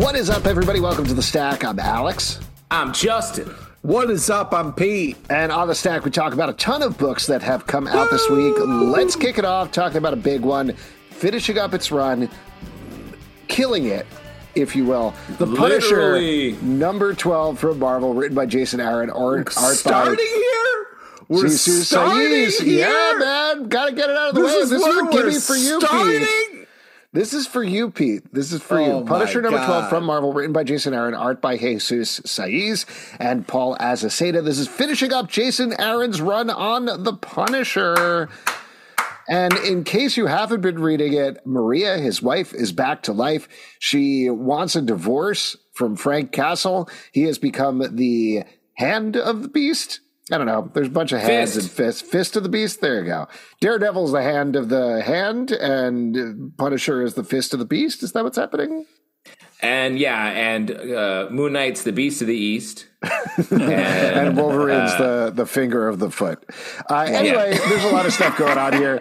What 0.00 0.16
is 0.16 0.30
up, 0.30 0.46
everybody? 0.46 0.80
Welcome 0.80 1.04
to 1.06 1.12
the 1.12 1.22
Stack. 1.22 1.62
I'm 1.62 1.78
Alex. 1.78 2.40
I'm 2.70 2.90
Justin. 2.90 3.48
What 3.82 4.10
is 4.10 4.30
up? 4.30 4.54
I'm 4.54 4.72
Pete. 4.72 5.18
And 5.28 5.52
on 5.52 5.68
the 5.68 5.74
Stack, 5.74 6.06
we 6.06 6.10
talk 6.10 6.32
about 6.32 6.48
a 6.48 6.54
ton 6.54 6.82
of 6.82 6.96
books 6.96 7.26
that 7.26 7.42
have 7.42 7.66
come 7.66 7.86
out 7.86 8.10
this 8.10 8.26
week. 8.30 8.54
Let's 8.58 9.14
kick 9.14 9.36
it 9.36 9.44
off 9.44 9.72
talking 9.72 9.98
about 9.98 10.14
a 10.14 10.16
big 10.16 10.40
one, 10.40 10.72
finishing 11.10 11.58
up 11.58 11.74
its 11.74 11.92
run, 11.92 12.30
killing 13.48 13.84
it, 13.84 14.06
if 14.54 14.74
you 14.74 14.86
will. 14.86 15.12
The 15.38 15.44
Literally. 15.44 16.52
Punisher, 16.54 16.64
number 16.64 17.12
12 17.12 17.58
from 17.58 17.78
Marvel, 17.78 18.14
written 18.14 18.34
by 18.34 18.46
Jason 18.46 18.80
Aaron, 18.80 19.10
art, 19.10 19.54
art 19.58 19.76
Starting 19.76 20.14
by 20.16 20.22
here? 20.22 20.86
We're 21.28 21.42
Jesus 21.42 21.88
starting 21.88 22.22
Saiz. 22.22 22.62
here? 22.62 22.88
Yeah, 22.88 23.18
man. 23.18 23.68
Gotta 23.68 23.92
get 23.92 24.08
it 24.08 24.16
out 24.16 24.30
of 24.30 24.34
the 24.34 24.40
This 24.40 24.54
way. 24.54 24.60
is 24.62 24.70
This 24.70 24.80
is 24.80 24.86
where 24.88 25.06
a 25.06 25.10
gimme 25.12 25.24
we're 25.24 25.40
for 25.40 25.56
you, 25.56 25.78
starting? 25.80 26.20
Pete. 26.20 26.49
This 27.12 27.34
is 27.34 27.44
for 27.46 27.62
you, 27.64 27.90
Pete. 27.90 28.22
This 28.32 28.52
is 28.52 28.62
for 28.62 28.78
Oh, 28.78 29.00
you. 29.00 29.04
Punisher 29.04 29.42
number 29.42 29.58
12 29.64 29.88
from 29.88 30.04
Marvel, 30.04 30.32
written 30.32 30.52
by 30.52 30.62
Jason 30.62 30.94
Aaron, 30.94 31.14
art 31.14 31.40
by 31.40 31.56
Jesus 31.56 32.20
Saiz 32.20 32.86
and 33.18 33.46
Paul 33.46 33.76
Azaceta. 33.78 34.44
This 34.44 34.60
is 34.60 34.68
finishing 34.68 35.12
up 35.12 35.28
Jason 35.28 35.72
Aaron's 35.80 36.20
run 36.20 36.50
on 36.50 36.84
The 36.84 37.14
Punisher. 37.14 38.28
And 39.28 39.52
in 39.58 39.82
case 39.82 40.16
you 40.16 40.26
haven't 40.26 40.60
been 40.60 40.78
reading 40.80 41.12
it, 41.14 41.44
Maria, 41.44 41.98
his 41.98 42.22
wife, 42.22 42.54
is 42.54 42.70
back 42.70 43.02
to 43.04 43.12
life. 43.12 43.48
She 43.80 44.30
wants 44.30 44.76
a 44.76 44.82
divorce 44.82 45.56
from 45.72 45.96
Frank 45.96 46.30
Castle. 46.30 46.88
He 47.12 47.22
has 47.24 47.38
become 47.38 47.96
the 47.96 48.44
hand 48.74 49.16
of 49.16 49.42
the 49.42 49.48
beast. 49.48 50.00
I 50.32 50.38
don't 50.38 50.46
know. 50.46 50.70
There's 50.72 50.86
a 50.86 50.90
bunch 50.90 51.12
of 51.12 51.20
hands 51.20 51.54
Fist. 51.54 51.66
and 51.68 51.76
fists. 51.76 52.02
Fist 52.02 52.36
of 52.36 52.42
the 52.44 52.48
beast. 52.48 52.80
There 52.80 53.00
you 53.00 53.06
go. 53.06 53.26
Daredevil's 53.60 54.12
the 54.12 54.22
hand 54.22 54.54
of 54.54 54.68
the 54.68 55.02
hand, 55.02 55.50
and 55.50 56.56
Punisher 56.56 57.02
is 57.02 57.14
the 57.14 57.24
fist 57.24 57.52
of 57.52 57.58
the 57.58 57.64
beast. 57.64 58.02
Is 58.02 58.12
that 58.12 58.22
what's 58.22 58.36
happening? 58.38 58.86
And 59.62 59.98
yeah, 59.98 60.26
and 60.28 60.70
uh, 60.70 61.28
Moon 61.30 61.52
Knight's 61.52 61.82
the 61.82 61.92
Beast 61.92 62.20
of 62.22 62.28
the 62.28 62.36
East. 62.36 62.86
and 63.50 64.36
Wolverine's 64.36 64.96
the 64.98 65.32
the 65.34 65.46
finger 65.46 65.88
of 65.88 65.98
the 65.98 66.10
foot. 66.10 66.44
Uh, 66.90 67.00
anyway, 67.08 67.56
there's 67.68 67.84
a 67.84 67.88
lot 67.92 68.04
of 68.04 68.12
stuff 68.12 68.36
going 68.36 68.58
on 68.58 68.74
here, 68.74 69.00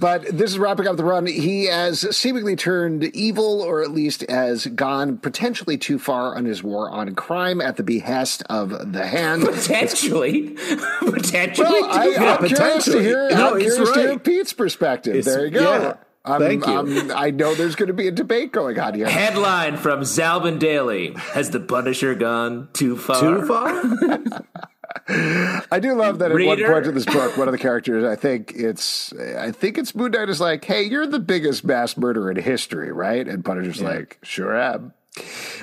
but 0.00 0.22
this 0.36 0.50
is 0.50 0.58
wrapping 0.58 0.86
up 0.88 0.96
the 0.96 1.04
run. 1.04 1.26
He 1.26 1.66
has 1.66 2.16
seemingly 2.16 2.56
turned 2.56 3.04
evil, 3.04 3.62
or 3.62 3.82
at 3.82 3.90
least 3.92 4.28
has 4.28 4.66
gone 4.66 5.18
potentially 5.18 5.78
too 5.78 5.98
far 5.98 6.34
on 6.36 6.44
his 6.44 6.62
war 6.62 6.90
on 6.90 7.14
crime 7.14 7.60
at 7.60 7.76
the 7.76 7.82
behest 7.84 8.42
of 8.50 8.92
the 8.92 9.06
Hand. 9.06 9.42
Potentially. 9.44 10.50
Potentially. 11.00 11.68
Well, 11.68 11.84
I, 11.90 12.06
Yeah, 12.08 12.36
I'm 12.40 12.46
curious 12.48 12.50
to 12.86 12.90
potentially. 12.90 13.04
hear. 13.04 13.30
No, 13.30 13.54
I'm 13.54 13.60
he's 13.60 13.74
curious 13.74 13.94
to 13.94 14.00
hear 14.00 14.10
right. 14.10 14.24
Pete's 14.24 14.52
perspective. 14.52 15.14
It's- 15.16 15.32
there 15.34 15.44
you 15.44 15.52
go. 15.52 15.60
yeah. 15.60 15.96
I'm- 16.26 16.40
Thank 16.40 16.66
you. 16.66 16.72
I'm- 16.72 17.12
I 17.14 17.30
know 17.30 17.54
there's 17.54 17.76
going 17.76 17.86
to 17.88 17.92
be 17.94 18.08
a 18.08 18.12
debate 18.12 18.52
going 18.52 18.78
on 18.78 18.94
here. 18.94 19.08
Headline 19.08 19.76
from 19.76 20.00
Zalben 20.00 20.58
Daily 20.58 21.12
Has 21.32 21.50
the 21.50 21.60
Punisher 21.60 22.14
gone 22.14 22.68
too 22.72 22.96
far? 22.96 23.20
Too 23.20 23.46
far? 23.46 24.42
I 25.70 25.78
do 25.80 25.94
love 25.94 26.18
that 26.18 26.26
at 26.26 26.34
one 26.34 26.56
Reader? 26.56 26.72
point 26.72 26.86
in 26.86 26.94
this 26.94 27.04
book, 27.04 27.36
one 27.36 27.46
of 27.48 27.52
the 27.52 27.58
characters, 27.58 28.04
I 28.04 28.16
think 28.16 28.52
it's, 28.56 29.12
I 29.12 29.52
think 29.52 29.78
it's 29.78 29.94
Moon 29.94 30.10
Knight 30.12 30.28
is 30.28 30.40
like, 30.40 30.64
"Hey, 30.64 30.82
you're 30.82 31.06
the 31.06 31.18
biggest 31.20 31.64
mass 31.64 31.96
murderer 31.96 32.30
in 32.30 32.36
history, 32.38 32.90
right?" 32.92 33.26
And 33.28 33.44
Punisher's 33.44 33.80
like, 33.82 34.18
"Sure 34.22 34.56
am." 34.56 34.94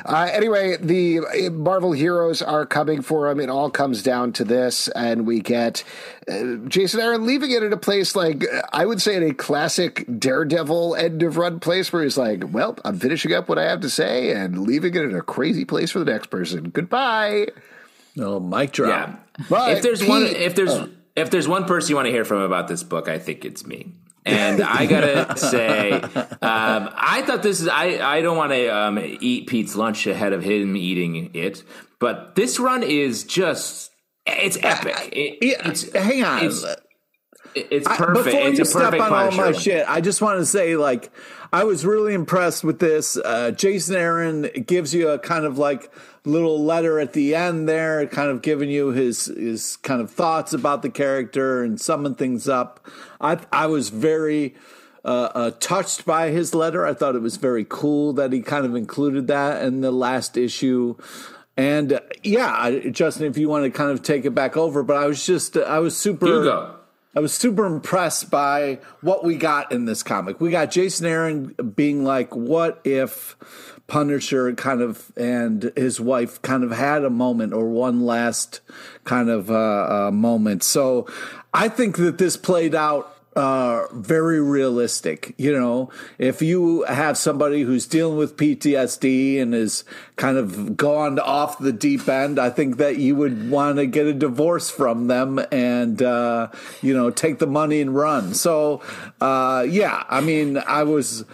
Uh, 0.06 0.30
anyway, 0.32 0.78
the 0.78 1.20
uh, 1.20 1.50
Marvel 1.52 1.92
heroes 1.92 2.42
are 2.42 2.66
coming 2.66 3.02
for 3.02 3.30
him. 3.30 3.40
It 3.40 3.50
all 3.50 3.70
comes 3.70 4.04
down 4.04 4.34
to 4.34 4.44
this, 4.44 4.88
and 4.90 5.26
we 5.26 5.40
get 5.40 5.84
uh, 6.28 6.56
Jason 6.68 7.00
Aaron 7.00 7.26
leaving 7.26 7.52
it 7.52 7.64
in 7.64 7.72
a 7.72 7.78
place 7.78 8.16
like 8.16 8.44
I 8.72 8.86
would 8.86 9.02
say 9.02 9.16
in 9.16 9.24
a 9.24 9.34
classic 9.34 10.06
Daredevil 10.20 10.96
end 10.96 11.24
of 11.24 11.38
run 11.38 11.60
place, 11.60 11.94
where 11.94 12.04
he's 12.04 12.18
like, 12.18 12.44
"Well, 12.52 12.78
I'm 12.84 13.00
finishing 13.00 13.34
up 13.34 13.48
what 13.48 13.58
I 13.58 13.64
have 13.64 13.82
to 13.82 13.90
say 13.90 14.32
and 14.32 14.64
leaving 14.68 14.94
it 14.96 15.04
in 15.04 15.16
a 15.16 15.22
crazy 15.22 15.66
place 15.66 15.92
for 15.92 16.00
the 16.00 16.12
next 16.12 16.30
person. 16.30 16.70
Goodbye." 16.70 17.48
No, 18.16 18.40
mic 18.40 18.72
drop. 18.72 18.90
Yeah. 18.90 19.46
But 19.50 19.72
if 19.78 19.84
there's 19.84 20.06
one, 20.06 20.24
if 20.24 20.56
there's 20.56 20.90
if 21.16 21.30
there's 21.32 21.48
one 21.48 21.66
person 21.66 21.90
you 21.90 21.96
want 21.96 22.08
to 22.08 22.12
hear 22.12 22.26
from 22.26 22.40
about 22.40 22.68
this 22.68 22.84
book, 22.84 23.08
I 23.08 23.20
think 23.20 23.46
it's 23.46 23.66
me. 23.66 23.94
And 24.26 24.62
I 24.64 24.86
gotta 24.86 25.38
say, 25.38 25.92
um, 25.92 26.02
I 26.42 27.24
thought 27.26 27.44
this 27.44 27.60
is. 27.62 27.68
I 27.68 28.00
I 28.00 28.22
don't 28.22 28.38
want 28.38 28.52
to 28.54 28.68
um, 28.68 29.00
eat 29.00 29.48
Pete's 29.48 29.76
lunch 29.76 30.08
ahead 30.08 30.32
of 30.34 30.44
him 30.44 30.78
eating 30.78 31.32
it, 31.34 31.64
but 32.00 32.36
this 32.36 32.60
run 32.60 32.84
is 32.84 33.24
just. 33.24 33.92
It's 34.26 34.58
epic. 34.64 35.10
It- 35.12 35.38
Yeah, 35.42 35.68
it's 35.70 35.92
hang 35.92 36.24
on. 36.24 36.46
It's, 36.46 36.66
it's 37.56 37.86
I- 37.88 37.98
perfect. 37.98 38.26
before 38.26 38.48
it's 38.48 38.58
you 38.60 38.64
a 38.64 38.66
step 38.66 38.82
perfect 38.92 39.02
on 39.04 39.14
all 39.14 39.32
my 39.32 39.52
shit, 39.52 39.86
I 39.88 40.00
just 40.00 40.22
want 40.22 40.40
to 40.40 40.46
say, 40.46 40.78
like, 40.78 41.12
I 41.52 41.66
was 41.66 41.86
really 41.86 42.14
impressed 42.14 42.64
with 42.64 42.80
this. 42.80 43.18
Uh, 43.18 43.52
Jason 43.52 43.96
Aaron 43.98 44.50
gives 44.66 44.94
you 44.94 45.10
a 45.10 45.20
kind 45.20 45.46
of 45.46 45.58
like 45.58 45.92
little 46.26 46.64
letter 46.64 47.00
at 47.00 47.14
the 47.14 47.36
end 47.36 47.68
there, 47.68 48.06
kind 48.08 48.30
of 48.30 48.42
giving 48.42 48.70
you 48.70 48.90
his 48.90 49.26
his 49.26 49.78
kind 49.78 50.02
of 50.02 50.12
thoughts 50.12 50.54
about 50.54 50.82
the 50.82 50.90
character 50.90 51.64
and 51.64 51.80
summing 51.80 52.16
things 52.16 52.48
up. 52.48 52.86
I 53.20 53.40
I 53.52 53.68
was 53.68 53.90
very. 53.90 54.56
Uh, 55.06 55.30
uh, 55.36 55.52
touched 55.60 56.06
by 56.06 56.30
his 56.30 56.56
letter. 56.56 56.86
I 56.86 56.94
thought 56.94 57.14
it 57.14 57.22
was 57.22 57.36
very 57.36 57.66
cool 57.68 58.14
that 58.14 58.32
he 58.32 58.40
kind 58.40 58.66
of 58.66 58.74
included 58.74 59.28
that 59.28 59.62
in 59.62 59.82
the 59.82 59.92
last 59.92 60.38
issue. 60.38 60.96
And 61.58 61.92
uh, 61.92 62.00
yeah, 62.24 62.56
I, 62.58 62.80
Justin, 62.90 63.26
if 63.26 63.38
you 63.38 63.50
want 63.50 63.66
to 63.66 63.70
kind 63.70 63.92
of 63.92 64.02
take 64.02 64.24
it 64.24 64.34
back 64.34 64.56
over, 64.56 64.82
but 64.82 64.96
I 64.96 65.06
was 65.08 65.26
just, 65.26 65.58
I 65.58 65.80
was 65.80 65.98
super. 65.98 66.26
I 67.16 67.20
was 67.20 67.34
super 67.34 67.66
impressed 67.66 68.32
by 68.32 68.80
what 69.02 69.24
we 69.24 69.36
got 69.36 69.72
in 69.72 69.86
this 69.86 70.02
comic. 70.02 70.42
We 70.42 70.50
got 70.50 70.72
Jason 70.72 71.06
Aaron 71.06 71.54
being 71.76 72.04
like, 72.04 72.34
what 72.34 72.82
if 72.86 73.36
Punisher 73.94 74.52
kind 74.56 74.82
of 74.82 75.12
and 75.16 75.72
his 75.76 76.02
wife 76.02 76.42
kind 76.42 76.64
of 76.64 76.72
had 76.72 77.04
a 77.04 77.12
moment 77.12 77.54
or 77.54 77.70
one 77.70 78.02
last 78.02 78.60
kind 79.04 79.30
of 79.30 79.52
uh, 79.52 80.08
uh, 80.08 80.12
moment. 80.12 80.64
So 80.64 81.06
I 81.54 81.70
think 81.70 81.98
that 81.98 82.18
this 82.18 82.36
played 82.36 82.74
out 82.74 83.16
uh, 83.36 83.86
very 83.94 84.42
realistic. 84.42 85.36
You 85.38 85.54
know, 85.54 85.92
if 86.18 86.42
you 86.42 86.82
have 86.86 87.20
somebody 87.20 87.62
who's 87.62 87.86
dealing 87.86 88.18
with 88.18 88.36
PTSD 88.36 89.40
and 89.40 89.54
is 89.54 89.84
kind 90.16 90.38
of 90.38 90.76
gone 90.76 91.20
off 91.20 91.60
the 91.60 91.72
deep 91.72 92.10
end, 92.10 92.40
I 92.40 92.50
think 92.50 92.78
that 92.78 92.98
you 92.98 93.16
would 93.16 93.52
want 93.52 93.78
to 93.78 93.86
get 93.86 94.08
a 94.08 94.14
divorce 94.14 94.72
from 94.72 95.06
them 95.06 95.40
and, 95.52 96.02
uh, 96.02 96.48
you 96.82 96.96
know, 96.96 97.12
take 97.12 97.38
the 97.38 97.46
money 97.46 97.80
and 97.80 97.96
run. 97.96 98.34
So, 98.34 98.82
uh, 99.22 99.68
yeah, 99.70 100.04
I 100.10 100.22
mean, 100.22 100.58
I 100.58 100.82
was 100.82 101.26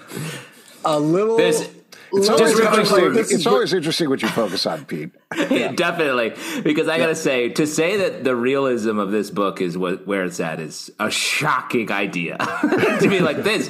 a 0.83 0.99
little. 0.99 1.37
This- 1.37 1.69
It's 2.13 2.27
Just 2.27 2.41
always, 2.41 2.59
interesting. 2.59 3.35
It's 3.37 3.45
always 3.45 3.73
interesting 3.73 4.09
what 4.09 4.21
you 4.21 4.27
focus 4.29 4.65
on, 4.65 4.85
Pete. 4.85 5.11
Definitely, 5.75 6.33
because 6.63 6.87
I 6.87 6.97
gotta 6.97 7.15
say, 7.15 7.49
to 7.49 7.67
say 7.67 7.97
that 7.97 8.23
the 8.23 8.35
realism 8.35 8.97
of 8.99 9.11
this 9.11 9.29
book 9.29 9.61
is 9.61 9.77
what 9.77 10.07
where 10.07 10.23
it's 10.25 10.39
at 10.39 10.59
is 10.59 10.91
a 10.99 11.11
shocking 11.11 11.91
idea. 11.91 12.37
to 13.01 13.07
be 13.09 13.19
like 13.19 13.43
this, 13.43 13.69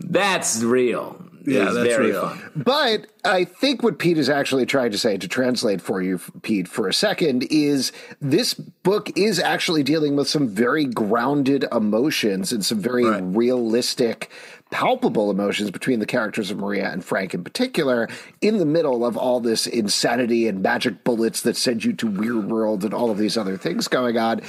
that's 0.00 0.62
real. 0.62 1.22
Yeah, 1.48 1.66
that's 1.66 1.76
very 1.76 2.06
real. 2.10 2.28
fun. 2.30 2.50
But 2.56 3.06
I 3.24 3.44
think 3.44 3.84
what 3.84 4.00
Pete 4.00 4.18
is 4.18 4.28
actually 4.28 4.66
trying 4.66 4.90
to 4.90 4.98
say, 4.98 5.16
to 5.16 5.28
translate 5.28 5.80
for 5.80 6.02
you, 6.02 6.18
Pete, 6.42 6.66
for 6.66 6.88
a 6.88 6.92
second, 6.92 7.46
is 7.52 7.92
this 8.20 8.54
book 8.54 9.16
is 9.16 9.38
actually 9.38 9.84
dealing 9.84 10.16
with 10.16 10.28
some 10.28 10.48
very 10.48 10.86
grounded 10.86 11.64
emotions 11.70 12.50
and 12.50 12.64
some 12.64 12.80
very 12.80 13.04
Right. 13.04 13.22
realistic, 13.24 14.28
palpable 14.70 15.30
emotions 15.30 15.70
between 15.70 16.00
the 16.00 16.06
characters 16.06 16.50
of 16.50 16.58
Maria 16.58 16.90
and 16.90 17.04
Frank 17.04 17.34
in 17.34 17.44
particular, 17.44 18.08
in 18.40 18.58
the 18.58 18.66
middle 18.66 19.06
of 19.06 19.16
all 19.16 19.40
this 19.40 19.66
insanity 19.66 20.48
and 20.48 20.62
magic 20.62 21.04
bullets 21.04 21.42
that 21.42 21.56
send 21.56 21.84
you 21.84 21.92
to 21.94 22.06
Weird 22.06 22.50
World 22.50 22.84
and 22.84 22.92
all 22.92 23.10
of 23.10 23.18
these 23.18 23.36
other 23.36 23.56
things 23.56 23.88
going 23.88 24.18
on, 24.18 24.42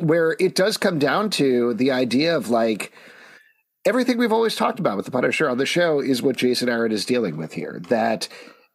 where 0.00 0.36
it 0.38 0.54
does 0.54 0.76
come 0.76 0.98
down 0.98 1.30
to 1.30 1.74
the 1.74 1.90
idea 1.90 2.36
of 2.36 2.48
like, 2.48 2.92
everything 3.84 4.18
we've 4.18 4.32
always 4.32 4.56
talked 4.56 4.80
about 4.80 4.96
with 4.96 5.06
the 5.06 5.12
Punisher 5.12 5.48
on 5.48 5.58
the 5.58 5.66
show 5.66 6.00
is 6.00 6.22
what 6.22 6.36
Jason 6.36 6.68
Aaron 6.68 6.92
is 6.92 7.04
dealing 7.04 7.36
with 7.36 7.52
here. 7.52 7.80
That 7.88 8.28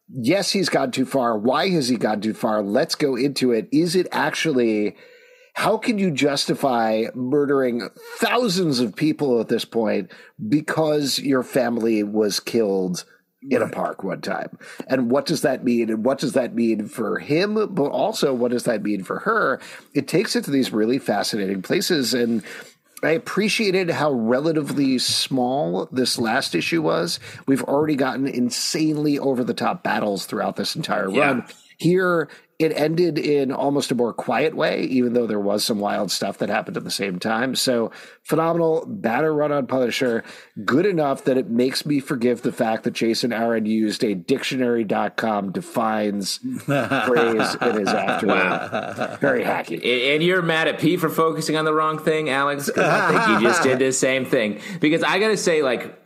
yes, 0.08 0.50
he's 0.52 0.68
gone 0.68 0.90
too 0.90 1.06
far. 1.06 1.38
Why 1.38 1.68
has 1.70 1.88
he 1.88 1.96
gone 1.96 2.20
too 2.20 2.34
far? 2.34 2.62
Let's 2.62 2.94
go 2.94 3.16
into 3.16 3.52
it. 3.52 3.68
Is 3.72 3.94
it 3.94 4.08
actually 4.10 4.96
how 5.54 5.76
can 5.76 5.98
you 5.98 6.10
justify 6.10 7.04
murdering 7.14 7.88
thousands 8.16 8.80
of 8.80 8.96
people 8.96 9.40
at 9.40 9.48
this 9.48 9.64
point 9.64 10.10
because 10.48 11.18
your 11.18 11.42
family 11.42 12.02
was 12.02 12.40
killed 12.40 13.04
in 13.50 13.60
a 13.60 13.68
park 13.68 14.02
one 14.02 14.20
time? 14.20 14.56
And 14.86 15.10
what 15.10 15.26
does 15.26 15.42
that 15.42 15.62
mean? 15.64 15.90
And 15.90 16.04
what 16.04 16.18
does 16.18 16.32
that 16.32 16.54
mean 16.54 16.86
for 16.88 17.18
him? 17.18 17.54
But 17.74 17.90
also, 17.90 18.32
what 18.32 18.50
does 18.50 18.64
that 18.64 18.82
mean 18.82 19.04
for 19.04 19.18
her? 19.20 19.60
It 19.94 20.08
takes 20.08 20.36
it 20.36 20.44
to 20.44 20.50
these 20.50 20.72
really 20.72 20.98
fascinating 20.98 21.60
places. 21.60 22.14
And 22.14 22.42
I 23.02 23.10
appreciated 23.10 23.90
how 23.90 24.12
relatively 24.12 24.98
small 24.98 25.88
this 25.92 26.18
last 26.18 26.54
issue 26.54 26.80
was. 26.82 27.18
We've 27.46 27.64
already 27.64 27.96
gotten 27.96 28.28
insanely 28.28 29.18
over 29.18 29.42
the 29.44 29.54
top 29.54 29.82
battles 29.82 30.24
throughout 30.24 30.56
this 30.56 30.76
entire 30.76 31.10
Yeah. 31.10 31.26
run. 31.26 31.44
Here, 31.78 32.28
it 32.62 32.72
ended 32.76 33.18
in 33.18 33.52
almost 33.52 33.90
a 33.90 33.94
more 33.94 34.12
quiet 34.12 34.54
way, 34.56 34.82
even 34.84 35.12
though 35.12 35.26
there 35.26 35.40
was 35.40 35.64
some 35.64 35.78
wild 35.80 36.10
stuff 36.10 36.38
that 36.38 36.48
happened 36.48 36.76
at 36.76 36.84
the 36.84 36.90
same 36.90 37.18
time. 37.18 37.54
So 37.54 37.90
phenomenal, 38.22 38.84
batter 38.86 39.32
run 39.34 39.52
on 39.52 39.66
Punisher, 39.66 40.24
good 40.64 40.86
enough 40.86 41.24
that 41.24 41.36
it 41.36 41.50
makes 41.50 41.84
me 41.84 42.00
forgive 42.00 42.42
the 42.42 42.52
fact 42.52 42.84
that 42.84 42.92
Jason 42.92 43.32
Aaron 43.32 43.66
used 43.66 44.02
a 44.04 44.14
dictionary.com 44.14 45.52
defines 45.52 46.36
phrase 46.64 47.54
in 47.60 47.78
his 47.78 47.88
afterword. 47.88 49.18
Very 49.20 49.42
hacky. 49.44 49.74
And 49.76 50.12
and 50.12 50.22
you're 50.22 50.42
mad 50.42 50.68
at 50.68 50.78
Pete 50.78 51.00
for 51.00 51.08
focusing 51.08 51.56
on 51.56 51.64
the 51.64 51.72
wrong 51.74 51.98
thing, 51.98 52.28
Alex? 52.30 52.70
'Cause 52.70 52.84
I 52.84 53.08
think 53.26 53.40
you 53.40 53.48
just 53.48 53.62
did 53.64 53.78
the 53.78 53.92
same 53.92 54.24
thing. 54.24 54.60
Because 54.80 55.02
I 55.02 55.18
got 55.18 55.28
to 55.28 55.36
say, 55.36 55.62
like, 55.62 55.98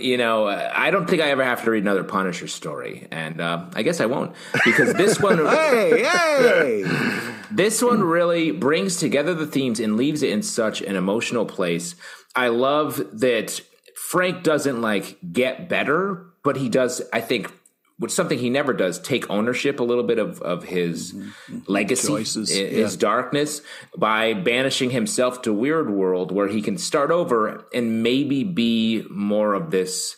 you 0.00 0.16
know, 0.16 0.46
uh, 0.46 0.72
I 0.74 0.90
don't 0.90 1.08
think 1.08 1.22
I 1.22 1.30
ever 1.30 1.44
have 1.44 1.64
to 1.64 1.70
read 1.70 1.82
another 1.82 2.04
Punisher 2.04 2.46
story, 2.46 3.06
and 3.10 3.40
uh, 3.40 3.66
I 3.74 3.82
guess 3.82 4.00
I 4.00 4.06
won't 4.06 4.34
because 4.64 4.94
this 4.94 5.20
one, 5.20 5.38
Hey, 5.46 6.02
hey! 6.02 7.32
this 7.50 7.82
one 7.82 8.02
really 8.02 8.50
brings 8.50 8.96
together 8.96 9.34
the 9.34 9.46
themes 9.46 9.80
and 9.80 9.96
leaves 9.96 10.22
it 10.22 10.30
in 10.30 10.42
such 10.42 10.80
an 10.82 10.96
emotional 10.96 11.44
place. 11.44 11.94
I 12.34 12.48
love 12.48 13.20
that 13.20 13.60
Frank 13.94 14.42
doesn't 14.42 14.80
like 14.80 15.18
get 15.32 15.68
better, 15.68 16.26
but 16.42 16.56
he 16.56 16.68
does. 16.68 17.02
I 17.12 17.20
think. 17.20 17.52
Which 18.00 18.10
something 18.10 18.38
he 18.38 18.50
never 18.50 18.72
does 18.72 18.98
take 18.98 19.30
ownership 19.30 19.78
a 19.78 19.84
little 19.84 20.02
bit 20.02 20.18
of, 20.18 20.40
of 20.42 20.64
his 20.64 21.12
mm-hmm. 21.12 21.28
Mm-hmm. 21.28 21.72
legacy, 21.72 22.08
Choices, 22.08 22.50
his 22.50 22.94
yeah. 22.94 22.98
darkness 22.98 23.60
by 23.96 24.34
banishing 24.34 24.90
himself 24.90 25.42
to 25.42 25.52
Weird 25.52 25.90
World, 25.90 26.32
where 26.32 26.48
he 26.48 26.62
can 26.62 26.78
start 26.78 27.10
over 27.10 27.66
and 27.72 28.02
maybe 28.02 28.42
be 28.42 29.04
more 29.10 29.54
of 29.54 29.70
this 29.70 30.16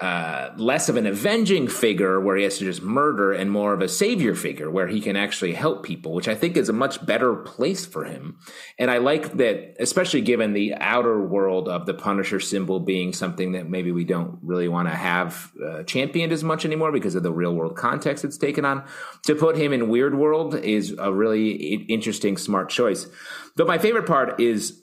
uh, 0.00 0.48
less 0.56 0.88
of 0.88 0.96
an 0.96 1.06
avenging 1.06 1.68
figure 1.68 2.18
where 2.18 2.34
he 2.34 2.44
has 2.44 2.56
to 2.56 2.64
just 2.64 2.80
murder 2.80 3.32
and 3.32 3.50
more 3.50 3.74
of 3.74 3.82
a 3.82 3.88
savior 3.88 4.34
figure 4.34 4.70
where 4.70 4.86
he 4.86 4.98
can 4.98 5.14
actually 5.14 5.52
help 5.52 5.82
people, 5.82 6.14
which 6.14 6.26
I 6.26 6.34
think 6.34 6.56
is 6.56 6.70
a 6.70 6.72
much 6.72 7.04
better 7.04 7.34
place 7.36 7.84
for 7.84 8.04
him. 8.04 8.38
And 8.78 8.90
I 8.90 8.96
like 8.96 9.36
that, 9.36 9.76
especially 9.78 10.22
given 10.22 10.54
the 10.54 10.74
outer 10.76 11.20
world 11.20 11.68
of 11.68 11.84
the 11.84 11.92
Punisher 11.92 12.40
symbol 12.40 12.80
being 12.80 13.12
something 13.12 13.52
that 13.52 13.68
maybe 13.68 13.92
we 13.92 14.04
don't 14.04 14.38
really 14.42 14.68
want 14.68 14.88
to 14.88 14.94
have 14.94 15.52
uh, 15.62 15.82
championed 15.82 16.32
as 16.32 16.42
much 16.42 16.64
anymore 16.64 16.92
because 16.92 17.14
of 17.14 17.22
the 17.22 17.32
real 17.32 17.54
world 17.54 17.76
context 17.76 18.24
it's 18.24 18.38
taken 18.38 18.64
on. 18.64 18.82
To 19.24 19.34
put 19.34 19.58
him 19.58 19.74
in 19.74 19.90
Weird 19.90 20.14
World 20.14 20.54
is 20.54 20.94
a 20.98 21.12
really 21.12 21.50
interesting, 21.50 22.38
smart 22.38 22.70
choice. 22.70 23.06
But 23.54 23.66
my 23.66 23.76
favorite 23.76 24.06
part 24.06 24.40
is 24.40 24.79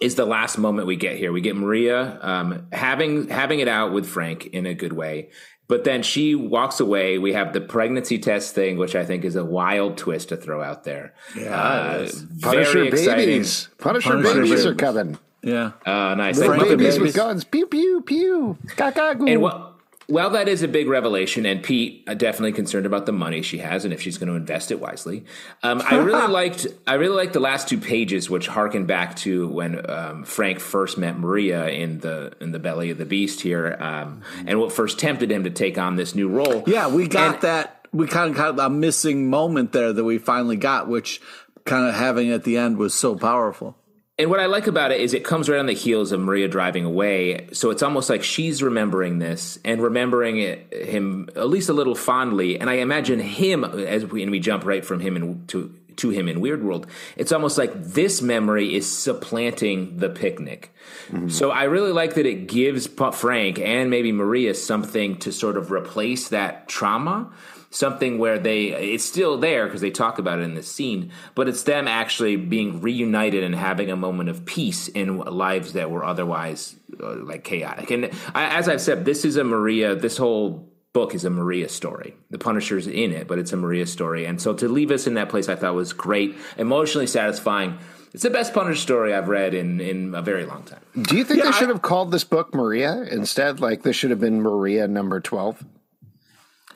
is 0.00 0.14
the 0.16 0.26
last 0.26 0.58
moment 0.58 0.86
we 0.86 0.96
get 0.96 1.16
here. 1.16 1.32
We 1.32 1.40
get 1.40 1.56
Maria 1.56 2.18
um, 2.20 2.66
having 2.72 3.28
having 3.28 3.60
it 3.60 3.68
out 3.68 3.92
with 3.92 4.06
Frank 4.06 4.46
in 4.46 4.66
a 4.66 4.74
good 4.74 4.92
way, 4.92 5.30
but 5.68 5.84
then 5.84 6.02
she 6.02 6.34
walks 6.34 6.80
away. 6.80 7.18
We 7.18 7.32
have 7.32 7.52
the 7.52 7.60
pregnancy 7.60 8.18
test 8.18 8.54
thing, 8.54 8.76
which 8.76 8.94
I 8.94 9.04
think 9.04 9.24
is 9.24 9.36
a 9.36 9.44
wild 9.44 9.96
twist 9.96 10.30
to 10.30 10.36
throw 10.36 10.62
out 10.62 10.84
there. 10.84 11.14
Yeah, 11.36 12.08
Punisher 12.42 12.90
babies. 12.90 13.68
Punisher, 13.78 14.10
Punisher 14.10 14.34
babies, 14.34 14.50
babies. 14.50 14.66
are 14.66 14.74
coming. 14.74 15.18
Yeah. 15.42 15.72
Uh, 15.84 16.14
nice. 16.14 16.38
Little 16.38 16.54
I 16.54 16.56
love 16.56 16.68
the 16.68 16.76
babies 16.76 16.94
babies. 16.94 17.08
with 17.08 17.16
guns. 17.16 17.44
Pew, 17.44 17.66
pew, 17.66 18.02
pew. 18.02 18.56
Gagagoo. 18.76 19.30
And 19.30 19.42
well, 19.42 19.73
well, 20.08 20.30
that 20.30 20.48
is 20.48 20.62
a 20.62 20.68
big 20.68 20.88
revelation, 20.88 21.46
and 21.46 21.62
Pete 21.62 22.04
uh, 22.06 22.14
definitely 22.14 22.52
concerned 22.52 22.86
about 22.86 23.06
the 23.06 23.12
money 23.12 23.42
she 23.42 23.58
has 23.58 23.84
and 23.84 23.92
if 23.94 24.02
she's 24.02 24.18
going 24.18 24.28
to 24.28 24.34
invest 24.34 24.70
it 24.70 24.80
wisely. 24.80 25.24
Um, 25.62 25.82
I 25.88 25.96
really 25.96 26.28
liked, 26.32 26.66
I 26.86 26.94
really 26.94 27.16
liked 27.16 27.32
the 27.32 27.40
last 27.40 27.68
two 27.68 27.78
pages, 27.78 28.28
which 28.28 28.46
harken 28.46 28.86
back 28.86 29.16
to 29.16 29.48
when 29.48 29.88
um, 29.90 30.24
Frank 30.24 30.60
first 30.60 30.98
met 30.98 31.18
Maria 31.18 31.68
in 31.68 32.00
the 32.00 32.32
in 32.40 32.52
the 32.52 32.58
belly 32.58 32.90
of 32.90 32.98
the 32.98 33.06
beast 33.06 33.40
here, 33.40 33.76
um, 33.80 34.22
and 34.46 34.60
what 34.60 34.72
first 34.72 34.98
tempted 34.98 35.30
him 35.30 35.44
to 35.44 35.50
take 35.50 35.78
on 35.78 35.96
this 35.96 36.14
new 36.14 36.28
role. 36.28 36.64
Yeah, 36.66 36.88
we 36.88 37.08
got 37.08 37.34
And- 37.34 37.42
that. 37.42 37.70
We 37.92 38.08
kind 38.08 38.28
of 38.30 38.36
got 38.36 38.58
a 38.58 38.68
missing 38.68 39.30
moment 39.30 39.70
there 39.70 39.92
that 39.92 40.02
we 40.02 40.18
finally 40.18 40.56
got, 40.56 40.88
which 40.88 41.20
kind 41.64 41.86
of 41.88 41.94
having 41.94 42.30
at 42.32 42.42
the 42.42 42.56
end 42.56 42.76
was 42.76 42.92
so 42.92 43.14
powerful. 43.14 43.76
And 44.16 44.30
what 44.30 44.38
I 44.38 44.46
like 44.46 44.68
about 44.68 44.92
it 44.92 45.00
is 45.00 45.12
it 45.12 45.24
comes 45.24 45.48
right 45.48 45.58
on 45.58 45.66
the 45.66 45.72
heels 45.72 46.12
of 46.12 46.20
Maria 46.20 46.46
driving 46.46 46.84
away. 46.84 47.48
So 47.52 47.70
it's 47.70 47.82
almost 47.82 48.08
like 48.08 48.22
she's 48.22 48.62
remembering 48.62 49.18
this 49.18 49.58
and 49.64 49.82
remembering 49.82 50.38
it, 50.38 50.72
him 50.72 51.28
at 51.34 51.48
least 51.48 51.68
a 51.68 51.72
little 51.72 51.96
fondly. 51.96 52.60
And 52.60 52.70
I 52.70 52.74
imagine 52.74 53.18
him 53.18 53.64
as 53.64 54.06
we 54.06 54.22
and 54.22 54.30
we 54.30 54.38
jump 54.38 54.64
right 54.64 54.84
from 54.84 55.00
him 55.00 55.16
in, 55.16 55.46
to 55.48 55.74
to 55.96 56.10
him 56.10 56.28
in 56.28 56.40
Weird 56.40 56.64
World. 56.64 56.86
It's 57.16 57.32
almost 57.32 57.58
like 57.58 57.72
this 57.84 58.20
memory 58.20 58.74
is 58.74 58.90
supplanting 58.90 59.98
the 59.98 60.08
picnic. 60.08 60.74
Mm-hmm. 61.08 61.28
So 61.28 61.50
I 61.50 61.64
really 61.64 61.92
like 61.92 62.14
that 62.14 62.26
it 62.26 62.48
gives 62.48 62.86
Frank 62.86 63.58
and 63.58 63.90
maybe 63.90 64.12
Maria 64.12 64.54
something 64.54 65.16
to 65.18 65.32
sort 65.32 65.56
of 65.56 65.70
replace 65.70 66.28
that 66.28 66.68
trauma 66.68 67.32
something 67.74 68.18
where 68.18 68.38
they 68.38 68.66
it's 68.68 69.04
still 69.04 69.36
there 69.36 69.66
because 69.66 69.80
they 69.80 69.90
talk 69.90 70.18
about 70.18 70.38
it 70.38 70.42
in 70.42 70.54
this 70.54 70.70
scene 70.72 71.10
but 71.34 71.48
it's 71.48 71.64
them 71.64 71.88
actually 71.88 72.36
being 72.36 72.80
reunited 72.80 73.42
and 73.42 73.54
having 73.54 73.90
a 73.90 73.96
moment 73.96 74.28
of 74.28 74.44
peace 74.46 74.86
in 74.88 75.18
lives 75.18 75.72
that 75.72 75.90
were 75.90 76.04
otherwise 76.04 76.76
uh, 77.02 77.16
like 77.24 77.42
chaotic 77.42 77.90
and 77.90 78.10
I, 78.34 78.56
as 78.58 78.68
i've 78.68 78.80
said 78.80 79.04
this 79.04 79.24
is 79.24 79.36
a 79.36 79.42
maria 79.44 79.96
this 79.96 80.16
whole 80.16 80.68
book 80.92 81.16
is 81.16 81.24
a 81.24 81.30
maria 81.30 81.68
story 81.68 82.14
the 82.30 82.38
punisher's 82.38 82.86
in 82.86 83.10
it 83.10 83.26
but 83.26 83.40
it's 83.40 83.52
a 83.52 83.56
maria 83.56 83.86
story 83.86 84.24
and 84.24 84.40
so 84.40 84.54
to 84.54 84.68
leave 84.68 84.92
us 84.92 85.08
in 85.08 85.14
that 85.14 85.28
place 85.28 85.48
i 85.48 85.56
thought 85.56 85.74
was 85.74 85.92
great 85.92 86.36
emotionally 86.56 87.08
satisfying 87.08 87.76
it's 88.12 88.22
the 88.22 88.30
best 88.30 88.54
Punisher 88.54 88.80
story 88.80 89.12
I've 89.12 89.26
read 89.28 89.54
in, 89.54 89.80
in 89.80 90.14
a 90.14 90.22
very 90.22 90.46
long 90.46 90.62
time. 90.62 90.78
Do 91.02 91.16
you 91.16 91.24
think 91.24 91.38
Yeah, 91.38 91.46
they 91.46 91.56
I- 91.56 91.58
should 91.58 91.68
have 91.68 91.82
called 91.82 92.12
this 92.12 92.22
book 92.22 92.54
Maria 92.54 93.02
instead? 93.10 93.58
Like 93.58 93.82
this 93.82 93.96
should 93.96 94.10
have 94.10 94.20
been 94.20 94.40
Maria 94.40 94.86
number 94.86 95.18
12? 95.18 95.64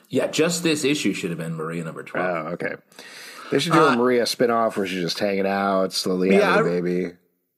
Yeah, 0.09 0.27
just 0.27 0.63
this 0.63 0.83
issue 0.83 1.13
should 1.13 1.29
have 1.29 1.39
been 1.39 1.53
Maria 1.55 1.83
number 1.83 2.03
12. 2.03 2.27
Oh, 2.47 2.49
okay. 2.51 2.73
They 3.51 3.59
should 3.59 3.73
do 3.73 3.83
a 3.85 3.95
Maria 3.95 4.23
spinoff 4.23 4.75
where 4.77 4.85
she's 4.85 5.01
just 5.01 5.19
hanging 5.19 5.47
out, 5.47 5.93
slowly 5.93 6.31
Yeah, 6.35 6.55
having 6.55 6.73
a 6.73 6.77
I- 6.77 6.81
baby. 6.81 7.11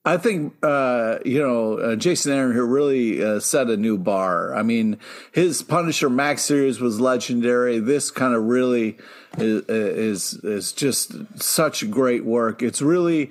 I 0.04 0.18
think 0.18 0.56
uh, 0.64 1.20
you 1.24 1.38
know 1.40 1.78
uh, 1.78 1.96
Jason 1.96 2.32
Aaron 2.34 2.54
here 2.54 2.66
really 2.66 3.24
uh, 3.24 3.40
set 3.40 3.70
a 3.70 3.78
new 3.78 4.00
bar. 4.00 4.52
I 4.56 4.64
mean, 4.64 4.98
his 5.32 5.62
Punisher 5.62 6.10
Max 6.10 6.42
series 6.42 6.80
was 6.80 7.00
legendary. 7.00 7.78
This 7.78 8.10
kind 8.10 8.34
of 8.34 8.42
really 8.46 8.98
is, 9.38 9.64
is 9.70 10.34
is 10.44 10.72
just 10.72 11.14
such 11.40 11.88
great 11.92 12.26
work. 12.26 12.64
It's 12.64 12.82
really 12.82 13.30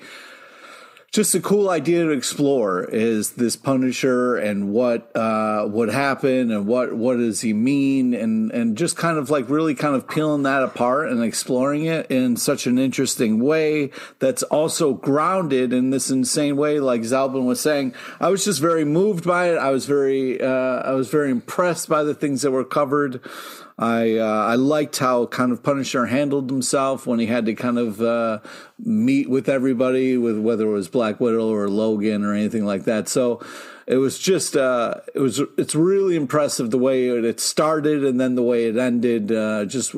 just 1.13 1.35
a 1.35 1.41
cool 1.41 1.71
idea 1.71 2.05
to 2.05 2.11
explore 2.11 2.85
is 2.85 3.33
this 3.33 3.57
Punisher 3.57 4.37
and 4.37 4.73
what 4.73 5.15
uh, 5.17 5.65
what 5.65 5.89
happened 5.89 6.53
and 6.53 6.69
what 6.69 6.95
what 6.95 7.17
does 7.17 7.41
he 7.41 7.53
mean 7.53 8.15
and 8.15 8.53
and 8.53 8.79
just 8.79 8.97
kind 8.97 9.19
of 9.19 9.29
like 9.29 9.51
really 9.51 9.75
kind 9.75 9.97
of 9.97 10.07
peeling 10.09 10.45
that 10.45 10.63
apart 10.63 11.11
and 11.11 11.25
exploring 11.25 11.85
it 11.85 12.09
in 12.13 12.37
such 12.37 12.69
an 12.69 12.79
interesting 12.79 13.43
way 13.43 13.91
that's 14.21 14.45
also 14.45 14.95
grounded 14.95 15.73
in 15.73 15.91
this 15.91 16.11
insane 16.11 16.57
way 16.57 16.79
like 16.79 17.01
Zalben 17.01 17.45
was 17.45 17.61
saying. 17.61 17.93
I 18.21 18.29
was 18.29 18.45
just 18.45 18.61
very 18.61 18.85
moved 18.85 19.25
by 19.25 19.51
it. 19.51 19.57
I 19.57 19.71
was 19.71 19.87
very 19.87 20.41
uh, 20.41 20.47
I 20.47 20.93
was 20.93 21.09
very 21.09 21.33
impressed 21.33 21.89
by 21.89 22.05
the 22.05 22.15
things 22.15 22.43
that 22.43 22.53
were 22.53 22.65
covered 22.65 23.21
I 23.81 24.19
uh, 24.19 24.45
I 24.47 24.57
liked 24.57 24.99
how 24.99 25.25
kind 25.25 25.53
of 25.53 25.63
Punisher 25.63 26.05
handled 26.05 26.51
himself 26.51 27.07
when 27.07 27.19
he 27.19 27.25
had 27.27 27.47
to 27.47 27.55
kind 27.55 27.79
of 27.79 28.03
uh, 28.03 28.41
meet 28.79 29.31
with 29.31 29.49
everybody, 29.49 30.19
with 30.19 30.39
whether 30.39 30.67
it 30.67 30.73
was 30.73 30.89
Black 30.89 31.19
Widow 31.19 31.49
or 31.49 31.67
Logan 31.71 32.23
or 32.23 32.35
anything 32.35 32.67
like 32.67 32.85
that. 32.85 33.09
So 33.09 33.43
it 33.87 33.97
was 33.97 34.19
just 34.19 34.55
uh, 34.55 34.97
it 35.15 35.21
was 35.21 35.41
it's 35.57 35.75
really 35.75 36.15
impressive 36.15 36.71
the 36.71 36.77
way 36.77 37.09
it, 37.09 37.41
started 37.41 38.05
and 38.05 38.21
then 38.21 38.35
the 38.35 38.43
way 38.43 38.67
it 38.67 38.77
ended. 38.77 39.33
Uh, 39.33 39.65
just 39.65 39.95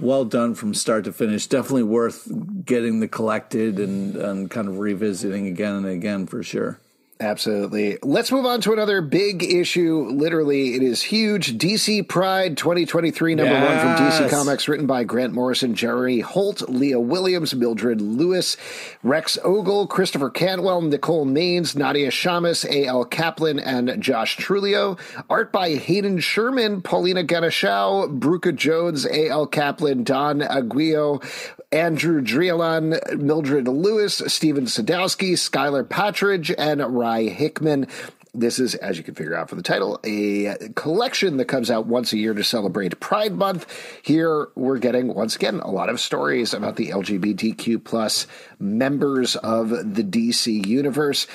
well 0.00 0.24
done 0.24 0.56
from 0.56 0.74
start 0.74 1.04
to 1.04 1.12
finish. 1.12 1.46
Definitely 1.46 1.84
worth 1.84 2.26
getting 2.64 2.98
the 2.98 3.06
collected 3.06 3.78
and 3.78 4.16
and 4.16 4.50
kind 4.50 4.66
of 4.66 4.80
revisiting 4.80 5.46
again 5.46 5.76
and 5.76 5.86
again 5.86 6.26
for 6.26 6.42
sure. 6.42 6.79
Absolutely. 7.20 7.98
Let's 8.02 8.32
move 8.32 8.46
on 8.46 8.62
to 8.62 8.72
another 8.72 9.02
big 9.02 9.42
issue. 9.42 10.06
Literally, 10.10 10.74
it 10.74 10.82
is 10.82 11.02
huge. 11.02 11.58
DC 11.58 12.08
Pride 12.08 12.56
2023, 12.56 13.34
number 13.34 13.52
yes. 13.52 13.84
one 13.84 13.96
from 13.96 14.06
DC 14.06 14.30
Comics, 14.30 14.66
written 14.68 14.86
by 14.86 15.04
Grant 15.04 15.34
Morrison, 15.34 15.74
Jerry 15.74 16.20
Holt, 16.20 16.62
Leah 16.70 16.98
Williams, 16.98 17.54
Mildred 17.54 18.00
Louis, 18.00 18.56
Rex 19.02 19.36
Ogle, 19.44 19.86
Christopher 19.86 20.30
Cantwell, 20.30 20.80
Nicole 20.80 21.26
Maines, 21.26 21.76
Nadia 21.76 22.10
Shammas, 22.10 22.64
A.L. 22.64 23.04
Kaplan, 23.04 23.58
and 23.58 24.02
Josh 24.02 24.36
Trujillo. 24.36 24.96
Art 25.28 25.52
by 25.52 25.74
Hayden 25.74 26.20
Sherman, 26.20 26.80
Paulina 26.80 27.22
Ganucheau, 27.22 28.18
Bruka 28.18 28.56
Jones, 28.56 29.04
A.L. 29.04 29.46
Kaplan, 29.46 30.04
Don 30.04 30.40
Aguillo, 30.40 31.22
Andrew 31.72 32.20
Drilon, 32.20 32.98
Mildred 33.16 33.68
Louis, 33.68 34.20
Stephen 34.26 34.64
Sadowski, 34.64 35.34
Skyla 35.34 35.84
Patridge, 35.84 36.52
and 36.58 36.80
Rye 37.10 37.24
Hickman. 37.24 37.88
This 38.32 38.60
is, 38.60 38.76
as 38.76 38.96
you 38.96 39.02
can 39.02 39.16
figure 39.16 39.34
out 39.34 39.48
from 39.48 39.58
the 39.58 39.64
title, 39.64 39.98
a 40.04 40.54
collection 40.76 41.38
that 41.38 41.46
comes 41.46 41.68
out 41.68 41.86
once 41.86 42.12
a 42.12 42.18
year 42.18 42.32
to 42.34 42.44
celebrate 42.44 43.00
Pride 43.00 43.34
Month. 43.34 43.66
Here 44.04 44.46
we're 44.54 44.78
getting, 44.78 45.12
once 45.12 45.34
again, 45.34 45.58
a 45.58 45.70
lot 45.72 45.88
of 45.88 45.98
stories 45.98 46.54
about 46.54 46.76
the 46.76 46.90
LGBTQ 46.90 47.82
plus 47.82 48.28
members 48.60 49.34
of 49.34 49.70
the 49.70 50.04
DC 50.04 50.64
universe. 50.64 51.26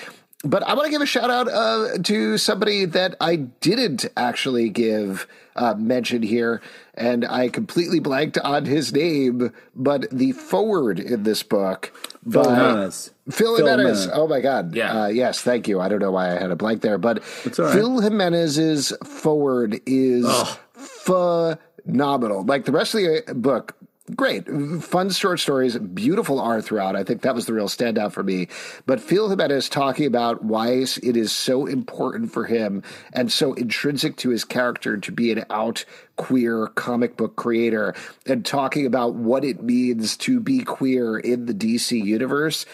But 0.46 0.64
I 0.64 0.76
want 0.76 0.86
to 0.86 0.92
give 0.92 1.02
a 1.02 1.06
shout 1.06 1.30
out 1.30 1.50
uh, 1.50 1.98
to 2.04 2.38
somebody 2.38 2.86
that 2.86 3.16
I 3.20 3.36
didn't 3.36 4.06
actually 4.16 4.70
give 4.70 5.28
uh, 5.58 5.74
mention 5.74 6.22
here, 6.22 6.62
and 6.94 7.26
I 7.26 7.50
completely 7.50 8.00
blanked 8.00 8.38
on 8.38 8.64
his 8.64 8.94
name. 8.94 9.52
But 9.76 10.10
the 10.12 10.32
forward 10.32 11.02
in 11.02 11.24
this 11.24 11.44
book. 11.44 11.92
Phil, 12.30 13.15
Phil 13.30 13.56
Jimenez. 13.56 14.08
Oh 14.14 14.28
my 14.28 14.40
God! 14.40 14.76
Yeah. 14.76 15.04
Uh, 15.04 15.08
yes, 15.08 15.42
thank 15.42 15.68
you. 15.68 15.80
I 15.80 15.90
don't 15.90 16.00
know 16.00 16.12
why 16.12 16.36
I 16.36 16.40
had 16.40 16.52
a 16.52 16.56
blank 16.56 16.82
there, 16.82 16.98
but 16.98 17.24
right. 17.46 17.56
Phil 17.56 18.00
Jimenez's 18.00 18.94
forward 19.04 19.82
is 19.86 20.28
phenomenal. 20.74 22.44
Like 22.44 22.66
the 22.66 22.72
rest 22.72 22.94
of 22.94 23.02
the 23.02 23.34
book, 23.34 23.76
great, 24.16 24.48
fun 24.84 25.10
short 25.10 25.40
stories, 25.40 25.76
beautiful 25.78 26.40
art 26.40 26.66
throughout. 26.66 26.96
I 26.96 27.04
think 27.04 27.22
that 27.22 27.34
was 27.34 27.48
the 27.48 27.54
real 27.54 27.68
standout 27.68 28.12
for 28.12 28.22
me. 28.22 28.48
But 28.86 29.02
Phil 29.02 29.30
Jimenez 29.30 29.70
talking 29.70 30.06
about 30.06 30.44
why 30.44 30.70
it 30.74 31.18
is 31.18 31.32
so 31.32 31.66
important 31.66 32.32
for 32.32 32.46
him 32.46 32.84
and 33.12 33.32
so 33.32 33.54
intrinsic 33.54 34.18
to 34.18 34.30
his 34.30 34.44
character 34.46 34.98
to 34.98 35.12
be 35.12 35.32
an 35.32 35.46
out 35.50 35.86
queer 36.16 36.68
comic 36.68 37.18
book 37.18 37.36
creator 37.36 37.96
and 38.28 38.46
talking 38.46 38.86
about 38.86 39.16
what 39.16 39.44
it 39.44 39.64
means 39.64 40.16
to 40.18 40.40
be 40.40 40.64
queer 40.64 41.18
in 41.18 41.48
the 41.48 41.54
DC 41.54 42.00
universe. 42.04 42.68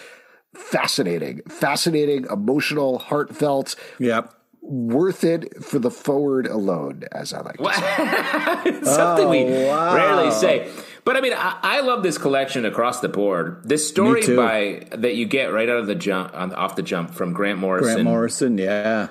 Fascinating, 0.54 1.40
fascinating, 1.48 2.26
emotional, 2.30 2.98
heartfelt. 2.98 3.76
Yep 3.98 4.34
worth 4.62 5.24
it 5.24 5.62
for 5.62 5.78
the 5.78 5.90
forward 5.90 6.46
alone, 6.46 7.02
as 7.10 7.32
I 7.32 7.40
like 7.40 7.58
to 7.58 7.72
say. 7.74 8.84
Something 8.84 9.26
oh, 9.26 9.30
we 9.30 9.44
wow. 9.66 9.94
rarely 9.94 10.30
say. 10.30 10.70
But 11.04 11.16
I 11.16 11.20
mean, 11.20 11.32
I, 11.32 11.58
I, 11.62 11.80
love 11.80 12.04
this 12.04 12.16
collection 12.16 12.64
across 12.64 13.00
the 13.00 13.08
board. 13.08 13.62
This 13.64 13.86
story 13.86 14.24
by 14.36 14.86
that 14.92 15.16
you 15.16 15.26
get 15.26 15.52
right 15.52 15.68
out 15.68 15.78
of 15.78 15.88
the 15.88 15.96
jump, 15.96 16.32
off 16.34 16.76
the 16.76 16.82
jump 16.82 17.12
from 17.12 17.32
Grant 17.32 17.58
Morrison. 17.58 17.94
Grant 17.94 18.04
Morrison, 18.04 18.56
yeah, 18.56 19.08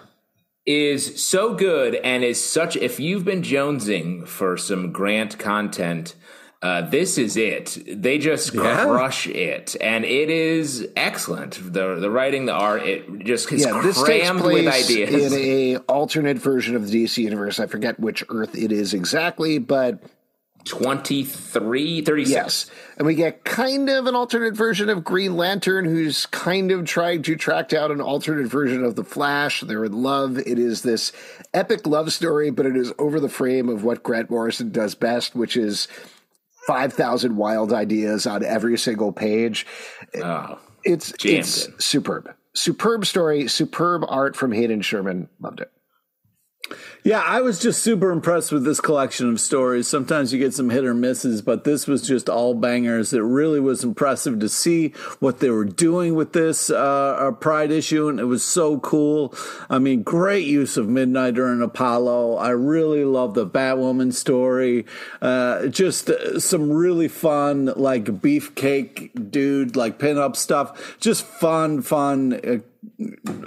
is 0.65 1.21
so 1.21 1.53
good 1.53 1.95
and 1.95 2.23
is 2.23 2.41
such. 2.41 2.77
If 2.77 2.99
you've 2.99 3.25
been 3.25 3.41
jonesing 3.41 4.27
for 4.27 4.55
some 4.57 4.91
Grant 4.91 5.37
content. 5.37 6.15
Uh, 6.61 6.81
this 6.81 7.17
is 7.17 7.37
it. 7.37 7.75
They 7.87 8.19
just 8.19 8.53
yeah. 8.53 8.85
crush 8.85 9.25
it, 9.25 9.75
and 9.81 10.05
it 10.05 10.29
is 10.29 10.87
excellent. 10.95 11.53
the 11.53 11.95
The 11.95 12.11
writing, 12.11 12.45
the 12.45 12.53
art, 12.53 12.83
it 12.83 13.23
just 13.23 13.51
is 13.51 13.65
yeah, 13.65 13.81
this 13.81 14.01
takes 14.03 14.29
place 14.29 14.65
with 14.65 14.67
ideas. 14.67 15.33
in 15.33 15.39
a 15.39 15.77
alternate 15.87 16.37
version 16.37 16.75
of 16.75 16.87
the 16.87 17.03
DC 17.03 17.17
universe. 17.17 17.59
I 17.59 17.65
forget 17.65 17.99
which 17.99 18.23
Earth 18.29 18.55
it 18.55 18.71
is 18.71 18.93
exactly, 18.93 19.57
but 19.57 20.03
23, 20.65 22.01
36. 22.01 22.31
Yes. 22.31 22.71
And 22.97 23.07
we 23.07 23.15
get 23.15 23.43
kind 23.43 23.89
of 23.89 24.05
an 24.05 24.15
alternate 24.15 24.55
version 24.55 24.89
of 24.89 25.03
Green 25.03 25.35
Lantern 25.35 25.85
who's 25.85 26.27
kind 26.27 26.71
of 26.71 26.85
trying 26.85 27.23
to 27.23 27.35
track 27.35 27.69
down 27.69 27.91
an 27.91 28.01
alternate 28.01 28.47
version 28.47 28.83
of 28.83 28.95
The 28.95 29.03
Flash. 29.03 29.61
They're 29.61 29.85
in 29.85 30.03
love. 30.03 30.37
It 30.37 30.59
is 30.59 30.83
this 30.83 31.11
epic 31.53 31.87
love 31.87 32.13
story, 32.13 32.51
but 32.51 32.67
it 32.67 32.75
is 32.75 32.93
over 32.99 33.19
the 33.19 33.29
frame 33.29 33.69
of 33.69 33.83
what 33.83 34.03
Grant 34.03 34.29
Morrison 34.29 34.69
does 34.69 34.93
best, 34.93 35.35
which 35.35 35.57
is 35.57 35.87
5,000 36.67 37.35
wild 37.37 37.73
ideas 37.73 38.27
on 38.27 38.43
every 38.43 38.77
single 38.77 39.11
page. 39.11 39.65
Oh, 40.21 40.59
it's 40.83 41.13
it's 41.23 41.69
superb. 41.83 42.33
Superb 42.53 43.05
story, 43.05 43.47
superb 43.47 44.03
art 44.07 44.35
from 44.35 44.51
Hayden 44.51 44.81
Sherman. 44.81 45.29
Loved 45.39 45.61
it. 45.61 45.71
Yeah, 47.03 47.23
I 47.25 47.41
was 47.41 47.59
just 47.59 47.81
super 47.81 48.11
impressed 48.11 48.51
with 48.51 48.63
this 48.63 48.79
collection 48.79 49.29
of 49.29 49.41
stories. 49.41 49.87
Sometimes 49.87 50.31
you 50.31 50.39
get 50.39 50.53
some 50.53 50.69
hit 50.69 50.85
or 50.85 50.93
misses, 50.93 51.41
but 51.41 51.63
this 51.63 51.87
was 51.87 52.07
just 52.07 52.29
all 52.29 52.53
bangers. 52.53 53.11
It 53.11 53.21
really 53.21 53.59
was 53.59 53.83
impressive 53.83 54.39
to 54.39 54.49
see 54.49 54.89
what 55.19 55.39
they 55.39 55.49
were 55.49 55.65
doing 55.65 56.13
with 56.13 56.33
this 56.33 56.69
uh, 56.69 57.31
Pride 57.39 57.71
issue, 57.71 58.07
and 58.07 58.19
it 58.19 58.25
was 58.25 58.43
so 58.43 58.79
cool. 58.79 59.33
I 59.69 59.79
mean, 59.79 60.03
great 60.03 60.45
use 60.45 60.77
of 60.77 60.85
Midnighter 60.85 61.51
and 61.51 61.63
Apollo. 61.63 62.35
I 62.35 62.49
really 62.49 63.03
love 63.03 63.33
the 63.33 63.47
Batwoman 63.47 64.13
story. 64.13 64.85
Uh, 65.21 65.67
just 65.67 66.11
some 66.39 66.71
really 66.71 67.07
fun, 67.07 67.73
like 67.75 68.05
beefcake 68.05 69.31
dude, 69.31 69.75
like 69.75 69.97
pinup 69.97 70.35
stuff. 70.35 70.97
Just 70.99 71.25
fun, 71.25 71.81
fun, 71.81 72.39
uh, 72.45 72.59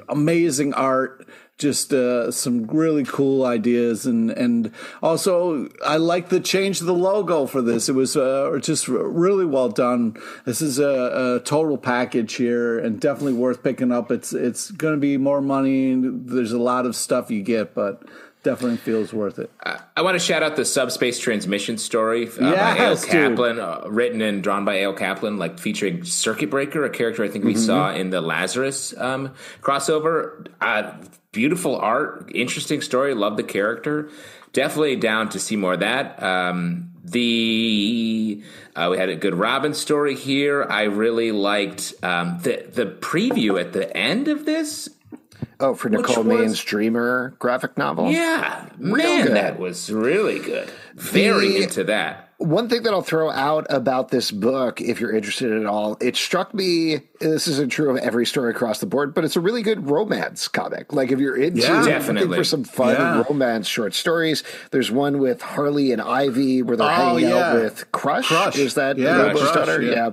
amazing 0.08 0.74
art 0.74 1.26
just 1.58 1.92
uh, 1.92 2.32
some 2.32 2.66
really 2.66 3.04
cool 3.04 3.44
ideas 3.44 4.06
and 4.06 4.30
and 4.30 4.72
also 5.02 5.68
I 5.84 5.98
like 5.98 6.28
the 6.28 6.40
change 6.40 6.80
of 6.80 6.86
the 6.86 6.94
logo 6.94 7.46
for 7.46 7.62
this. 7.62 7.88
It 7.88 7.94
was 7.94 8.16
uh, 8.16 8.58
just 8.60 8.88
really 8.88 9.46
well 9.46 9.68
done. 9.68 10.16
This 10.44 10.60
is 10.60 10.78
a, 10.78 11.36
a, 11.36 11.40
total 11.44 11.78
package 11.78 12.34
here 12.34 12.78
and 12.78 13.00
definitely 13.00 13.34
worth 13.34 13.62
picking 13.62 13.92
up. 13.92 14.10
It's 14.10 14.32
it's 14.32 14.70
going 14.72 14.94
to 14.94 15.00
be 15.00 15.16
more 15.16 15.40
money. 15.40 15.94
There's 15.96 16.52
a 16.52 16.58
lot 16.58 16.86
of 16.86 16.96
stuff 16.96 17.30
you 17.30 17.42
get, 17.42 17.74
but 17.74 18.02
definitely 18.42 18.76
feels 18.76 19.12
worth 19.12 19.38
it. 19.38 19.50
I, 19.64 19.80
I 19.96 20.02
want 20.02 20.16
to 20.16 20.18
shout 20.20 20.42
out 20.42 20.56
the 20.56 20.64
subspace 20.64 21.18
transmission 21.18 21.78
story 21.78 22.28
uh, 22.28 22.50
yes, 22.50 23.06
by 23.06 23.14
A.L. 23.16 23.28
Kaplan, 23.30 23.60
uh, 23.60 23.82
written 23.88 24.20
and 24.20 24.42
drawn 24.42 24.64
by 24.64 24.76
A.L. 24.76 24.92
Kaplan, 24.92 25.38
like 25.38 25.58
featuring 25.58 26.04
Circuit 26.04 26.50
Breaker, 26.50 26.84
a 26.84 26.90
character 26.90 27.24
I 27.24 27.28
think 27.28 27.44
we 27.44 27.54
mm-hmm. 27.54 27.62
saw 27.62 27.92
in 27.92 28.10
the 28.10 28.20
Lazarus 28.20 28.92
um, 28.98 29.34
crossover. 29.60 30.46
Beautiful 31.34 31.76
art, 31.76 32.30
interesting 32.32 32.80
story. 32.80 33.12
Love 33.12 33.36
the 33.36 33.42
character. 33.42 34.08
Definitely 34.52 34.96
down 34.96 35.28
to 35.30 35.40
see 35.40 35.56
more 35.56 35.74
of 35.74 35.80
that. 35.80 36.22
Um, 36.22 36.92
the 37.04 38.40
uh, 38.76 38.88
we 38.92 38.98
had 38.98 39.08
a 39.08 39.16
good 39.16 39.34
Robin 39.34 39.74
story 39.74 40.14
here. 40.14 40.64
I 40.64 40.84
really 40.84 41.32
liked 41.32 41.92
um, 42.04 42.38
the 42.42 42.64
the 42.72 42.86
preview 42.86 43.60
at 43.60 43.72
the 43.72 43.94
end 43.96 44.28
of 44.28 44.46
this. 44.46 44.88
Oh, 45.58 45.74
for 45.74 45.88
Nicole 45.88 46.24
Maines' 46.24 46.64
Dreamer 46.64 47.34
graphic 47.40 47.76
novel. 47.76 48.10
Yeah, 48.10 48.68
Real 48.78 48.96
man, 48.96 49.26
good. 49.26 49.36
that 49.36 49.58
was 49.58 49.90
really 49.90 50.38
good. 50.38 50.70
Very 50.94 51.48
the, 51.48 51.62
into 51.64 51.84
that 51.84 52.23
one 52.38 52.68
thing 52.68 52.82
that 52.82 52.92
I'll 52.92 53.02
throw 53.02 53.30
out 53.30 53.66
about 53.70 54.08
this 54.08 54.30
book, 54.30 54.80
if 54.80 55.00
you're 55.00 55.14
interested 55.14 55.52
at 55.52 55.66
all, 55.66 55.96
it 56.00 56.16
struck 56.16 56.52
me. 56.52 57.02
This 57.20 57.46
isn't 57.46 57.70
true 57.70 57.90
of 57.90 57.96
every 57.98 58.26
story 58.26 58.50
across 58.50 58.80
the 58.80 58.86
board, 58.86 59.14
but 59.14 59.24
it's 59.24 59.36
a 59.36 59.40
really 59.40 59.62
good 59.62 59.88
romance 59.88 60.48
comic. 60.48 60.92
Like 60.92 61.10
if 61.12 61.20
you're 61.20 61.36
into 61.36 61.60
yeah, 61.60 61.84
definitely. 61.84 62.28
looking 62.28 62.40
for 62.40 62.44
some 62.44 62.64
fun 62.64 62.94
yeah. 62.94 63.22
romance 63.28 63.68
short 63.68 63.94
stories, 63.94 64.42
there's 64.72 64.90
one 64.90 65.18
with 65.18 65.42
Harley 65.42 65.92
and 65.92 66.02
Ivy 66.02 66.62
where 66.62 66.76
they're 66.76 66.86
oh, 66.86 66.90
hanging 66.90 67.28
yeah. 67.28 67.36
out 67.36 67.54
with 67.54 67.90
Crush. 67.92 68.26
Crush. 68.26 68.58
Is 68.58 68.74
that 68.74 68.98
yeah, 68.98 69.30
Crush, 69.30 69.54
daughter? 69.54 69.80
Yeah. 69.80 70.10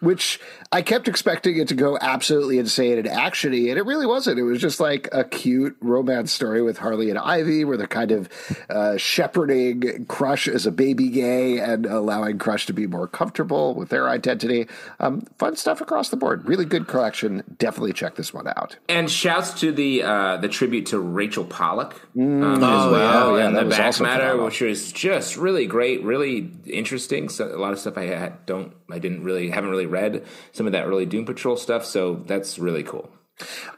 Which 0.00 0.40
I 0.72 0.82
kept 0.82 1.08
expecting 1.08 1.56
it 1.56 1.66
to 1.68 1.74
go 1.74 1.98
absolutely 2.00 2.58
insane 2.58 2.96
and 2.96 3.08
actiony, 3.08 3.70
and 3.70 3.78
it 3.78 3.84
really 3.84 4.06
wasn't. 4.06 4.38
It 4.38 4.44
was 4.44 4.60
just 4.60 4.78
like 4.78 5.08
a 5.10 5.24
cute 5.24 5.76
romance 5.80 6.30
story 6.30 6.62
with 6.62 6.78
Harley 6.78 7.10
and 7.10 7.18
Ivy, 7.18 7.64
where 7.64 7.76
they're 7.76 7.88
kind 7.88 8.12
of 8.12 8.28
uh, 8.68 8.96
shepherding 8.96 10.06
Crush 10.06 10.46
as 10.46 10.66
a 10.66 10.70
baby 10.70 11.08
gay 11.08 11.58
and 11.58 11.86
allowing 11.86 12.38
Crush 12.38 12.66
to 12.66 12.72
be 12.72 12.86
more 12.86 13.08
comfortable 13.08 13.74
with 13.74 13.88
their 13.88 14.08
identity. 14.08 14.68
Um, 15.00 15.22
fun 15.38 15.56
stuff 15.56 15.80
across 15.80 16.10
the 16.10 16.16
board. 16.16 16.48
Really 16.48 16.66
good 16.66 16.86
collection. 16.86 17.42
Definitely 17.58 17.92
check 17.92 18.14
this 18.14 18.32
one 18.32 18.46
out. 18.46 18.76
And 18.88 19.10
shouts 19.10 19.58
to 19.62 19.72
the 19.72 20.04
uh, 20.04 20.36
the 20.36 20.48
tribute 20.48 20.86
to 20.86 21.00
Rachel 21.00 21.44
Pollack 21.44 21.96
mm. 22.14 22.44
um, 22.44 22.62
oh, 22.62 22.86
as 22.86 22.92
well, 22.92 23.38
yeah, 23.38 23.48
and 23.48 23.56
the 23.56 23.64
back 23.64 24.00
matter, 24.00 24.22
phenomenal. 24.22 24.44
which 24.44 24.60
was 24.60 24.92
just 24.92 25.36
really 25.36 25.66
great, 25.66 26.04
really 26.04 26.52
interesting. 26.64 27.28
So 27.28 27.52
a 27.52 27.58
lot 27.58 27.72
of 27.72 27.80
stuff 27.80 27.98
I 27.98 28.34
don't, 28.46 28.72
I 28.88 29.00
didn't 29.00 29.24
really, 29.24 29.50
haven't 29.50 29.70
really 29.70 29.86
read 29.86 30.24
some 30.60 30.66
of 30.66 30.74
that 30.74 30.84
early 30.84 31.06
Doom 31.06 31.24
Patrol 31.24 31.56
stuff. 31.56 31.86
So 31.86 32.22
that's 32.26 32.58
really 32.58 32.82
cool. 32.82 33.08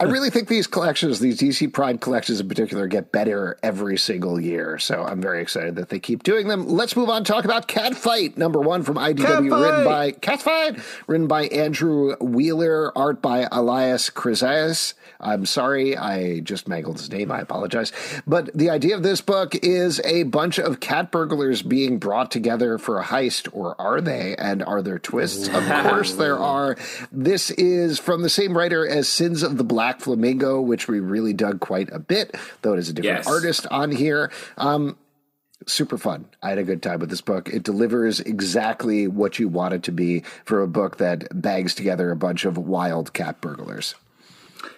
I 0.00 0.04
really 0.04 0.31
think 0.31 0.49
these 0.49 0.66
collections, 0.66 1.21
these 1.21 1.40
DC 1.40 1.73
Pride 1.73 2.00
collections 2.00 2.40
in 2.40 2.49
particular, 2.49 2.87
get 2.87 3.12
better 3.12 3.59
every 3.62 3.97
single 3.97 4.40
year. 4.40 4.78
So 4.78 5.02
I'm 5.02 5.21
very 5.21 5.42
excited 5.42 5.76
that 5.76 5.88
they 5.88 5.99
keep 5.99 6.23
doing 6.23 6.49
them. 6.49 6.69
Let's 6.69 6.97
move 6.97 7.09
on. 7.09 7.25
Talk 7.25 7.45
about 7.45 7.69
Catfight, 7.69 8.37
number 8.37 8.61
one 8.61 8.83
from 8.83 8.97
IDW, 8.97 9.62
written 9.62 9.85
by 9.85 10.12
Catfight, 10.12 10.83
written 11.07 11.26
by 11.26 11.47
Andrew 11.49 12.16
Wheeler, 12.16 12.97
art 12.97 13.23
by 13.23 13.49
Elias 13.50 14.11
Chrysaeus. 14.11 14.95
I'm 15.21 15.47
sorry, 15.47 15.97
I 15.97 16.40
just 16.40 16.66
mangled 16.66 16.99
his 16.99 17.11
name. 17.11 17.31
I 17.31 17.40
apologize. 17.40 17.92
But 18.26 18.52
the 18.54 18.71
idea 18.71 18.97
of 18.97 19.04
this 19.04 19.21
book 19.21 19.54
is 19.62 20.00
a 20.00 20.25
bunch 20.25 20.59
of 20.59 20.81
cat 20.81 21.12
burglars 21.12 21.62
being 21.62 21.99
brought 21.99 22.31
together 22.33 22.76
for 22.76 22.99
a 22.99 23.04
heist, 23.04 23.49
or 23.52 23.81
are 23.81 24.00
they? 24.00 24.35
And 24.37 24.64
are 24.64 24.83
there 24.83 24.99
twists? 24.99 25.47
Of 25.49 25.64
course 25.85 26.14
there 26.14 26.38
are. 26.38 26.76
This 27.12 27.50
is 27.52 27.99
from 28.00 28.23
the 28.23 28.28
same 28.28 28.57
writer 28.57 28.87
as 28.88 29.09
Sins 29.09 29.42
of 29.45 29.51
the 29.56 29.64
Black 29.64 30.00
Flamingo, 30.00 30.61
which 30.61 30.88
we 30.88 31.00
really 31.00 31.32
dug 31.32 31.61
quite 31.61 31.90
a 31.92 31.99
bit, 31.99 32.37
though 32.62 32.73
it 32.75 32.78
is 32.78 32.88
a 32.88 32.92
different 32.92 33.18
Yes. 33.18 33.26
artist 33.26 33.66
on 33.71 33.90
here. 33.90 34.30
Um, 34.56 34.97
super 35.66 35.97
fun. 35.99 36.26
I 36.42 36.49
had 36.50 36.59
a 36.59 36.64
good 36.64 36.82
time 36.82 36.99
with 37.00 37.11
this 37.11 37.21
book. 37.21 37.49
It 37.49 37.62
delivers 37.62 38.21
exactly 38.21 39.06
what 39.06 39.38
you 39.38 39.49
want 39.49 39.75
it 39.75 39.82
to 39.85 39.92
be 39.92 40.25
for 40.44 40.61
a 40.62 40.66
book 40.68 40.97
that 40.99 41.28
bags 41.40 41.75
together 41.75 42.11
a 42.11 42.16
bunch 42.16 42.44
of 42.44 42.59
wild 42.59 43.12
cat 43.12 43.40
burglars. 43.40 43.94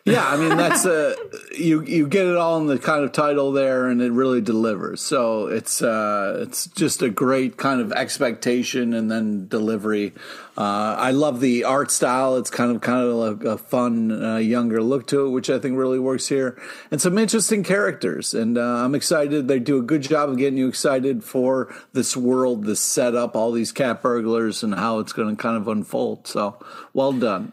Yeah, 0.04 0.26
I 0.26 0.36
mean 0.36 0.56
that's 0.56 0.84
uh 0.84 1.14
you 1.56 1.82
you 1.82 2.06
get 2.06 2.26
it 2.26 2.36
all 2.36 2.58
in 2.58 2.66
the 2.66 2.78
kind 2.78 3.04
of 3.04 3.12
title 3.12 3.52
there, 3.52 3.86
and 3.86 4.02
it 4.02 4.12
really 4.12 4.40
delivers. 4.40 5.00
So 5.00 5.46
it's 5.46 5.80
uh 5.82 6.40
it's 6.42 6.66
just 6.68 7.00
a 7.00 7.08
great 7.08 7.56
kind 7.56 7.80
of 7.80 7.90
expectation 7.92 8.92
and 8.92 9.10
then 9.10 9.48
delivery. 9.48 10.12
Uh, 10.56 10.94
I 10.98 11.10
love 11.10 11.40
the 11.40 11.64
art 11.64 11.90
style. 11.90 12.36
It's 12.36 12.50
kind 12.50 12.70
of 12.70 12.80
kind 12.80 13.02
of 13.02 13.42
a, 13.42 13.50
a 13.50 13.58
fun 13.58 14.24
uh, 14.24 14.36
younger 14.36 14.82
look 14.82 15.06
to 15.08 15.26
it, 15.26 15.30
which 15.30 15.50
I 15.50 15.58
think 15.58 15.76
really 15.76 15.98
works 15.98 16.28
here, 16.28 16.60
and 16.90 17.00
some 17.00 17.18
interesting 17.18 17.64
characters. 17.64 18.34
And 18.34 18.56
uh, 18.56 18.84
I'm 18.84 18.94
excited. 18.94 19.48
They 19.48 19.58
do 19.58 19.78
a 19.78 19.82
good 19.82 20.02
job 20.02 20.30
of 20.30 20.36
getting 20.36 20.58
you 20.58 20.68
excited 20.68 21.24
for 21.24 21.74
this 21.92 22.16
world, 22.16 22.64
this 22.64 22.80
setup, 22.80 23.34
all 23.34 23.52
these 23.52 23.72
cat 23.72 24.02
burglars, 24.02 24.62
and 24.62 24.74
how 24.74 25.00
it's 25.00 25.12
going 25.12 25.34
to 25.34 25.42
kind 25.42 25.56
of 25.56 25.66
unfold. 25.66 26.26
So 26.28 26.58
well 26.92 27.12
done. 27.12 27.52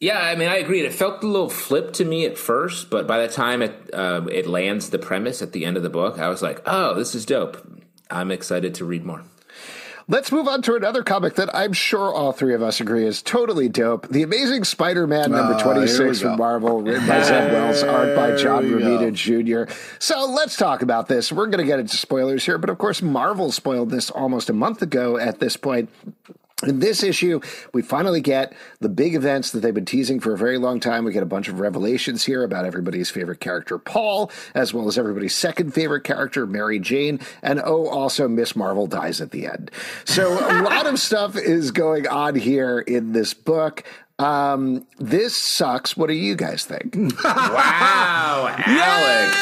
Yeah, 0.00 0.18
I 0.18 0.34
mean, 0.34 0.48
I 0.48 0.56
agree. 0.56 0.80
It 0.80 0.94
felt 0.94 1.22
a 1.22 1.26
little 1.26 1.50
flip 1.50 1.92
to 1.94 2.04
me 2.06 2.24
at 2.24 2.38
first, 2.38 2.88
but 2.88 3.06
by 3.06 3.24
the 3.24 3.32
time 3.32 3.60
it 3.60 3.90
uh, 3.92 4.22
it 4.32 4.46
lands 4.46 4.88
the 4.90 4.98
premise 4.98 5.42
at 5.42 5.52
the 5.52 5.66
end 5.66 5.76
of 5.76 5.82
the 5.82 5.90
book, 5.90 6.18
I 6.18 6.28
was 6.28 6.40
like, 6.40 6.62
"Oh, 6.64 6.94
this 6.94 7.14
is 7.14 7.26
dope." 7.26 7.58
I'm 8.10 8.30
excited 8.30 8.74
to 8.76 8.84
read 8.86 9.04
more. 9.04 9.22
Let's 10.08 10.32
move 10.32 10.48
on 10.48 10.62
to 10.62 10.74
another 10.74 11.04
comic 11.04 11.34
that 11.36 11.54
I'm 11.54 11.72
sure 11.72 12.12
all 12.12 12.32
three 12.32 12.52
of 12.54 12.62
us 12.62 12.80
agree 12.80 13.06
is 13.06 13.22
totally 13.22 13.68
dope. 13.68 14.08
The 14.08 14.24
Amazing 14.24 14.64
Spider-Man 14.64 15.30
number 15.30 15.54
Oh, 15.54 15.62
26 15.62 16.00
we 16.00 16.14
from 16.14 16.36
Marvel, 16.36 16.82
written 16.82 17.06
by 17.06 17.22
Zeb 17.22 17.52
Wells, 17.52 17.84
art 17.84 18.16
by 18.16 18.34
John 18.34 18.64
Here 18.64 18.80
Romita 18.80 19.12
Jr. 19.12 19.72
So 20.00 20.24
let's 20.24 20.56
talk 20.56 20.82
about 20.82 21.06
this. 21.06 21.30
We're 21.30 21.46
going 21.46 21.58
to 21.58 21.64
get 21.64 21.78
into 21.78 21.96
spoilers 21.96 22.44
here, 22.44 22.58
but 22.58 22.70
of 22.70 22.78
course 22.78 23.02
Marvel 23.02 23.52
spoiled 23.52 23.90
this 23.90 24.10
almost 24.10 24.50
a 24.50 24.52
month 24.52 24.82
ago 24.82 25.16
at 25.16 25.38
this 25.38 25.56
point. 25.56 25.90
In 26.66 26.80
this 26.80 27.02
issue, 27.02 27.40
we 27.72 27.80
finally 27.80 28.20
get 28.20 28.52
the 28.80 28.88
big 28.90 29.14
events 29.14 29.50
that 29.52 29.60
they've 29.60 29.72
been 29.72 29.86
teasing 29.86 30.20
for 30.20 30.34
a 30.34 30.36
very 30.36 30.58
long 30.58 30.78
time. 30.78 31.04
We 31.04 31.12
get 31.12 31.22
a 31.22 31.26
bunch 31.26 31.48
of 31.48 31.58
revelations 31.58 32.24
here 32.24 32.44
about 32.44 32.66
everybody's 32.66 33.08
favorite 33.10 33.40
character, 33.40 33.78
Paul, 33.78 34.30
as 34.54 34.74
well 34.74 34.86
as 34.86 34.98
everybody's 34.98 35.34
second 35.34 35.72
favorite 35.72 36.04
character, 36.04 36.46
Mary 36.46 36.78
Jane. 36.78 37.18
And 37.42 37.60
oh, 37.64 37.86
also 37.88 38.28
Miss 38.28 38.54
Marvel 38.54 38.86
dies 38.86 39.22
at 39.22 39.30
the 39.30 39.46
end. 39.46 39.70
So 40.04 40.32
a 40.34 40.60
lot 40.62 40.86
of 40.86 40.98
stuff 40.98 41.34
is 41.36 41.70
going 41.70 42.06
on 42.06 42.34
here 42.34 42.78
in 42.80 43.12
this 43.12 43.32
book. 43.32 43.82
Um, 44.18 44.86
this 44.98 45.34
sucks. 45.34 45.96
What 45.96 46.08
do 46.08 46.14
you 46.14 46.34
guys 46.36 46.64
think? 46.66 46.94
Wow, 47.24 48.54
Alex. 48.58 49.36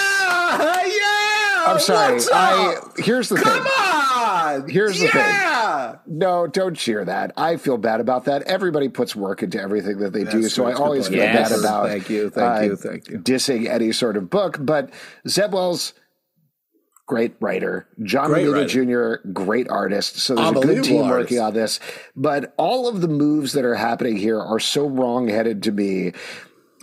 Yeah, 0.60 0.87
yeah. 0.87 1.64
I'm 1.72 1.80
sorry. 1.80 2.14
What's 2.14 2.30
I 2.32 2.76
here's 2.96 3.28
the 3.28 3.37
Come 3.37 3.62
thing. 3.64 3.72
on. 3.78 4.68
Here's 4.68 4.98
the 5.00 5.08
thing. 5.08 5.22
Yeah. 5.78 5.97
No, 6.06 6.47
don't 6.47 6.76
cheer 6.76 7.04
that. 7.04 7.32
I 7.37 7.56
feel 7.56 7.78
bad 7.78 8.00
about 8.00 8.25
that. 8.25 8.42
Everybody 8.42 8.88
puts 8.88 9.14
work 9.16 9.42
into 9.42 9.61
everything 9.61 9.99
that 9.99 10.12
they 10.12 10.25
do, 10.25 10.49
so. 10.49 10.66
I 10.66 10.70
It's 10.70 10.78
a 10.78 10.78
good 10.78 10.85
always 10.85 11.08
feel 11.08 11.18
Yes. 11.18 11.50
bad 11.50 11.58
about. 11.58 11.88
Thank 11.88 12.11
you, 12.11 12.30
thank 12.30 12.64
you, 12.64 12.73
uh, 12.73 12.76
thank 12.76 13.08
you. 13.08 13.18
Dissing 13.18 13.66
any 13.68 13.92
sort 13.92 14.16
of 14.16 14.30
book, 14.30 14.58
but 14.61 14.90
Zeb 15.26 15.52
Wells, 15.52 15.94
great 17.06 17.35
writer. 17.40 17.87
John 18.02 18.28
Great 18.28 18.47
Romita 18.47 18.68
Jr., 19.23 19.28
great 19.32 19.68
artist. 19.70 20.18
So 20.18 20.35
there's 20.35 20.50
a 20.50 20.52
good 20.52 20.85
team 20.85 21.02
artist. 21.04 21.18
working 21.18 21.40
on 21.40 21.54
this. 21.54 21.80
But 22.14 22.52
all 22.58 22.87
of 22.87 23.00
the 23.00 23.08
moves 23.08 23.52
that 23.54 23.64
are 23.64 23.76
happening 23.76 24.16
here 24.16 24.38
are 24.40 24.61
so 24.61 24.87
wrong-headed 24.87 25.62
to 25.62 25.73
me 25.73 26.12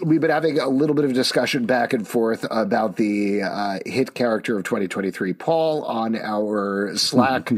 we've 0.02 0.22
been 0.22 0.30
having 0.30 0.60
a 0.60 0.68
little 0.68 0.96
bit 0.96 1.06
of 1.06 1.14
discussion 1.14 1.66
back 1.66 1.94
and 1.94 2.08
forth 2.08 2.46
about 2.50 2.96
the 2.98 3.44
uh, 3.44 3.80
hit 3.86 4.14
character 4.14 4.58
of 4.58 4.64
2023, 4.64 5.34
Paul, 5.34 5.84
on 5.84 6.16
our 6.16 6.96
Slack, 6.96 7.52
uh, 7.52 7.56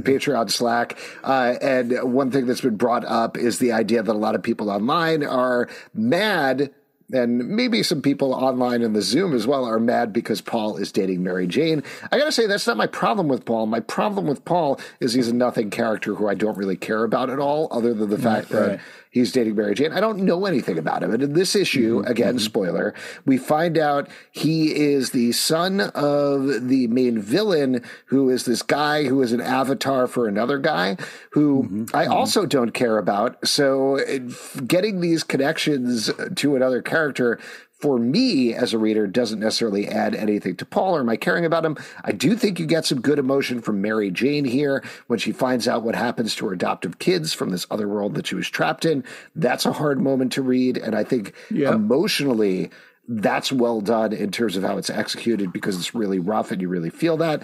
Patreon 0.00 0.50
Slack. 0.50 0.98
Uh, 1.22 1.54
and 1.60 2.12
one 2.12 2.30
thing 2.30 2.46
that's 2.46 2.60
been 2.60 2.76
brought 2.76 3.04
up 3.04 3.36
is 3.36 3.58
the 3.58 3.72
idea 3.72 4.02
that 4.02 4.12
a 4.12 4.18
lot 4.18 4.34
of 4.34 4.42
people 4.42 4.70
online 4.70 5.24
are 5.24 5.68
mad. 5.92 6.72
And 7.12 7.50
maybe 7.50 7.82
some 7.82 8.00
people 8.00 8.32
online 8.32 8.80
in 8.80 8.94
the 8.94 9.02
Zoom 9.02 9.34
as 9.34 9.46
well 9.46 9.66
are 9.66 9.78
mad 9.78 10.12
because 10.12 10.40
Paul 10.40 10.78
is 10.78 10.90
dating 10.90 11.22
Mary 11.22 11.46
Jane. 11.46 11.82
I 12.10 12.18
gotta 12.18 12.32
say, 12.32 12.46
that's 12.46 12.66
not 12.66 12.78
my 12.78 12.86
problem 12.86 13.28
with 13.28 13.44
Paul. 13.44 13.66
My 13.66 13.80
problem 13.80 14.26
with 14.26 14.44
Paul 14.46 14.80
is 15.00 15.12
he's 15.12 15.28
a 15.28 15.34
nothing 15.34 15.68
character 15.68 16.14
who 16.14 16.26
I 16.28 16.34
don't 16.34 16.56
really 16.56 16.76
care 16.76 17.04
about 17.04 17.28
at 17.28 17.38
all, 17.38 17.68
other 17.70 17.92
than 17.92 18.08
the 18.08 18.18
fact 18.18 18.48
that 18.48 18.68
right. 18.68 18.80
He's 19.14 19.30
dating 19.30 19.54
Mary 19.54 19.74
Jane. 19.74 19.92
I 19.92 20.00
don't 20.00 20.18
know 20.18 20.44
anything 20.44 20.76
about 20.76 21.04
him. 21.04 21.14
And 21.14 21.22
in 21.22 21.32
this 21.34 21.54
issue, 21.54 22.00
mm-hmm. 22.00 22.10
again, 22.10 22.34
mm-hmm. 22.34 22.44
spoiler, 22.44 22.94
we 23.24 23.38
find 23.38 23.78
out 23.78 24.08
he 24.32 24.74
is 24.74 25.10
the 25.10 25.30
son 25.32 25.80
of 25.80 26.68
the 26.68 26.88
main 26.88 27.20
villain, 27.20 27.82
who 28.06 28.28
is 28.28 28.44
this 28.44 28.62
guy 28.62 29.04
who 29.04 29.22
is 29.22 29.32
an 29.32 29.40
avatar 29.40 30.08
for 30.08 30.26
another 30.26 30.58
guy 30.58 30.96
who 31.30 31.62
mm-hmm. 31.62 31.96
I 31.96 32.06
also 32.06 32.44
don't 32.44 32.72
care 32.72 32.98
about. 32.98 33.46
So 33.46 34.00
uh, 34.00 34.18
getting 34.66 35.00
these 35.00 35.22
connections 35.22 36.10
to 36.34 36.56
another 36.56 36.82
character 36.82 37.38
for 37.80 37.98
me 37.98 38.54
as 38.54 38.72
a 38.72 38.78
reader 38.78 39.06
doesn't 39.06 39.40
necessarily 39.40 39.88
add 39.88 40.14
anything 40.14 40.56
to 40.56 40.64
Paul 40.64 40.96
or 40.96 41.04
my 41.04 41.16
caring 41.16 41.44
about 41.44 41.64
him. 41.64 41.76
I 42.02 42.12
do 42.12 42.36
think 42.36 42.58
you 42.58 42.66
get 42.66 42.86
some 42.86 43.00
good 43.00 43.18
emotion 43.18 43.60
from 43.60 43.82
Mary 43.82 44.10
Jane 44.10 44.44
here 44.44 44.82
when 45.06 45.18
she 45.18 45.32
finds 45.32 45.68
out 45.68 45.82
what 45.82 45.94
happens 45.94 46.34
to 46.36 46.46
her 46.46 46.54
adoptive 46.54 46.98
kids 46.98 47.32
from 47.34 47.50
this 47.50 47.66
other 47.70 47.88
world 47.88 48.14
that 48.14 48.26
she 48.26 48.34
was 48.36 48.48
trapped 48.48 48.84
in. 48.84 49.04
That's 49.34 49.66
a 49.66 49.72
hard 49.72 50.00
moment 50.00 50.32
to 50.32 50.42
read. 50.42 50.78
And 50.78 50.94
I 50.94 51.04
think 51.04 51.34
Yeah. 51.50 51.74
emotionally, 51.74 52.70
that's 53.06 53.52
well 53.52 53.80
done 53.82 54.12
in 54.14 54.30
terms 54.30 54.56
of 54.56 54.62
how 54.62 54.78
it's 54.78 54.88
executed 54.88 55.52
because 55.52 55.76
it's 55.76 55.94
really 55.94 56.18
rough 56.18 56.50
and 56.50 56.62
you 56.62 56.68
really 56.68 56.90
feel 56.90 57.16
that. 57.18 57.42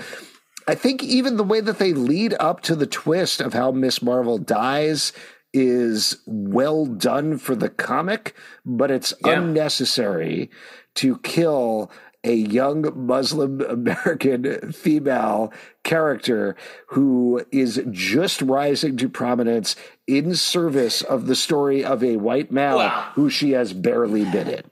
I 0.66 0.75
think 0.75 1.03
even 1.03 1.37
the 1.37 1.45
way 1.45 1.61
that 1.61 1.79
they 1.79 1.93
lead 1.93 2.35
up 2.38 2.61
to 2.62 2.77
the 2.77 2.87
twist 2.87 3.40
of 3.40 3.53
how 3.53 3.73
Miss 3.73 4.01
Marvel 4.03 4.38
dies 4.38 5.12
is 5.52 6.18
well 6.26 6.86
done 6.86 7.38
for 7.38 7.54
the 7.54 7.68
comic, 7.68 8.34
but 8.64 8.90
it's 8.90 9.12
Yeah. 9.24 9.40
unnecessary 9.40 10.50
to 10.96 11.18
kill 11.18 11.90
a 12.22 12.34
young 12.34 12.92
Muslim 12.94 13.60
American 13.62 14.72
female 14.72 15.52
character 15.84 16.54
who 16.88 17.42
is 17.50 17.82
just 17.90 18.42
rising 18.42 18.96
to 18.98 19.08
prominence 19.08 19.74
in 20.06 20.34
service 20.34 21.00
of 21.02 21.26
the 21.26 21.34
story 21.34 21.82
of 21.84 22.04
a 22.04 22.16
white 22.18 22.52
male 22.52 22.76
Wow. 22.76 23.08
who 23.14 23.30
she 23.30 23.52
has 23.52 23.72
barely 23.72 24.24
been 24.26 24.48
in. 24.48 24.62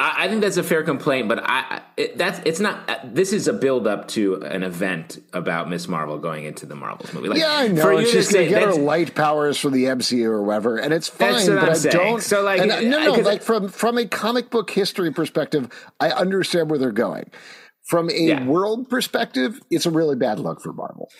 I, 0.00 0.24
I 0.24 0.28
think 0.28 0.40
that's 0.40 0.56
a 0.56 0.62
fair 0.62 0.82
complaint, 0.82 1.28
but 1.28 1.40
I, 1.42 1.82
it, 1.96 2.16
that's 2.16 2.40
it's 2.46 2.58
not. 2.58 2.88
uh, 2.88 2.96
This 3.04 3.32
is 3.32 3.46
a 3.48 3.52
build 3.52 3.86
up 3.86 4.08
to 4.08 4.36
an 4.42 4.62
event 4.62 5.18
about 5.34 5.68
Miss 5.68 5.86
Marvel 5.88 6.18
going 6.18 6.44
into 6.44 6.64
the 6.64 6.74
Marvels 6.74 7.12
movie. 7.12 7.28
Like, 7.28 7.38
Yeah, 7.38 7.52
I 7.52 7.68
know. 7.68 7.82
For 7.82 7.92
you 7.92 8.06
to 8.06 8.12
going 8.14 8.24
say 8.24 8.44
to 8.44 8.48
get 8.50 8.62
her 8.62 8.72
light 8.74 9.14
powers 9.14 9.58
from 9.58 9.72
the 9.72 9.84
MCU 9.84 10.24
or 10.24 10.42
whatever, 10.42 10.78
and 10.78 10.94
it's 10.94 11.08
fine. 11.08 11.46
But 11.46 11.58
I'm 11.58 11.70
I 11.70 11.72
saying. 11.74 11.94
don't. 11.94 12.22
So, 12.22 12.42
like, 12.42 12.60
and 12.60 12.90
no, 12.90 13.14
no. 13.16 13.20
Like 13.20 13.42
from 13.42 13.68
from 13.68 13.98
a 13.98 14.06
comic 14.06 14.48
book 14.50 14.70
history 14.70 15.12
perspective, 15.12 15.68
I 16.00 16.10
understand 16.10 16.70
where 16.70 16.78
they're 16.78 16.92
going. 16.92 17.30
From 17.84 18.08
a 18.08 18.14
Yeah. 18.14 18.44
world 18.46 18.88
perspective, 18.88 19.60
it's 19.70 19.84
a 19.84 19.90
really 19.90 20.16
bad 20.16 20.38
look 20.38 20.62
for 20.62 20.72
Marvel. 20.72 21.10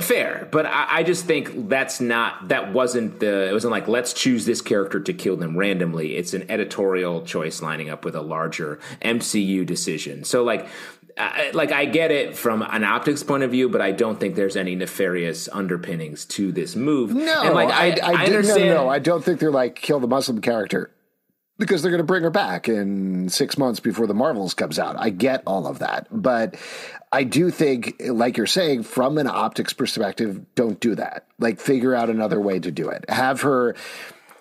Fair, 0.00 0.48
but 0.50 0.66
I, 0.66 0.86
I 0.88 1.02
just 1.02 1.26
think 1.26 1.68
that's 1.68 2.00
not 2.00 2.48
that 2.48 2.72
wasn't 2.72 3.20
the 3.20 3.48
it 3.48 3.52
wasn't 3.52 3.72
like 3.72 3.88
let's 3.88 4.12
choose 4.12 4.46
this 4.46 4.62
character 4.62 5.00
to 5.00 5.12
kill 5.12 5.36
them 5.36 5.56
randomly. 5.56 6.16
It's 6.16 6.32
an 6.32 6.50
editorial 6.50 7.22
choice 7.22 7.60
lining 7.60 7.90
up 7.90 8.04
with 8.04 8.14
a 8.14 8.22
larger 8.22 8.78
MCU 9.02 9.66
decision. 9.66 10.24
So 10.24 10.42
like. 10.44 10.66
I, 11.16 11.52
like 11.54 11.70
I 11.70 11.84
get 11.84 12.10
it 12.10 12.36
from 12.36 12.60
an 12.60 12.82
optics 12.82 13.22
point 13.22 13.44
of 13.44 13.52
view, 13.52 13.68
but 13.68 13.80
I 13.80 13.92
don't 13.92 14.18
think 14.18 14.34
there's 14.34 14.56
any 14.56 14.74
nefarious 14.74 15.48
underpinnings 15.52 16.24
to 16.24 16.50
this 16.50 16.74
move. 16.74 17.14
No, 17.14 17.42
and 17.42 17.54
like 17.54 17.70
I, 17.70 17.90
I, 18.02 18.22
I, 18.22 18.24
understand. 18.24 18.70
No, 18.70 18.74
no, 18.82 18.88
I 18.88 18.98
don't 18.98 19.24
think 19.24 19.38
they're 19.38 19.52
like 19.52 19.76
kill 19.76 20.00
the 20.00 20.08
Muslim 20.08 20.40
character 20.40 20.90
because 21.58 21.82
they're 21.82 21.90
going 21.90 21.98
to 21.98 22.04
bring 22.04 22.24
her 22.24 22.30
back 22.30 22.68
in 22.68 23.28
six 23.28 23.56
months 23.56 23.78
before 23.80 24.06
the 24.06 24.14
Marvels 24.14 24.54
comes 24.54 24.78
out. 24.78 24.96
I 24.98 25.10
get 25.10 25.42
all 25.46 25.66
of 25.66 25.78
that, 25.78 26.08
but 26.10 26.56
I 27.12 27.22
do 27.22 27.50
think, 27.50 27.94
like 28.00 28.36
you're 28.36 28.46
saying, 28.46 28.82
from 28.82 29.18
an 29.18 29.28
optics 29.28 29.72
perspective, 29.72 30.44
don't 30.56 30.80
do 30.80 30.96
that. 30.96 31.26
Like, 31.38 31.60
figure 31.60 31.94
out 31.94 32.10
another 32.10 32.40
way 32.40 32.58
to 32.58 32.72
do 32.72 32.88
it. 32.88 33.04
Have 33.08 33.42
her. 33.42 33.76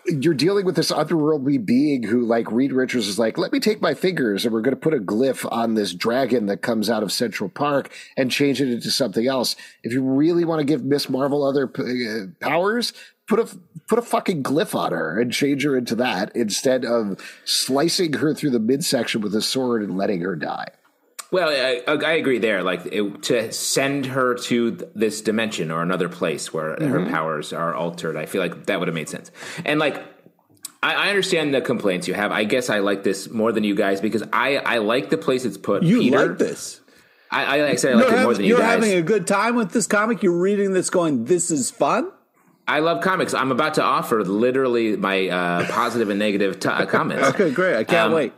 you're 0.06 0.34
dealing 0.34 0.66
with 0.66 0.76
this 0.76 0.92
otherworldly 0.92 1.64
being 1.64 2.04
who, 2.04 2.26
like 2.26 2.52
Reed 2.52 2.74
Richards, 2.74 3.08
is 3.08 3.20
like, 3.20 3.38
let 3.38 3.52
me 3.52 3.60
take 3.60 3.82
my 3.82 3.94
fingers 3.94 4.44
and 4.44 4.54
we're 4.54 4.62
going 4.62 4.76
to 4.76 4.82
put 4.82 4.94
a 4.94 5.00
glyph 5.00 5.50
on 5.52 5.76
this 5.76 5.94
dragon 5.94 6.48
that 6.48 6.62
comes 6.62 6.90
out 6.90 7.04
of 7.04 7.12
Central 7.12 7.50
Park 7.50 7.94
and 8.18 8.32
change 8.32 8.60
it 8.60 8.70
into 8.70 8.92
something 8.92 9.28
else. 9.28 9.56
If 9.84 9.94
you 9.94 10.02
really 10.04 10.46
want 10.46 10.60
to 10.60 10.66
give 10.66 10.84
Miss 10.84 11.10
Marvel 11.10 11.44
other 11.44 11.72
uh, 11.78 12.28
powers, 12.40 12.92
put 13.28 13.40
a 13.40 13.58
put 13.88 14.00
a 14.00 14.02
fucking 14.02 14.44
glyph 14.44 14.76
on 14.76 14.92
her 14.92 15.20
and 15.20 15.32
change 15.32 15.64
her 15.64 15.78
into 15.78 15.96
that 15.96 16.32
instead 16.36 16.86
of 16.86 17.20
slicing 17.46 18.14
her 18.14 18.34
through 18.34 18.52
the 18.52 18.60
midsection 18.60 19.22
with 19.22 19.36
a 19.36 19.42
sword 19.42 19.84
and 19.84 19.98
letting 19.98 20.22
her 20.22 20.36
die. 20.36 20.68
Well, 21.32 21.50
I, 21.50 21.82
I 21.92 22.12
agree 22.14 22.38
there. 22.38 22.62
Like 22.62 22.86
it, 22.86 23.24
to 23.24 23.52
send 23.52 24.06
her 24.06 24.36
to 24.36 24.78
this 24.94 25.22
dimension 25.22 25.72
or 25.72 25.82
another 25.82 26.08
place 26.08 26.54
where 26.54 26.76
mm-hmm. 26.76 26.92
her 26.92 27.06
powers 27.10 27.52
are 27.52 27.74
altered, 27.74 28.16
I 28.16 28.28
feel 28.28 28.40
like 28.40 28.68
that 28.68 28.78
would 28.80 28.88
have 28.88 28.94
made 28.94 29.10
sense. 29.10 29.32
And 29.66 29.80
like, 29.80 29.98
I, 30.84 30.94
I, 30.94 31.10
understand 31.10 31.52
the 31.56 31.62
complaints 31.62 32.08
you 32.08 32.14
have. 32.14 32.32
I 32.32 32.44
guess 32.44 32.70
I 32.70 32.80
like 32.80 33.04
this 33.04 33.32
more 33.32 33.52
than 33.52 33.64
you 33.64 33.74
guys 33.74 34.00
because 34.00 34.22
I, 34.32 34.58
I 34.58 34.78
like 34.78 35.10
the 35.10 35.18
place 35.18 35.44
it's 35.44 35.58
put. 35.58 35.82
You 35.82 36.02
Peter. 36.02 36.28
like 36.28 36.38
this? 36.38 36.82
I, 37.32 37.46
I 37.46 37.62
like 37.62 37.72
I 37.72 37.76
said 37.78 37.94
I 37.94 37.96
like 37.96 38.14
it 38.14 38.24
more 38.24 38.34
than 38.36 38.46
you 38.46 38.54
guys. 38.54 38.60
You're 38.60 38.70
having 38.70 38.92
a 38.92 39.02
good 39.02 39.26
time 39.26 39.56
with 39.56 39.72
this 39.72 39.88
comic. 39.88 40.22
You're 40.22 40.38
reading 40.38 40.74
this, 40.74 40.92
going, 40.92 41.26
"This 41.26 41.50
is 41.50 41.72
fun." 41.72 42.12
I 42.68 42.80
love 42.80 43.04
comics. 43.04 43.34
I'm 43.34 43.52
about 43.52 43.76
to 43.76 43.84
offer 43.84 44.24
literally 44.24 44.96
my 44.96 45.28
uh, 45.28 45.68
positive 45.68 46.10
and 46.10 46.20
negative 46.20 46.60
t- 46.60 46.70
uh, 46.70 46.86
comments. 46.88 47.28
okay, 47.30 47.52
great. 47.52 47.76
I 47.76 47.84
can't 47.84 48.08
um, 48.08 48.14
wait. 48.14 48.34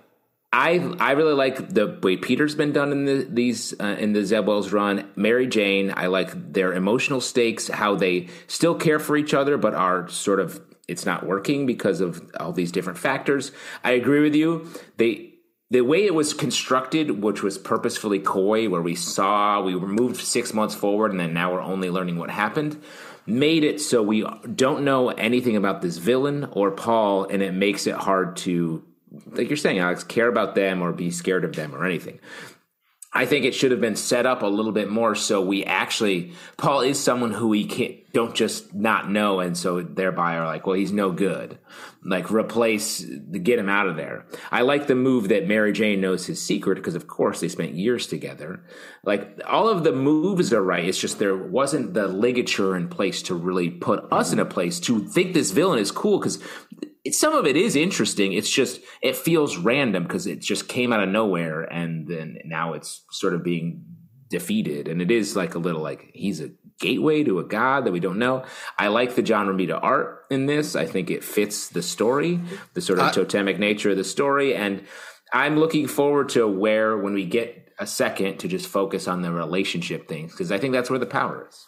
I 0.52 0.80
I 1.00 1.12
really 1.12 1.34
like 1.34 1.74
the 1.74 2.00
way 2.02 2.16
Peter's 2.16 2.56
been 2.56 2.72
done 2.72 2.92
in 2.92 3.06
the, 3.06 3.28
these 3.30 3.74
uh, 3.80 3.98
in 4.00 4.14
the 4.14 4.24
Zeb 4.24 4.48
Wells 4.48 4.72
run. 4.72 5.10
Mary 5.16 5.48
Jane, 5.48 5.94
I 5.96 6.08
like 6.08 6.54
their 6.54 6.74
emotional 6.74 7.20
stakes, 7.20 7.68
how 7.68 7.96
they 7.96 8.30
still 8.48 8.76
care 8.76 9.00
for 9.00 9.18
each 9.18 9.34
other, 9.34 9.58
but 9.58 9.74
are 9.74 10.08
sort 10.08 10.40
of 10.40 10.62
it's 10.88 11.06
not 11.06 11.26
working 11.26 11.66
because 11.66 12.00
of 12.00 12.32
all 12.40 12.54
these 12.54 12.72
different 12.72 12.98
factors. 12.98 13.52
I 13.84 13.92
agree 13.92 14.22
with 14.22 14.34
you. 14.34 14.70
They 14.98 15.34
the 15.72 15.82
way 15.82 16.06
it 16.06 16.14
was 16.14 16.34
constructed, 16.34 17.22
which 17.22 17.44
was 17.44 17.58
purposefully 17.58 18.20
coy, 18.20 18.70
where 18.70 18.82
we 18.82 18.96
saw 18.96 19.62
we 19.62 19.76
were 19.76 19.88
moved 19.88 20.18
six 20.18 20.54
months 20.54 20.76
forward, 20.76 21.12
and 21.12 21.20
then 21.20 21.34
now 21.34 21.52
we're 21.52 21.62
only 21.62 21.90
learning 21.90 22.18
what 22.18 22.30
happened, 22.30 22.82
made 23.26 23.64
it 23.64 23.82
so 23.82 24.02
we 24.04 24.26
don't 24.56 24.84
know 24.84 25.10
anything 25.10 25.56
about 25.56 25.82
this 25.82 25.98
villain 25.98 26.46
or 26.52 26.72
Paul, 26.72 27.26
and 27.26 27.42
it 27.42 27.54
makes 27.54 27.88
it 27.88 27.96
hard 27.96 28.38
to 28.38 28.84
like 29.32 29.48
you're 29.48 29.58
saying, 29.58 29.80
Alex, 29.80 30.04
care 30.04 30.28
about 30.28 30.56
them 30.56 30.82
or 30.82 30.92
be 30.92 31.12
scared 31.12 31.46
of 31.46 31.56
them 31.56 31.74
or 31.74 31.86
anything. 31.86 32.20
I 33.17 33.25
think 33.25 33.45
it 33.45 33.56
should 33.56 33.71
have 33.71 33.80
been 33.80 33.95
set 33.95 34.25
up 34.25 34.41
a 34.41 34.47
little 34.47 34.73
bit 34.73 34.89
more 34.89 35.15
so 35.15 35.41
we 35.41 35.63
actually 35.63 36.34
Paul 36.58 36.82
is 36.82 37.01
someone 37.01 37.32
who 37.32 37.47
we 37.47 37.65
can't 37.65 37.95
don't 38.12 38.36
just 38.36 38.73
not 38.73 39.10
know 39.10 39.39
and 39.39 39.58
so 39.58 39.82
thereby 39.82 40.36
are 40.36 40.45
like, 40.45 40.67
well, 40.67 40.75
he's 40.75 40.91
no 40.91 41.12
good. 41.12 41.58
Like 42.04 42.30
replace 42.30 43.01
get 43.01 43.58
him 43.58 43.69
out 43.69 43.88
of 43.88 43.95
there. 43.95 44.25
I 44.51 44.62
like 44.62 44.88
the 44.88 44.95
move 44.95 45.30
that 45.30 45.47
Mary 45.47 45.71
Jane 45.71 46.01
knows 46.01 46.25
his 46.25 46.41
secret 46.41 46.75
because 46.75 46.95
of 46.95 47.08
course 47.08 47.39
they 47.39 47.47
spent 47.47 47.73
years 47.73 48.06
together. 48.06 48.65
Like 49.06 49.41
all 49.47 49.69
of 49.69 49.86
the 49.86 49.93
moves 49.93 50.51
are 50.51 50.62
right. 50.62 50.86
It's 50.86 50.99
just 50.99 51.17
there 51.17 51.38
wasn't 51.38 51.93
the 51.93 52.08
ligature 52.08 52.75
in 52.75 52.89
place 52.89 53.21
to 53.23 53.34
really 53.34 53.69
put 53.69 54.12
us 54.12 54.34
in 54.34 54.39
a 54.39 54.45
place 54.45 54.80
to 54.82 54.99
think 54.99 55.34
this 55.34 55.51
villain 55.51 55.80
is 55.80 55.91
cool 55.91 56.19
because 56.19 56.43
some 57.12 57.34
of 57.34 57.46
it 57.46 57.56
is 57.56 57.76
interesting. 57.76 58.34
It's 58.34 58.50
just 58.50 58.82
it 59.02 59.15
feels 59.15 59.58
random 59.58 60.04
because 60.04 60.28
it 60.28 60.41
just 60.41 60.68
came 60.68 60.91
out 60.91 61.04
of 61.04 61.10
nowhere, 61.10 61.62
and 61.62 62.08
then 62.08 62.38
now 62.46 62.74
it's 62.74 63.04
sort 63.12 63.34
of 63.34 63.44
being 63.44 63.84
defeated. 64.30 64.88
And 64.88 65.02
it 65.02 65.12
is 65.12 65.36
like 65.36 65.56
a 65.56 65.60
little 65.60 65.82
like 65.82 66.10
he's 66.13 66.41
a 66.41 66.52
gateway 66.80 67.24
to 67.24 67.39
a 67.39 67.44
god 67.44 67.86
that 67.86 67.91
we 67.91 68.00
don't 68.00 68.20
know. 68.20 68.44
I 68.78 68.88
like 68.88 69.15
the 69.15 69.22
John 69.22 69.48
Romita 69.48 69.80
art 69.82 70.26
in 70.30 70.46
this. 70.46 70.76
I 70.76 70.86
think 70.86 71.10
it 71.10 71.24
fits 71.24 71.70
the 71.70 71.82
story, 71.82 72.39
the 72.74 72.82
sort 72.82 73.00
of 73.00 73.12
totemic 73.12 73.60
nature 73.60 73.91
of 73.91 73.98
the 73.98 74.04
story, 74.04 74.56
and 74.56 74.84
I'm 75.34 75.58
looking 75.58 75.88
forward 75.88 76.30
to 76.30 76.48
where 76.48 76.98
when 76.98 77.13
we 77.13 77.26
get 77.26 77.74
a 77.80 77.88
second 77.88 78.38
to 78.39 78.48
just 78.48 78.68
focus 78.68 79.08
on 79.08 79.22
the 79.22 79.32
relationship 79.32 80.08
things 80.08 80.32
because 80.32 80.52
I 80.52 80.58
think 80.58 80.74
that's 80.74 80.89
where 80.89 81.00
the 81.00 81.06
power 81.06 81.48
is. 81.50 81.68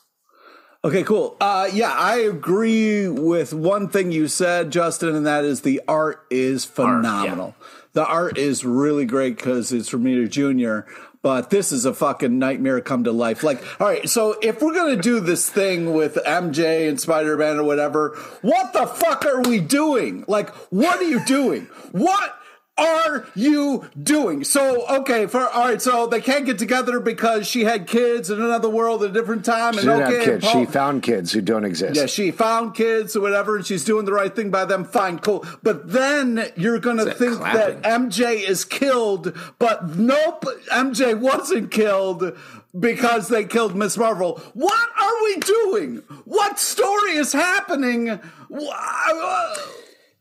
Okay, 0.83 1.03
cool. 1.03 1.35
Uh, 1.41 1.69
yeah, 1.73 1.91
I 1.91 2.17
agree 2.17 3.07
with 3.07 3.53
one 3.53 3.89
thing 3.89 4.11
you 4.11 4.27
said, 4.27 4.71
Justin, 4.71 5.15
and 5.15 5.25
that 5.25 5.43
is 5.43 5.61
the 5.61 5.81
art 5.87 6.25
is 6.29 6.65
phenomenal. 6.65 7.45
Art, 7.45 7.55
yeah. 7.59 7.67
The 7.93 8.05
art 8.05 8.37
is 8.37 8.63
really 8.63 9.05
great 9.05 9.37
because 9.37 9.73
it's 9.73 9.89
from 9.89 10.03
Romita 10.03 10.29
Jr., 10.29 10.89
but 11.23 11.49
this 11.49 11.71
is 11.71 11.83
a 11.85 11.93
fucking 11.93 12.37
nightmare 12.37 12.79
come 12.79 13.03
to 13.05 13.11
life. 13.11 13.43
Like, 13.43 13.61
all 13.81 13.87
right, 13.87 14.07
so 14.07 14.37
if 14.41 14.61
we're 14.61 14.75
gonna 14.75 15.01
do 15.01 15.19
this 15.19 15.49
thing 15.49 15.93
with 15.93 16.15
MJ 16.25 16.87
and 16.87 17.01
Spider 17.01 17.35
Man 17.35 17.57
or 17.57 17.63
whatever, 17.63 18.15
what 18.43 18.71
the 18.71 18.85
fuck 18.85 19.25
are 19.25 19.41
we 19.41 19.59
doing? 19.59 20.23
Like, 20.27 20.51
what 20.71 20.99
are 20.99 21.03
you 21.09 21.25
doing? 21.25 21.63
What 21.91 22.39
are 22.77 23.25
you 23.35 23.89
doing? 24.01 24.43
So, 24.43 24.85
okay, 24.99 25.25
for 25.25 25.47
all 25.47 25.67
right, 25.67 25.81
so 25.81 26.07
they 26.07 26.21
can't 26.21 26.45
get 26.45 26.59
together 26.59 26.99
because 26.99 27.47
she 27.47 27.63
had 27.63 27.87
kids 27.87 28.29
in 28.29 28.41
another 28.41 28.69
world 28.69 29.03
at 29.03 29.09
a 29.09 29.13
different 29.13 29.43
time. 29.45 29.73
She 29.73 29.79
and 29.79 29.87
didn't 29.87 30.03
okay, 30.03 30.15
have 30.15 30.25
kids. 30.25 30.45
Paul, 30.45 30.65
she 30.65 30.71
found 30.71 31.03
kids 31.03 31.31
who 31.31 31.41
don't 31.41 31.65
exist. 31.65 31.95
Yeah, 31.95 32.05
she 32.05 32.31
found 32.31 32.75
kids 32.75 33.15
or 33.15 33.21
whatever, 33.21 33.55
and 33.55 33.65
she's 33.65 33.83
doing 33.83 34.05
the 34.05 34.13
right 34.13 34.35
thing 34.35 34.51
by 34.51 34.65
them. 34.65 34.85
Fine, 34.85 35.19
cool. 35.19 35.45
But 35.63 35.91
then 35.91 36.51
you're 36.55 36.79
going 36.79 36.97
to 36.97 37.13
think 37.13 37.37
clapping? 37.37 37.81
that 37.81 37.83
MJ 37.83 38.47
is 38.47 38.63
killed, 38.63 39.35
but 39.59 39.95
nope, 39.95 40.45
MJ 40.71 41.19
wasn't 41.19 41.71
killed 41.71 42.37
because 42.79 43.29
they 43.29 43.43
killed 43.45 43.75
Miss 43.75 43.97
Marvel. 43.97 44.39
What 44.53 44.89
are 44.99 45.23
we 45.23 45.37
doing? 45.37 46.03
What 46.25 46.59
story 46.59 47.13
is 47.13 47.33
happening? 47.33 48.09
Uh, 48.09 49.55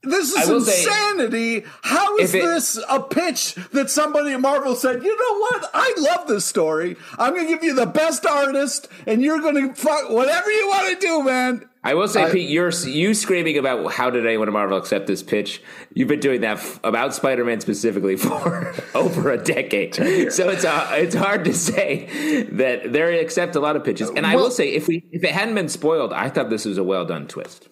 This 0.07 0.33
is 0.33 0.49
insanity. 0.49 1.61
Say, 1.61 1.67
How 1.83 2.17
is 2.17 2.35
it, 2.35 2.43
this 2.43 2.83
a 2.89 3.03
pitch 3.03 3.55
that 3.73 3.91
somebody 3.91 4.33
at 4.33 4.41
Marvel 4.41 4.75
said, 4.75 5.03
you 5.03 5.17
know 5.17 5.39
what? 5.41 5.71
I 5.75 5.95
love 5.99 6.29
this 6.29 6.45
story. 6.45 6.97
I'm 7.19 7.35
going 7.35 7.47
to 7.47 7.53
give 7.53 7.65
you 7.65 7.75
the 7.75 7.87
best 7.87 8.27
artist, 8.27 8.89
and 9.07 9.23
you're 9.23 9.41
going 9.41 9.55
to 9.55 9.75
fuck 9.75 10.11
whatever 10.11 10.51
you 10.51 10.69
want 10.69 11.01
to 11.01 11.07
do, 11.07 11.23
man. 11.25 11.69
I 11.87 11.95
will 11.95 12.09
say, 12.09 12.25
I, 12.25 12.31
Pete, 12.33 12.51
you're 12.51 12.73
you 12.73 13.15
screaming 13.15 13.59
about 13.59 13.93
how 13.93 14.11
did 14.11 14.27
anyone 14.27 14.49
at 14.49 14.53
Marvel 14.53 14.77
accept 14.77 15.07
this 15.07 15.23
pitch? 15.23 15.63
You've 15.95 16.09
been 16.09 16.19
doing 16.19 16.41
that 16.41 16.57
f- 16.57 16.81
about 16.83 17.15
Spider-Man 17.15 17.61
specifically 17.61 18.17
for 18.17 18.75
over 18.93 19.31
a 19.31 19.39
decade, 19.39 19.95
so 19.95 20.49
it's 20.49 20.65
uh, 20.65 20.89
it's 20.95 21.15
hard 21.15 21.45
to 21.45 21.55
say 21.55 22.43
that 22.51 22.93
they 22.93 23.21
accept 23.21 23.55
a 23.55 23.61
lot 23.61 23.77
of 23.77 23.85
pitches. 23.85 24.11
And 24.11 24.27
I 24.27 24.35
will 24.35 24.51
say, 24.51 24.71
if 24.71 24.89
we 24.89 25.05
if 25.13 25.23
it 25.23 25.31
hadn't 25.31 25.55
been 25.55 25.69
spoiled, 25.69 26.13
I 26.13 26.29
thought 26.29 26.51
this 26.51 26.65
was 26.65 26.77
a 26.77 26.83
well 26.83 27.05
done 27.05 27.29
twist. 27.29 27.69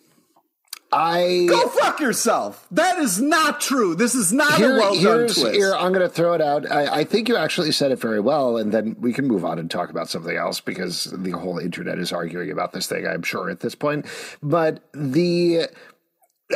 I 0.94 1.46
go 1.48 1.68
fuck 1.68 1.98
yourself. 1.98 2.66
That 2.70 2.98
is 2.98 3.20
not 3.20 3.60
true. 3.60 3.96
This 3.96 4.14
is 4.14 4.32
not 4.32 4.54
here, 4.54 4.76
a 4.76 4.78
well 4.78 4.94
done 4.94 5.24
twist. 5.24 5.54
Here, 5.54 5.74
I'm 5.74 5.92
going 5.92 6.06
to 6.06 6.08
throw 6.08 6.34
it 6.34 6.40
out. 6.40 6.70
I, 6.70 7.00
I, 7.00 7.04
think 7.04 7.28
you 7.28 7.36
actually 7.36 7.72
said 7.72 7.90
it 7.90 7.98
very 7.98 8.20
well, 8.20 8.56
and 8.56 8.70
then 8.70 8.96
we 9.00 9.12
can 9.12 9.26
move 9.26 9.44
on 9.44 9.58
and 9.58 9.68
talk 9.68 9.90
about 9.90 10.08
something 10.08 10.36
else 10.36 10.60
because 10.60 11.04
the 11.04 11.32
whole 11.32 11.58
internet 11.58 11.98
is 11.98 12.12
arguing 12.12 12.50
about 12.50 12.72
this 12.72 12.86
thing. 12.86 13.06
I'm 13.06 13.22
sure 13.22 13.50
at 13.50 13.58
this 13.60 13.74
point, 13.74 14.06
but 14.40 14.88
the 14.92 15.66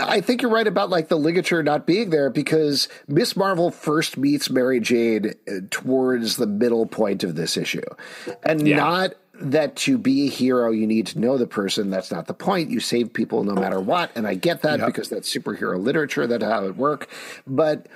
I 0.01 0.21
think 0.21 0.43
you're 0.43 0.51
right 0.51 0.67
about 0.67 0.91
like 0.91 1.09
the 1.09 1.19
ligature 1.19 1.63
not 1.63 1.87
being 1.87 2.11
there 2.11 2.31
because 2.31 2.89
Miss 3.07 3.37
Marvel 3.37 3.71
first 3.71 4.17
meets 4.17 4.51
Mary 4.51 4.81
Jane 4.81 5.35
uh, 5.49 5.53
towards 5.71 6.37
the 6.37 6.47
middle 6.47 6.87
point 6.87 7.25
of 7.25 7.35
this 7.35 7.57
issue, 7.57 7.83
and 8.45 8.67
yeah. 8.69 8.77
not 8.77 9.15
that 9.41 9.77
to 9.77 9.99
be 9.99 10.27
a 10.27 10.31
hero, 10.31 10.71
you 10.71 10.87
need 10.87 11.07
to 11.09 11.19
know 11.19 11.39
the 11.39 11.47
person. 11.47 11.91
That's 11.91 12.11
not 12.11 12.27
the 12.27 12.35
point. 12.35 12.71
You 12.71 12.81
save 12.81 13.13
people 13.13 13.45
no 13.45 13.55
matter 13.55 13.81
what. 13.81 14.11
And 14.15 14.27
I 14.27 14.35
get 14.35 14.63
that 14.63 14.81
yep. 14.81 14.87
because 14.87 15.09
that's 15.09 15.33
superhero 15.33 15.81
literature. 15.81 16.27
That's 16.27 16.45
how 16.45 16.65
it 16.67 16.77
work. 16.77 17.09
But 17.47 17.87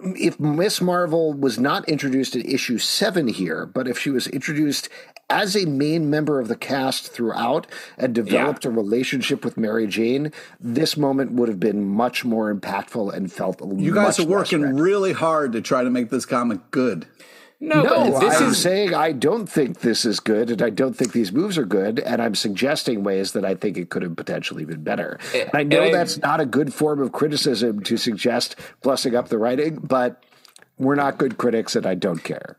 if 0.00 0.38
Miss 0.38 0.80
Marvel 0.80 1.32
was 1.32 1.58
not 1.58 1.88
introduced 1.88 2.36
in 2.36 2.42
issue 2.42 2.78
seven 2.78 3.28
here, 3.28 3.66
but 3.66 3.88
if 3.88 3.98
she 3.98 4.10
was 4.10 4.26
introduced 4.26 4.88
as 5.28 5.56
a 5.56 5.66
main 5.66 6.08
member 6.08 6.38
of 6.38 6.48
the 6.48 6.56
cast 6.56 7.12
throughout 7.12 7.66
and 7.98 8.14
developed 8.14 8.64
yeah. 8.64 8.70
a 8.70 8.74
relationship 8.74 9.44
with 9.44 9.56
Mary 9.56 9.86
Jane, 9.86 10.32
this 10.60 10.96
moment 10.96 11.32
would 11.32 11.48
have 11.48 11.58
been 11.58 11.84
much 11.84 12.24
more 12.24 12.54
impactful 12.54 13.12
and 13.12 13.32
felt. 13.32 13.60
A 13.60 13.64
lot 13.64 13.74
more. 13.74 13.82
You 13.82 13.94
guys 13.94 14.20
are 14.20 14.26
working 14.26 14.76
really 14.76 15.12
hard 15.12 15.52
to 15.52 15.60
try 15.60 15.82
to 15.82 15.90
make 15.90 16.10
this 16.10 16.26
comic 16.26 16.70
good. 16.70 17.06
No, 17.58 17.82
no 17.82 18.20
this 18.20 18.40
I'm 18.40 18.50
is... 18.50 18.62
saying 18.62 18.94
I 18.94 19.12
don't 19.12 19.46
think 19.46 19.80
this 19.80 20.04
is 20.04 20.20
good, 20.20 20.50
and 20.50 20.60
I 20.60 20.70
don't 20.70 20.94
think 20.94 21.12
these 21.12 21.32
moves 21.32 21.56
are 21.56 21.64
good, 21.64 21.98
and 22.00 22.20
I'm 22.20 22.34
suggesting 22.34 23.02
ways 23.02 23.32
that 23.32 23.44
I 23.44 23.54
think 23.54 23.78
it 23.78 23.88
could 23.88 24.02
have 24.02 24.14
potentially 24.16 24.64
been 24.64 24.82
better. 24.82 25.18
Eh, 25.32 25.42
and 25.42 25.50
I 25.54 25.62
know 25.62 25.82
and 25.84 25.94
that's 25.94 26.18
not 26.18 26.40
a 26.40 26.46
good 26.46 26.74
form 26.74 27.00
of 27.00 27.12
criticism 27.12 27.82
to 27.84 27.96
suggest 27.96 28.56
blessing 28.82 29.14
up 29.14 29.28
the 29.28 29.38
writing, 29.38 29.76
but 29.76 30.22
we're 30.78 30.96
not 30.96 31.16
good 31.16 31.38
critics, 31.38 31.74
and 31.76 31.86
I 31.86 31.94
don't 31.94 32.22
care. 32.22 32.58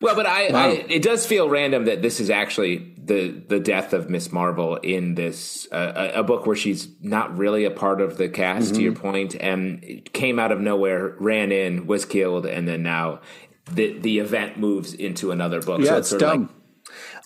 Well, 0.00 0.16
but 0.16 0.24
I, 0.24 0.50
wow. 0.50 0.68
I, 0.68 0.70
it 0.88 1.02
does 1.02 1.26
feel 1.26 1.50
random 1.50 1.84
that 1.84 2.00
this 2.00 2.20
is 2.20 2.30
actually 2.30 2.94
the 2.96 3.28
the 3.48 3.60
death 3.60 3.92
of 3.92 4.08
Miss 4.08 4.32
Marvel 4.32 4.76
in 4.76 5.14
this 5.14 5.68
uh, 5.70 6.10
a, 6.14 6.20
a, 6.20 6.22
book 6.22 6.46
where 6.46 6.56
she's 6.56 6.88
not 7.02 7.36
really 7.36 7.66
a 7.66 7.70
part 7.70 8.00
of 8.00 8.16
the 8.16 8.30
cast. 8.30 8.68
Mm-hmm. 8.68 8.76
To 8.76 8.82
your 8.82 8.94
point, 8.94 9.34
and 9.34 10.08
came 10.14 10.38
out 10.38 10.52
of 10.52 10.60
nowhere, 10.60 11.14
ran 11.18 11.52
in, 11.52 11.86
was 11.86 12.06
killed, 12.06 12.46
and 12.46 12.66
then 12.66 12.82
now 12.82 13.20
the 13.70 13.98
the 13.98 14.18
event 14.18 14.58
moves 14.58 14.94
into 14.94 15.30
another 15.30 15.60
book. 15.60 15.80
Yeah, 15.80 15.86
so 15.86 15.96
it's, 15.98 16.12
it's 16.12 16.20
dumb. 16.20 16.42
Like, 16.42 16.50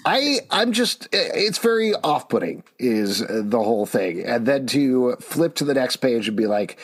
I 0.07 0.41
I'm 0.51 0.73
just 0.73 1.09
it's 1.13 1.59
very 1.59 1.95
off-putting 1.95 2.65
is 2.79 3.25
the 3.27 3.63
whole 3.63 3.87
thing, 3.87 4.23
and 4.25 4.47
then 4.47 4.67
to 4.69 5.17
flip 5.17 5.55
to 5.57 5.65
the 5.65 5.75
next 5.75 5.97
page 5.97 6.29
and 6.29 6.37
be 6.37 6.47
like, 6.47 6.79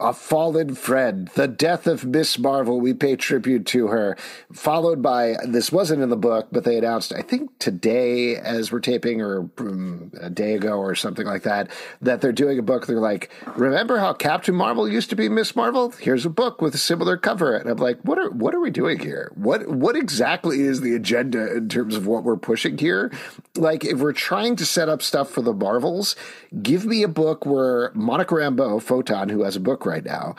a 0.00 0.12
fallen 0.12 0.76
friend, 0.76 1.28
the 1.34 1.48
death 1.48 1.88
of 1.88 2.04
Miss 2.04 2.38
Marvel. 2.38 2.80
We 2.80 2.94
pay 2.94 3.16
tribute 3.16 3.66
to 3.66 3.88
her. 3.88 4.16
Followed 4.52 5.02
by 5.02 5.34
this 5.44 5.72
wasn't 5.72 6.02
in 6.02 6.08
the 6.08 6.16
book, 6.16 6.48
but 6.52 6.62
they 6.62 6.78
announced 6.78 7.12
I 7.12 7.22
think 7.22 7.58
today 7.58 8.36
as 8.36 8.70
we're 8.70 8.78
taping 8.78 9.20
or 9.20 9.50
um, 9.58 10.12
a 10.20 10.30
day 10.30 10.54
ago 10.54 10.78
or 10.78 10.94
something 10.94 11.26
like 11.26 11.42
that 11.42 11.70
that 12.00 12.20
they're 12.20 12.32
doing 12.32 12.60
a 12.60 12.62
book. 12.62 12.86
They're 12.86 13.00
like, 13.00 13.30
remember 13.56 13.98
how 13.98 14.12
Captain 14.12 14.54
Marvel 14.54 14.88
used 14.88 15.10
to 15.10 15.16
be 15.16 15.28
Miss 15.28 15.56
Marvel? 15.56 15.90
Here's 15.90 16.24
a 16.24 16.30
book 16.30 16.62
with 16.62 16.74
a 16.76 16.78
similar 16.78 17.16
cover. 17.16 17.56
And 17.56 17.68
I'm 17.68 17.78
like, 17.78 17.98
what 18.02 18.18
are 18.18 18.30
what 18.30 18.54
are 18.54 18.60
we 18.60 18.70
doing 18.70 19.00
here? 19.00 19.32
What 19.34 19.66
what 19.68 19.96
exactly 19.96 20.60
is 20.60 20.80
the 20.80 20.94
agenda 20.94 21.56
in 21.56 21.68
terms 21.68 21.96
of 21.96 22.06
what 22.06 22.22
we're 22.22 22.36
pushing 22.36 22.78
here? 22.78 23.10
Like 23.56 23.84
if 23.84 23.98
we're 23.98 24.12
trying 24.12 24.54
to 24.56 24.66
set 24.66 24.88
up 24.88 25.02
stuff 25.02 25.28
for 25.28 25.42
the 25.42 25.52
Marvels, 25.52 26.14
give 26.62 26.84
me 26.84 27.02
a 27.02 27.08
book 27.08 27.44
where 27.44 27.90
Monica 27.94 28.36
Rambeau, 28.36 28.80
Photon, 28.80 29.28
who 29.28 29.42
has 29.42 29.56
a 29.56 29.60
book 29.60 29.87
right 29.88 30.04
now, 30.04 30.36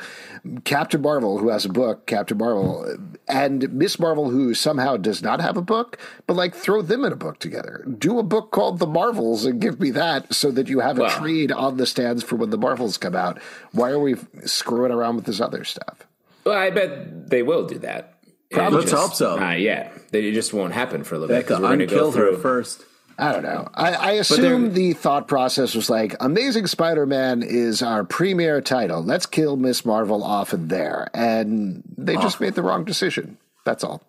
Captain 0.63 1.01
Marvel, 1.01 1.38
who 1.39 1.49
has 1.49 1.65
a 1.65 1.69
book, 1.69 2.05
Captain 2.05 2.38
Marvel, 2.38 2.95
and 3.27 3.73
Miss 3.73 3.99
Marvel, 3.99 4.29
who 4.29 4.53
somehow 4.53 4.95
does 4.95 5.21
not 5.21 5.41
have 5.41 5.57
a 5.57 5.62
book, 5.62 5.97
but 6.27 6.35
like 6.35 6.55
throw 6.55 6.81
them 6.81 7.03
in 7.03 7.12
a 7.12 7.15
book 7.17 7.39
together. 7.39 7.83
Do 7.97 8.19
a 8.19 8.23
book 8.23 8.51
called 8.51 8.79
The 8.79 8.88
Marvels 8.88 9.45
and 9.45 9.59
give 9.59 9.79
me 9.79 9.91
that 9.91 10.33
so 10.33 10.51
that 10.51 10.69
you 10.69 10.79
have 10.79 10.97
a 10.97 11.01
Well- 11.01 11.09
trade 11.19 11.51
on 11.51 11.77
the 11.77 11.85
stands 11.85 12.23
for 12.23 12.35
when 12.35 12.51
the 12.51 12.57
Marvels 12.57 12.97
come 12.97 13.15
out. 13.15 13.39
Why 13.71 13.89
are 13.89 13.99
we 13.99 14.15
screwing 14.45 14.91
around 14.91 15.15
with 15.17 15.25
this 15.25 15.41
other 15.41 15.63
stuff? 15.63 16.05
Well, 16.45 16.57
I 16.57 16.69
bet 16.69 17.29
they 17.29 17.43
will 17.43 17.65
do 17.65 17.79
that. 17.79 18.13
Probably. 18.51 18.79
Let's 18.79 18.91
hope 18.91 19.13
so. 19.13 19.35
Not 19.35 19.59
yet. 19.59 19.93
They- 20.12 20.25
It 20.25 20.33
just 20.33 20.53
won't 20.53 20.73
happen 20.73 21.03
for 21.03 21.15
a 21.15 21.19
little 21.19 21.35
bit 21.35 21.41
Becca 21.47 21.47
because 21.55 21.62
we're 21.62 21.67
going 21.75 21.79
to 21.79 21.85
go 21.95 22.12
her 22.12 22.31
through. 22.31 22.38
first. 22.38 22.83
I 23.19 23.34
don't 23.34 23.43
know. 23.43 23.67
I, 23.73 23.93
I 23.93 24.12
assume 24.13 24.73
the 24.73 24.93
thought 24.93 25.27
process 25.27 25.75
was 25.75 25.89
like, 25.89 26.15
Amazing 26.21 26.67
Spider 26.67 27.05
Man 27.05 27.43
is 27.43 27.82
our 27.82 28.05
premier 28.05 28.62
title. 28.62 29.03
Let's 29.03 29.25
kill 29.25 29.58
Miss 29.58 29.84
Marvel 29.84 30.23
off 30.23 30.53
of 30.53 30.69
there. 30.69 31.10
And 31.13 31.84
they 31.97 32.15
just 32.15 32.38
ah. 32.38 32.45
made 32.45 32.55
the 32.55 32.63
wrong 32.63 32.86
decision. 32.86 33.38
That's 33.65 33.84
all. 33.84 34.01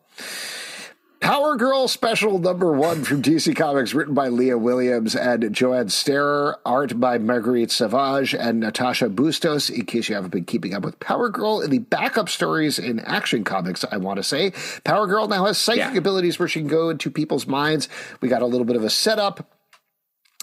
Power 1.21 1.57
Girl 1.57 1.87
Special 1.87 2.39
number 2.39 2.73
one 2.73 3.05
from 3.05 3.21
DC 3.21 3.55
Comics, 3.55 3.93
written 3.93 4.15
by 4.15 4.29
Leah 4.29 4.57
Williams 4.57 5.15
and 5.15 5.53
Joanne 5.55 5.91
Starer, 5.91 6.59
art 6.65 6.99
by 6.99 7.19
Marguerite 7.19 7.71
Sauvage 7.71 8.35
and 8.35 8.63
Natacha 8.63 9.15
Bustos. 9.15 9.69
In 9.69 9.85
case 9.85 10.09
you 10.09 10.15
haven't 10.15 10.31
been 10.31 10.47
keeping 10.47 10.73
up 10.73 10.83
with 10.83 10.99
Power 10.99 11.29
Girl 11.29 11.61
in 11.61 11.71
the 11.71 11.79
backup 11.79 12.31
stories 12.31 12.79
in 12.79 13.01
Action 13.01 13.45
Comics, 13.45 13.85
I 13.93 13.99
want 13.99 14.17
to 14.17 14.23
say 14.23 14.53
Power 14.85 15.07
Girl 15.07 15.29
now 15.29 15.45
has 15.45 15.59
psychic 15.59 15.93
Yeah. 15.93 15.99
abilities 15.99 16.39
where 16.39 16.49
she 16.49 16.61
can 16.61 16.69
go 16.69 16.89
into 16.89 17.11
people's 17.11 17.47
minds. 17.47 17.91
We 18.23 18.31
got 18.31 18.41
a 18.43 18.47
little 18.47 18.67
bit 18.67 18.77
of 18.77 18.85
a 18.85 18.91
setup 18.91 19.47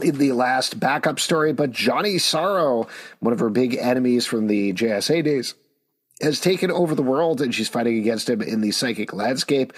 in 0.04 0.20
the 0.20 0.32
last 0.34 0.80
backup 0.80 1.20
story, 1.20 1.54
but 1.54 1.72
Johnny 1.72 2.20
Sorrow, 2.20 2.88
one 3.20 3.34
of 3.34 3.40
her 3.40 3.50
big 3.50 3.76
enemies 3.76 4.28
from 4.28 4.46
the 4.46 4.74
JSA 4.74 5.24
days, 5.24 5.56
has 6.22 6.40
taken 6.40 6.72
over 6.72 6.96
the 6.96 7.04
world 7.04 7.42
and 7.42 7.54
she's 7.54 7.70
fighting 7.70 8.00
against 8.00 8.28
him 8.28 8.42
in 8.42 8.62
the 8.62 8.72
psychic 8.72 9.14
landscape. 9.14 9.72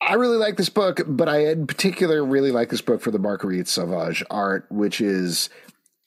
I 0.00 0.14
really 0.14 0.36
like 0.36 0.56
this 0.56 0.68
book, 0.68 1.00
but 1.06 1.28
I 1.28 1.46
in 1.46 1.66
particular 1.66 2.24
really 2.24 2.52
like 2.52 2.68
this 2.68 2.80
book 2.80 3.00
for 3.00 3.10
the 3.10 3.18
Marguerite 3.18 3.68
Sauvage 3.68 4.22
art, 4.30 4.66
which 4.70 5.00
is 5.00 5.48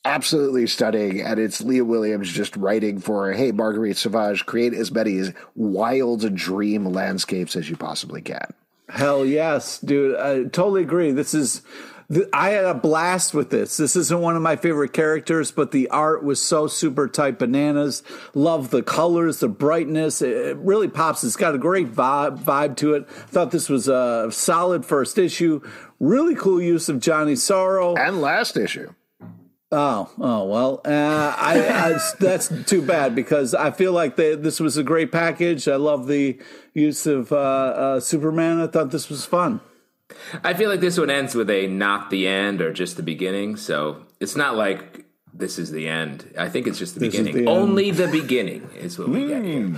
absolutely 0.06 0.68
stunning. 0.68 1.22
And 1.22 1.40
it's 1.40 1.62
Leah 1.62 1.86
Williams 1.86 2.32
just 2.32 2.56
writing 2.56 3.00
for, 3.00 3.34
hey, 3.34 3.52
Marguerite 3.52 3.98
Sauvage, 3.98 4.46
create 4.46 4.74
as 4.74 4.92
many 4.92 5.34
wild 5.56 6.34
dream 6.36 6.86
landscapes 6.86 7.56
as 7.56 7.70
you 7.70 7.76
possibly 7.76 8.22
can. 8.22 8.54
Hell 8.90 9.26
yes, 9.26 9.80
dude. 9.80 10.16
I 10.18 10.44
totally 10.44 10.82
agree. 10.82 11.12
This 11.12 11.34
is. 11.34 11.62
Th- 12.12 12.28
I 12.34 12.50
had 12.52 12.66
a 12.66 12.74
blast 12.74 13.34
with 13.34 13.50
this. 13.50 13.78
This 13.78 13.96
isn't 13.96 14.22
one 14.22 14.36
of 14.36 14.42
my 14.42 14.56
favorite 14.56 14.94
characters, 14.94 15.52
but 15.52 15.72
the 15.72 15.90
art 15.90 16.24
was 16.24 16.42
so 16.42 16.68
super 16.68 17.08
tight 17.08 17.40
bananas. 17.40 18.04
Love 18.34 18.70
the 18.70 18.84
colors, 18.84 19.40
the 19.40 19.48
brightness. 19.48 20.22
It, 20.22 20.36
it 20.36 20.58
really 20.58 20.88
pops. 20.88 21.24
It's 21.24 21.36
got 21.36 21.56
a 21.56 21.60
great 21.60 21.92
vibe, 21.92 22.40
vibe 22.40 22.76
to 22.78 22.94
it. 22.94 23.08
I 23.10 23.26
thought 23.28 23.52
this 23.52 23.70
was 23.70 23.88
a 23.88 24.30
solid 24.32 24.86
first 24.86 25.18
issue. 25.18 25.62
Really 26.00 26.36
cool 26.36 26.62
use 26.62 26.90
of 26.90 27.00
Johnny 27.00 27.36
Sorrow. 27.36 27.96
And 27.96 28.22
last 28.22 28.58
issue. 28.58 28.94
Oh, 29.72 30.10
oh 30.18 30.46
well. 30.46 30.82
Uh, 30.84 31.36
I, 31.38 31.94
I 31.94 32.00
that's 32.20 32.52
too 32.66 32.82
bad 32.82 33.14
because 33.14 33.54
I 33.54 33.70
feel 33.70 33.94
like 33.94 34.16
they, 34.16 34.36
this 34.36 34.60
was 34.60 34.78
a 34.78 34.84
great 34.84 35.12
package. 35.12 35.68
I 35.68 35.76
love 35.76 36.08
the 36.08 36.40
use 36.74 37.06
of 37.06 37.32
uh, 37.32 37.36
uh, 37.36 38.00
Superman. 38.00 38.60
I 38.60 38.68
thought 38.68 38.90
this 38.90 39.10
was 39.10 39.26
fun. 39.26 39.62
I 40.44 40.54
feel 40.54 40.70
like 40.70 40.80
this 40.80 40.98
one 40.98 41.10
ends 41.10 41.36
with 41.36 41.50
a 41.50 41.68
not 41.68 42.10
the 42.10 42.28
end 42.28 42.62
or 42.62 42.72
just 42.74 42.98
the 42.98 43.04
beginning. 43.04 43.56
So 43.58 44.04
it's 44.20 44.36
not 44.36 44.56
like 44.56 45.06
this 45.34 45.60
is 45.60 45.72
the 45.72 45.88
end. 45.88 46.34
I 46.38 46.50
think 46.50 46.68
it's 46.68 46.80
just 46.80 46.96
the 46.96 47.02
This 47.02 47.16
beginning. 47.16 47.46
the. 47.46 47.52
Only 47.52 47.92
the 47.92 48.08
beginning 48.08 48.70
is 48.78 48.98
what 49.00 49.10
we 49.10 49.28
get 49.28 49.44
here. 49.44 49.68
Hmm. 49.68 49.76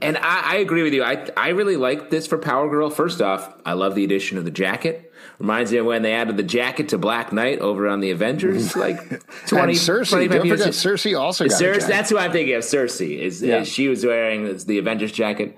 And 0.00 0.16
I, 0.18 0.54
I 0.54 0.56
agree 0.56 0.82
with 0.82 0.92
you. 0.94 1.04
I 1.04 1.28
I 1.36 1.50
really 1.50 1.76
like 1.76 2.10
this 2.10 2.26
for 2.26 2.36
Power 2.36 2.68
Girl. 2.68 2.90
First 2.90 3.20
off, 3.22 3.54
I 3.64 3.74
love 3.74 3.94
the 3.94 4.02
addition 4.04 4.36
of 4.36 4.44
the 4.44 4.50
jacket. 4.50 5.10
Reminds 5.38 5.70
me 5.72 5.78
of 5.78 5.86
when 5.86 6.02
they 6.02 6.12
added 6.12 6.36
the 6.36 6.42
jacket 6.42 6.88
to 6.90 6.98
Black 6.98 7.32
Knight 7.32 7.60
over 7.60 7.88
on 7.88 8.00
the 8.00 8.10
Avengers, 8.10 8.74
like 8.86 8.98
20, 9.46 9.62
and 9.62 9.72
Sersi, 9.72 10.10
25 10.10 10.30
don't 10.38 10.46
years 10.46 10.60
forget, 10.60 10.74
Sersi 10.74 11.18
also 11.18 11.48
got 11.48 11.60
Sersi, 11.60 11.86
that's 11.86 12.10
who 12.10 12.18
I'm 12.18 12.32
thinking 12.32 12.54
of. 12.54 12.62
Sersi 12.62 13.18
is, 13.18 13.42
Yeah. 13.42 13.60
is 13.60 13.68
she 13.68 13.88
was 13.88 14.04
wearing 14.04 14.56
the 14.58 14.78
Avengers 14.78 15.12
jacket. 15.12 15.56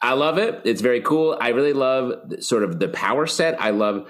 I 0.00 0.14
love 0.14 0.38
it. 0.38 0.62
It's 0.64 0.80
very 0.80 1.00
cool. 1.00 1.36
I 1.40 1.48
really 1.48 1.72
love 1.72 2.42
sort 2.44 2.62
of 2.62 2.78
the 2.78 2.88
power 2.88 3.26
set. 3.26 3.60
I 3.60 3.70
love 3.70 4.08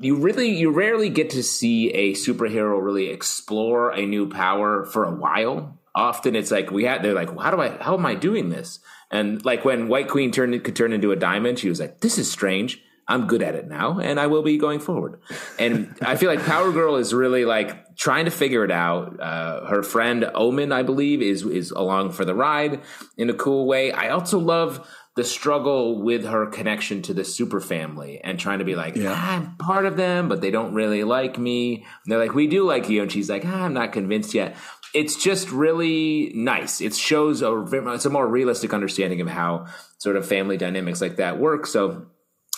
you 0.00 0.16
really 0.16 0.48
you 0.48 0.70
rarely 0.70 1.10
get 1.10 1.30
to 1.30 1.42
see 1.42 1.90
a 1.90 2.14
superhero 2.14 2.82
really 2.82 3.08
explore 3.08 3.90
a 3.90 4.06
new 4.06 4.28
power 4.28 4.84
for 4.84 5.04
a 5.04 5.14
while. 5.14 5.78
Often 5.94 6.36
it's 6.36 6.50
like 6.50 6.70
we 6.70 6.84
had 6.84 7.02
they're 7.02 7.14
like, 7.14 7.38
how 7.38 7.50
do 7.50 7.60
I 7.60 7.70
how 7.82 7.96
am 7.96 8.06
I 8.06 8.14
doing 8.14 8.48
this? 8.48 8.80
And 9.10 9.44
like 9.44 9.64
when 9.64 9.88
White 9.88 10.08
Queen 10.08 10.32
turned 10.32 10.62
could 10.64 10.74
turn 10.74 10.92
into 10.92 11.12
a 11.12 11.16
diamond, 11.16 11.58
she 11.58 11.68
was 11.68 11.80
like, 11.80 12.00
this 12.00 12.18
is 12.18 12.30
strange. 12.30 12.82
I'm 13.06 13.26
good 13.26 13.42
at 13.42 13.54
it 13.54 13.68
now, 13.68 13.98
and 13.98 14.18
I 14.18 14.28
will 14.28 14.42
be 14.42 14.56
going 14.56 14.80
forward. 14.80 15.20
And 15.58 15.94
I 16.00 16.16
feel 16.16 16.30
like 16.30 16.44
Power 16.46 16.72
Girl 16.72 16.96
is 16.96 17.12
really 17.12 17.44
like 17.44 17.83
trying 17.96 18.24
to 18.24 18.30
figure 18.30 18.64
it 18.64 18.70
out. 18.70 19.20
Uh, 19.20 19.66
her 19.66 19.82
friend 19.82 20.30
Omen, 20.34 20.72
I 20.72 20.82
believe, 20.82 21.22
is 21.22 21.44
is 21.44 21.70
along 21.70 22.12
for 22.12 22.24
the 22.24 22.34
ride 22.34 22.80
in 23.16 23.30
a 23.30 23.34
cool 23.34 23.66
way. 23.66 23.92
I 23.92 24.10
also 24.10 24.38
love 24.38 24.88
the 25.16 25.24
struggle 25.24 26.02
with 26.02 26.24
her 26.24 26.46
connection 26.46 27.00
to 27.02 27.14
the 27.14 27.24
super 27.24 27.60
family 27.60 28.20
and 28.24 28.38
trying 28.38 28.58
to 28.58 28.64
be 28.64 28.74
like, 28.74 28.96
"Ah, 28.98 29.36
I'm 29.36 29.56
part 29.56 29.86
of 29.86 29.96
them, 29.96 30.28
but 30.28 30.40
they 30.40 30.50
don't 30.50 30.74
really 30.74 31.04
like 31.04 31.38
me. 31.38 31.76
And 31.76 32.10
they're 32.12 32.18
like, 32.18 32.34
we 32.34 32.48
do 32.48 32.64
like 32.64 32.88
you. 32.88 33.02
And 33.02 33.12
she's 33.12 33.30
like, 33.30 33.44
ah, 33.46 33.64
I'm 33.64 33.74
not 33.74 33.92
convinced 33.92 34.34
yet. 34.34 34.56
It's 34.92 35.22
just 35.22 35.50
really 35.50 36.32
nice. 36.34 36.80
It 36.80 36.94
shows 36.94 37.42
a, 37.42 37.64
it's 37.92 38.06
a 38.06 38.10
more 38.10 38.26
realistic 38.26 38.74
understanding 38.74 39.20
of 39.20 39.28
how 39.28 39.66
sort 39.98 40.16
of 40.16 40.26
family 40.26 40.56
dynamics 40.56 41.00
like 41.00 41.16
that 41.16 41.38
work. 41.38 41.66
So 41.66 42.06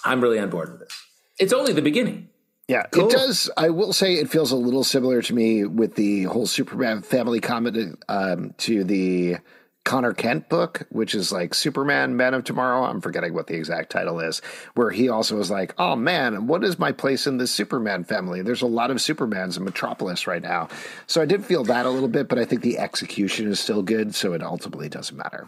I'm 0.05 0.23
really 0.23 0.39
on 0.39 0.49
board 0.49 0.71
with 0.71 0.81
this. 0.81 1.03
It's 1.39 1.53
only 1.53 1.73
the 1.73 1.83
beginning. 1.83 2.31
Yeah, 2.69 2.87
it 2.93 3.11
does. 3.11 3.49
I 3.57 3.71
will 3.71 3.93
say 3.93 4.15
it 4.15 4.29
feels 4.29 4.51
a 4.51 4.57
little 4.57 4.83
similar 4.83 5.23
to 5.23 5.35
me 5.35 5.65
with 5.65 5.95
the 5.95 6.25
whole 6.25 6.47
Superman 6.47 7.03
family 7.03 7.41
comment 7.41 8.03
um, 8.09 8.55
to 8.59 8.83
the 8.83 9.37
Connor 9.85 10.13
Kent 10.13 10.49
book, 10.49 10.85
which 10.91 11.15
is 11.15 11.31
like 11.31 11.55
Superman 11.55 12.17
Man 12.17 12.35
of 12.35 12.43
Tomorrow. 12.43 12.83
I'm 12.83 13.01
forgetting 13.01 13.35
what 13.35 13.47
the 13.47 13.55
exact 13.55 13.93
title 13.93 14.19
is, 14.19 14.43
where 14.75 14.91
he 14.91 15.09
also 15.09 15.37
was 15.37 15.49
like, 15.49 15.75
oh 15.79 15.95
man, 15.95 16.49
what 16.49 16.65
is 16.65 16.77
my 16.77 16.91
place 16.91 17.29
in 17.29 17.39
the 17.39 17.47
Superman 17.47 18.03
family? 18.03 18.43
There's 18.43 18.63
a 18.63 18.67
lot 18.67 18.91
of 18.91 18.97
Supermans 18.97 19.57
in 19.57 19.63
Metropolis 19.63 20.27
right 20.27 20.43
now. 20.43 20.69
So 21.07 21.23
I 21.23 21.25
did 21.25 21.45
feel 21.45 21.63
that 21.65 21.87
a 21.87 21.91
little 21.91 22.09
bit, 22.09 22.29
but 22.29 22.41
I 22.41 22.45
think 22.45 22.63
the 22.63 22.79
execution 22.79 23.47
is 23.47 23.61
still 23.61 23.85
good, 23.85 24.13
so 24.13 24.33
it 24.33 24.43
ultimately 24.43 24.89
doesn't 24.89 25.17
matter. 25.17 25.47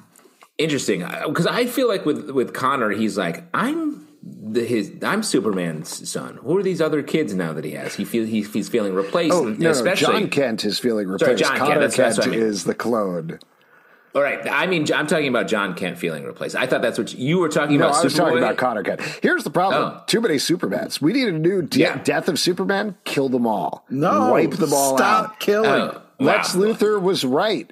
Interesting, 0.56 1.04
because 1.26 1.48
I 1.48 1.66
feel 1.66 1.88
like 1.88 2.06
with 2.06 2.30
with 2.30 2.54
Connor, 2.54 2.90
he's 2.90 3.18
like, 3.18 3.42
I'm 3.54 4.07
the, 4.52 4.64
his 4.64 4.92
I'm 5.02 5.22
Superman's 5.22 6.08
son. 6.10 6.36
Who 6.42 6.56
are 6.56 6.62
these 6.62 6.80
other 6.80 7.02
kids 7.02 7.34
now 7.34 7.52
that 7.52 7.64
he 7.64 7.72
has? 7.72 7.94
He 7.94 8.04
feel 8.04 8.24
he, 8.26 8.42
he's 8.42 8.68
feeling 8.68 8.94
replaced, 8.94 9.34
Oh, 9.34 9.44
no, 9.44 9.50
no, 9.56 9.70
especially 9.70 10.20
Jon 10.22 10.30
Kent 10.30 10.64
is 10.64 10.78
feeling 10.78 11.08
replaced. 11.08 11.40
Jon 11.42 11.50
Kent, 11.50 11.60
Connor 11.60 11.74
that's- 11.80 11.96
that's 11.96 12.16
Kent 12.18 12.28
what 12.30 12.36
I 12.36 12.40
mean. 12.40 12.48
is 12.48 12.64
the 12.64 12.74
clone. 12.74 13.38
All 14.14 14.22
right, 14.22 14.40
I 14.50 14.66
mean, 14.66 14.86
I'm 14.92 15.06
talking 15.06 15.28
about 15.28 15.48
Jon 15.48 15.74
Kent 15.74 15.98
feeling 15.98 16.24
replaced. 16.24 16.56
I 16.56 16.66
thought 16.66 16.80
that's 16.82 16.98
what 16.98 17.12
you, 17.12 17.28
you 17.28 17.38
were 17.38 17.50
talking 17.50 17.78
No, 17.78 17.88
about. 17.88 18.00
I 18.00 18.04
was 18.04 18.14
talking 18.14 18.34
Superboy. 18.36 18.38
about 18.38 18.56
Connor 18.56 18.82
Kent. 18.82 19.02
Here's 19.22 19.44
the 19.44 19.50
problem: 19.50 19.92
Oh. 19.96 20.02
too 20.06 20.20
many 20.22 20.36
Supermans. 20.36 21.00
We 21.00 21.12
need 21.12 21.28
a 21.28 21.32
new 21.32 21.60
de- 21.62 21.80
Yeah. 21.80 22.02
death 22.02 22.26
of 22.28 22.38
Superman. 22.38 22.96
Kill 23.04 23.28
them 23.28 23.46
all. 23.46 23.84
No, 23.90 24.32
wipe 24.32 24.52
them 24.52 24.72
all 24.72 24.96
stop 24.96 25.24
out. 25.32 25.40
killing. 25.40 25.68
Oh, 25.70 26.02
Lex 26.18 26.54
wow. 26.54 26.62
Luthor 26.62 27.00
was 27.00 27.22
right. 27.24 27.70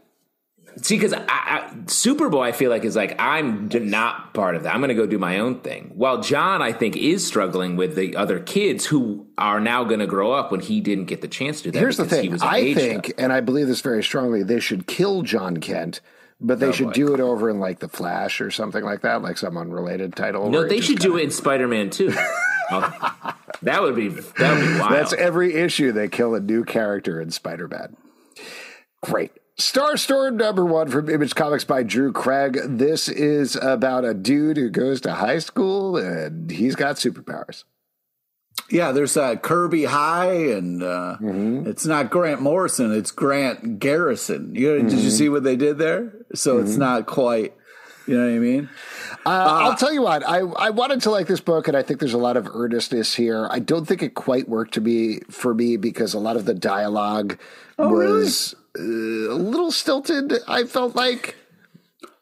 See, 0.83 0.97
because 0.97 1.15
I, 1.15 1.23
I, 1.29 1.71
Superboy, 1.87 2.43
I 2.43 2.53
feel 2.53 2.71
like 2.71 2.85
is 2.85 2.97
like 2.97 3.17
I'm 3.19 3.69
not 3.73 4.35
part 4.35 4.57
of 4.57 4.65
that. 4.65 4.75
I'm 4.75 4.81
going 4.81 4.89
to 4.89 4.95
go 4.95 5.07
do 5.07 5.19
my 5.19 5.39
own 5.39 5.61
thing. 5.61 5.93
While 5.95 6.21
Jon, 6.21 6.61
I 6.61 6.73
think, 6.73 6.97
is 6.97 7.27
struggling 7.27 7.77
with 7.77 7.97
the 7.97 8.15
other 8.15 8.41
kids 8.41 8.85
who 8.85 9.27
are 9.39 9.59
now 9.59 9.85
going 9.85 10.01
to 10.01 10.07
grow 10.07 10.33
up 10.33 10.53
when 10.53 10.61
he 10.61 10.83
didn't 10.83 11.07
get 11.07 11.23
the 11.23 11.29
chance 11.29 11.59
to 11.59 11.65
do 11.65 11.71
that. 11.73 11.79
Here's 11.79 11.97
the 11.97 12.05
thing: 12.05 12.31
was 12.31 12.43
I 12.43 12.75
think, 12.75 13.13
and 13.17 13.33
I 13.33 13.41
believe 13.41 13.69
this 13.69 13.81
very 13.81 14.05
strongly, 14.05 14.43
they 14.43 14.61
should 14.61 14.87
kill 14.87 15.23
Jon 15.23 15.59
Kent, 15.59 16.03
but 16.41 16.61
they 16.61 16.67
oh, 16.67 16.73
should 16.73 16.89
boy. 16.89 16.93
do 16.93 17.15
it 17.15 17.21
over 17.21 17.49
in 17.49 17.59
like 17.59 17.79
the 17.79 17.89
Flash 17.89 18.43
or 18.43 18.51
something 18.51 18.85
like 18.85 19.01
that, 19.01 19.23
like 19.23 19.39
some 19.39 19.57
unrelated 19.57 20.15
title. 20.15 20.51
no, 20.51 20.69
they 20.69 20.83
should 20.83 20.99
do 20.99 21.17
it 21.17 21.25
in 21.25 21.31
Spider-Man 21.31 21.91
too. 21.91 22.15
Oh, 22.69 23.35
that 23.63 23.81
would 23.81 23.95
be 23.95 24.09
that 24.09 24.59
would 24.59 24.67
be 24.67 24.81
wild. 24.81 24.91
That's 24.91 25.13
every 25.13 25.55
issue 25.55 25.93
they 25.93 26.09
kill 26.09 26.35
a 26.35 26.41
new 26.41 26.65
character 26.65 27.21
in 27.21 27.31
Spider 27.31 27.69
Man. 27.69 27.97
Great. 29.03 29.31
Starstorm 29.59 30.35
number 30.35 30.67
one 30.67 30.89
from 30.89 31.09
Image 31.09 31.35
Comics 31.35 31.65
by 31.65 31.83
Drew 31.83 32.13
Craig. 32.13 32.59
This 32.67 33.09
is 33.09 33.57
about 33.57 34.05
a 34.05 34.13
dude 34.13 34.59
who 34.59 34.69
goes 34.69 35.01
to 35.03 35.15
high 35.15 35.39
school 35.39 35.97
and 35.97 36.51
he's 36.51 36.77
got 36.77 36.97
superpowers. 36.97 37.65
Yeah, 38.71 38.93
there's 38.93 39.17
uh, 39.17 39.37
Kirby 39.37 39.85
High, 39.85 40.33
and 40.53 40.83
uh, 40.83 41.17
Mm-hmm. 41.21 41.69
it's 41.69 41.87
not 41.87 42.11
Grant 42.11 42.41
Morrison; 42.41 42.93
it's 42.93 43.11
Grant 43.13 43.79
Garrison. 43.79 44.55
You 44.55 44.77
Did 44.79 44.87
Mm-hmm. 44.87 44.99
you 44.99 45.11
see 45.11 45.29
what 45.29 45.45
they 45.45 45.57
did 45.57 45.79
there? 45.79 46.13
So 46.35 46.59
it's 46.59 46.77
not 46.77 47.07
quite. 47.07 47.55
You 48.09 48.17
know 48.19 48.25
what 48.29 48.35
I 48.37 48.39
mean? 48.39 48.69
Uh, 49.27 49.29
I'll 49.31 49.75
tell 49.77 49.93
you 49.93 50.01
what, 50.03 50.27
I, 50.27 50.39
I 50.39 50.71
wanted 50.71 51.03
to 51.03 51.11
like 51.11 51.27
this 51.27 51.41
book, 51.41 51.69
and 51.69 51.77
I 51.77 51.83
think 51.83 52.01
there's 52.01 52.15
a 52.15 52.19
lot 52.19 52.37
of 52.37 52.47
earnestness 52.49 53.15
here. 53.15 53.47
I 53.51 53.59
don't 53.59 53.85
think 53.85 54.03
it 54.03 54.15
quite 54.15 54.49
worked 54.49 54.75
to 54.75 54.81
me 54.81 55.21
for 55.31 55.53
me 55.55 55.77
because 55.77 56.15
a 56.15 56.19
lot 56.19 56.37
of 56.37 56.45
the 56.45 56.55
dialogue 56.55 57.39
was 57.79 58.55
uh, 58.79 59.33
a 59.33 59.35
little 59.35 59.71
stilted. 59.73 60.33
I 60.49 60.65
felt 60.65 60.95
like. 60.97 61.37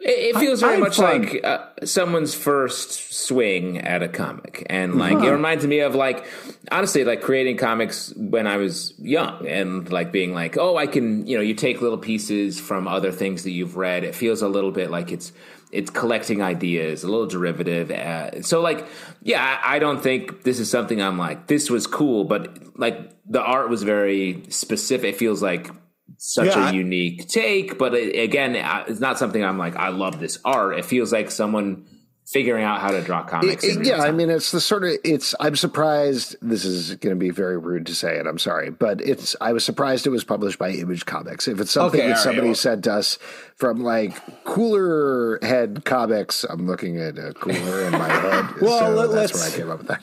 It, 0.00 0.34
it 0.34 0.38
feels 0.38 0.62
I- 0.62 0.66
very 0.66 0.76
I 0.78 0.80
much 0.80 0.96
fun. 0.96 1.22
like 1.22 1.44
uh, 1.44 1.58
someone's 1.84 2.34
first 2.34 3.14
swing 3.26 3.78
at 3.78 4.02
a 4.02 4.08
comic, 4.08 4.66
and 4.68 4.96
like 4.96 5.14
Uh-huh. 5.16 5.28
it 5.28 5.30
reminds 5.30 5.66
me 5.66 5.80
of 5.80 5.94
like 5.94 6.26
honestly, 6.70 7.04
like 7.04 7.22
creating 7.22 7.56
comics 7.56 8.12
when 8.16 8.46
I 8.46 8.56
was 8.58 8.92
young, 8.98 9.46
and 9.48 9.90
like 9.90 10.12
being 10.12 10.34
like, 10.34 10.58
oh, 10.58 10.76
I 10.76 10.86
can, 10.86 11.26
you 11.26 11.36
know, 11.36 11.42
you 11.42 11.54
take 11.54 11.80
little 11.80 11.96
pieces 11.98 12.60
from 12.60 12.86
other 12.86 13.12
things 13.12 13.44
that 13.44 13.52
you've 13.52 13.76
read. 13.76 14.04
It 14.04 14.14
feels 14.14 14.42
a 14.42 14.48
little 14.48 14.72
bit 14.72 14.90
like 14.90 15.10
it's 15.10 15.32
it's 15.72 15.90
collecting 15.90 16.42
ideas, 16.42 17.02
a 17.02 17.08
little 17.08 17.26
derivative. 17.26 17.90
Uh, 17.90 18.42
so 18.42 18.60
like, 18.60 18.86
yeah, 19.22 19.58
I, 19.64 19.76
I 19.76 19.78
don't 19.78 20.02
think 20.02 20.42
this 20.42 20.60
is 20.60 20.70
something 20.70 21.00
I'm 21.00 21.16
like 21.18 21.46
this 21.46 21.70
was 21.70 21.86
cool, 21.86 22.24
but 22.24 22.78
like 22.78 22.98
the 23.26 23.40
art 23.40 23.70
was 23.70 23.82
very 23.84 24.42
specific. 24.50 25.14
It 25.14 25.16
feels 25.16 25.42
like 25.42 25.70
such 26.18 26.46
Yeah, 26.46 26.66
a 26.66 26.68
I- 26.68 26.72
unique 26.72 27.28
take, 27.28 27.78
but 27.78 27.94
it, 27.94 28.18
again, 28.22 28.54
it's 28.88 29.00
not 29.00 29.18
something 29.18 29.44
I'm 29.44 29.58
like 29.58 29.76
I 29.76 29.88
love 29.88 30.20
this 30.20 30.38
art. 30.44 30.78
It 30.78 30.84
feels 30.84 31.12
like 31.12 31.30
someone 31.30 31.86
figuring 32.26 32.64
out 32.64 32.80
how 32.80 32.90
to 32.90 33.02
draw 33.02 33.22
comics. 33.22 33.62
in 33.62 33.80
real 33.80 33.86
yeah, 33.88 34.02
I 34.02 34.10
mean, 34.10 34.30
it's 34.30 34.50
the 34.50 34.60
sort 34.60 34.82
of 34.84 34.92
it's. 35.04 35.34
I'm 35.40 35.56
surprised. 35.56 36.36
This 36.40 36.64
is 36.64 36.94
going 36.96 37.14
to 37.14 37.18
be 37.20 37.28
very 37.28 37.58
rude 37.58 37.84
to 37.86 37.94
say 37.94 38.16
it. 38.16 38.26
I'm 38.26 38.38
sorry, 38.38 38.70
but 38.70 39.02
it's. 39.02 39.36
I 39.42 39.52
was 39.52 39.62
surprised 39.64 40.06
it 40.06 40.10
was 40.10 40.24
published 40.24 40.58
by 40.58 40.70
Image 40.70 41.04
Comics. 41.04 41.46
If 41.48 41.60
it's 41.60 41.70
something 41.72 42.00
Okay, 42.00 42.08
that 42.08 42.14
right, 42.14 42.22
somebody 42.22 42.48
well- 42.48 42.54
sent 42.54 42.86
us 42.86 43.18
from 43.56 43.82
like 43.82 44.14
Cooler 44.44 45.38
Head 45.42 45.84
Comics, 45.84 46.44
I'm 46.44 46.66
looking 46.66 46.98
at 46.98 47.18
a 47.18 47.34
cooler 47.34 47.82
in 47.86 47.92
my 47.92 48.08
head. 48.08 48.46
Well, 48.62 48.78
so 48.78 48.88
let- 48.90 49.10
that's 49.10 49.32
let's- 49.34 49.34
where 49.34 49.52
I 49.52 49.56
came 49.62 49.70
up 49.70 49.78
with 49.80 49.88
that. 49.88 50.02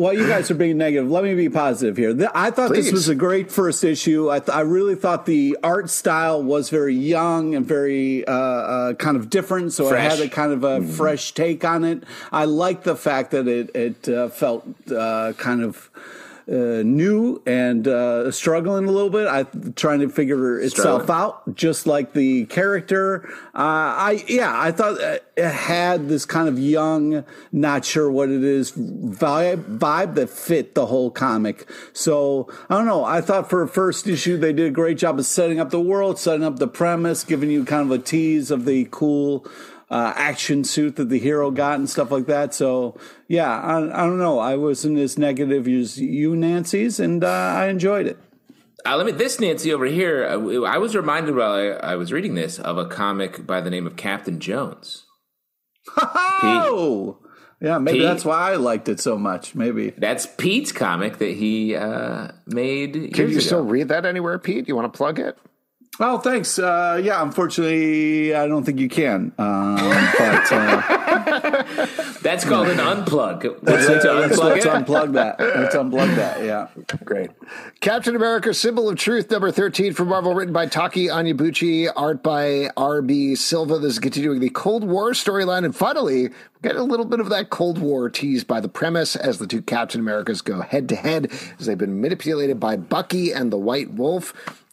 Well, 0.00 0.14
you 0.14 0.26
guys 0.26 0.50
are 0.50 0.54
being 0.54 0.78
negative. 0.78 1.10
Let 1.10 1.24
me 1.24 1.34
be 1.34 1.50
positive 1.50 1.98
here. 1.98 2.16
I 2.34 2.50
thought 2.50 2.68
Please. 2.68 2.86
this 2.86 2.92
was 2.92 3.08
a 3.10 3.14
great 3.14 3.52
first 3.52 3.84
issue. 3.84 4.30
I, 4.30 4.38
th- 4.38 4.48
I 4.48 4.62
really 4.62 4.94
thought 4.94 5.26
the 5.26 5.58
art 5.62 5.90
style 5.90 6.42
was 6.42 6.70
very 6.70 6.94
young 6.94 7.54
and 7.54 7.66
very 7.66 8.26
uh, 8.26 8.32
uh, 8.32 8.94
kind 8.94 9.18
of 9.18 9.28
different. 9.28 9.74
So 9.74 9.90
Fresh. 9.90 10.06
it 10.06 10.18
had 10.18 10.26
a 10.26 10.30
kind 10.30 10.52
of 10.52 10.64
a 10.64 10.80
fresh 10.80 11.32
take 11.32 11.66
on 11.66 11.84
it. 11.84 12.04
I 12.32 12.46
like 12.46 12.84
the 12.84 12.96
fact 12.96 13.32
that 13.32 13.46
it 13.46 13.76
it 13.76 14.08
uh, 14.08 14.30
felt 14.30 14.66
uh, 14.90 15.34
kind 15.34 15.62
of. 15.62 15.90
Uh, 16.50 16.82
new 16.84 17.40
and 17.46 17.86
uh, 17.86 18.28
struggling 18.32 18.88
a 18.88 18.90
little 18.90 19.08
bit. 19.08 19.28
I 19.28 19.44
trying 19.76 20.00
to 20.00 20.08
figure 20.08 20.58
itself 20.58 21.04
Struggling. 21.04 21.16
out, 21.16 21.54
just 21.54 21.86
like 21.86 22.12
the 22.12 22.46
character. 22.46 23.28
Uh, 23.54 23.94
I 24.10 24.24
yeah, 24.26 24.52
I 24.60 24.72
thought 24.72 25.00
it 25.00 25.22
had 25.36 26.08
this 26.08 26.24
kind 26.24 26.48
of 26.48 26.58
young, 26.58 27.24
not 27.52 27.84
sure 27.84 28.10
what 28.10 28.30
it 28.30 28.42
is 28.42 28.72
vibe 28.72 29.78
vibe 29.78 30.16
that 30.16 30.28
fit 30.28 30.74
the 30.74 30.86
whole 30.86 31.12
comic. 31.12 31.70
So 31.92 32.48
I 32.68 32.76
don't 32.76 32.86
know. 32.86 33.04
I 33.04 33.20
thought 33.20 33.48
for 33.48 33.62
a 33.62 33.68
first 33.68 34.08
issue 34.08 34.36
they 34.36 34.52
did 34.52 34.66
a 34.66 34.72
great 34.72 34.98
job 34.98 35.20
of 35.20 35.26
setting 35.26 35.60
up 35.60 35.70
the 35.70 35.80
world, 35.80 36.18
setting 36.18 36.42
up 36.42 36.58
the 36.58 36.66
premise, 36.66 37.22
giving 37.22 37.50
you 37.50 37.64
kind 37.64 37.82
of 37.82 37.96
a 37.96 38.02
tease 38.02 38.50
of 38.50 38.64
the 38.64 38.88
cool. 38.90 39.46
Uh, 39.90 40.12
action 40.14 40.62
suit 40.62 40.94
that 40.94 41.08
the 41.08 41.18
hero 41.18 41.50
got 41.50 41.76
and 41.80 41.90
stuff 41.90 42.12
like 42.12 42.26
that. 42.26 42.54
So 42.54 42.96
yeah, 43.26 43.50
I, 43.60 43.78
I 43.78 44.06
don't 44.06 44.18
know. 44.20 44.38
I 44.38 44.54
wasn't 44.54 44.98
as 44.98 45.18
negative 45.18 45.66
as 45.66 45.98
you, 45.98 46.36
Nancy's, 46.36 47.00
and 47.00 47.24
uh, 47.24 47.28
I 47.28 47.66
enjoyed 47.66 48.06
it. 48.06 48.16
Uh, 48.86 48.96
let 48.96 49.04
me 49.04 49.12
this 49.12 49.40
Nancy 49.40 49.72
over 49.72 49.86
here. 49.86 50.24
Uh, 50.26 50.62
I 50.62 50.78
was 50.78 50.94
reminded 50.94 51.34
while 51.34 51.52
I, 51.52 51.92
I 51.92 51.96
was 51.96 52.12
reading 52.12 52.34
this 52.34 52.58
of 52.58 52.78
a 52.78 52.86
comic 52.86 53.46
by 53.46 53.60
the 53.60 53.68
name 53.68 53.86
of 53.86 53.96
Captain 53.96 54.38
Jones. 54.40 55.06
Oh, 56.42 57.18
yeah. 57.60 57.76
Maybe 57.78 57.98
Pete. 57.98 58.06
that's 58.06 58.24
why 58.24 58.52
I 58.52 58.56
liked 58.56 58.88
it 58.88 59.00
so 59.00 59.18
much. 59.18 59.54
Maybe. 59.54 59.90
That's 59.90 60.24
Pete's 60.26 60.72
comic 60.72 61.18
that 61.18 61.36
he 61.36 61.76
uh, 61.76 62.28
made. 62.46 62.92
Can 62.92 63.02
years 63.02 63.18
you 63.18 63.26
ago. 63.26 63.40
still 63.40 63.64
read 63.64 63.88
that 63.88 64.06
anywhere, 64.06 64.38
Pete? 64.38 64.68
You 64.68 64.74
want 64.76 64.90
to 64.90 64.96
plug 64.96 65.18
it? 65.18 65.36
Oh, 66.02 66.18
thanks. 66.18 66.58
Uh, 66.58 66.98
yeah, 67.02 67.22
unfortunately, 67.22 68.34
I 68.34 68.46
don't 68.48 68.64
think 68.64 68.80
you 68.80 68.88
can. 68.88 69.32
Um, 69.36 69.76
but 70.18 70.50
uh, 70.50 71.86
That's 72.22 72.44
called 72.44 72.68
an 72.68 72.78
unplug. 72.78 73.42
Would 73.42 73.62
let's, 73.62 73.82
you 73.82 73.92
like 73.92 74.02
to 74.02 74.12
let's, 74.14 74.38
unplug 74.38 74.50
let's 74.50 74.66
unplug 74.66 75.12
that. 75.12 75.38
Let's 75.38 75.74
unplug 75.74 76.16
that. 76.16 76.42
Yeah. 76.42 76.68
Great. 77.04 77.30
Captain 77.80 78.16
America: 78.16 78.54
Symbol 78.54 78.88
of 78.88 78.96
Truth, 78.96 79.30
number 79.30 79.50
thirteen 79.50 79.92
from 79.92 80.08
Marvel, 80.08 80.34
written 80.34 80.52
by 80.52 80.66
Tochi 80.66 81.08
Onyebuchi, 81.08 81.90
art 81.94 82.22
by 82.22 82.70
R.B. 82.76 83.34
Silva. 83.34 83.78
This 83.78 83.94
is 83.94 83.98
continuing 83.98 84.40
the 84.40 84.50
Cold 84.50 84.84
War 84.84 85.10
storyline, 85.12 85.64
and 85.64 85.74
finally, 85.74 86.28
we 86.28 86.34
get 86.62 86.76
a 86.76 86.82
little 86.82 87.06
bit 87.06 87.20
of 87.20 87.28
that 87.30 87.50
Cold 87.50 87.78
War 87.78 88.08
teased 88.08 88.46
by 88.46 88.60
the 88.60 88.68
premise 88.68 89.16
as 89.16 89.38
the 89.38 89.46
two 89.46 89.62
Captain 89.62 90.00
Americas 90.00 90.40
go 90.40 90.60
head 90.60 90.88
to 90.90 90.96
head 90.96 91.30
as 91.58 91.66
they've 91.66 91.76
been 91.76 92.00
manipulated 92.00 92.60
by 92.60 92.76
Bucky 92.76 93.32
and 93.32 93.52
the 93.52 93.58
White 93.58 93.92
Wolf. 93.92 94.32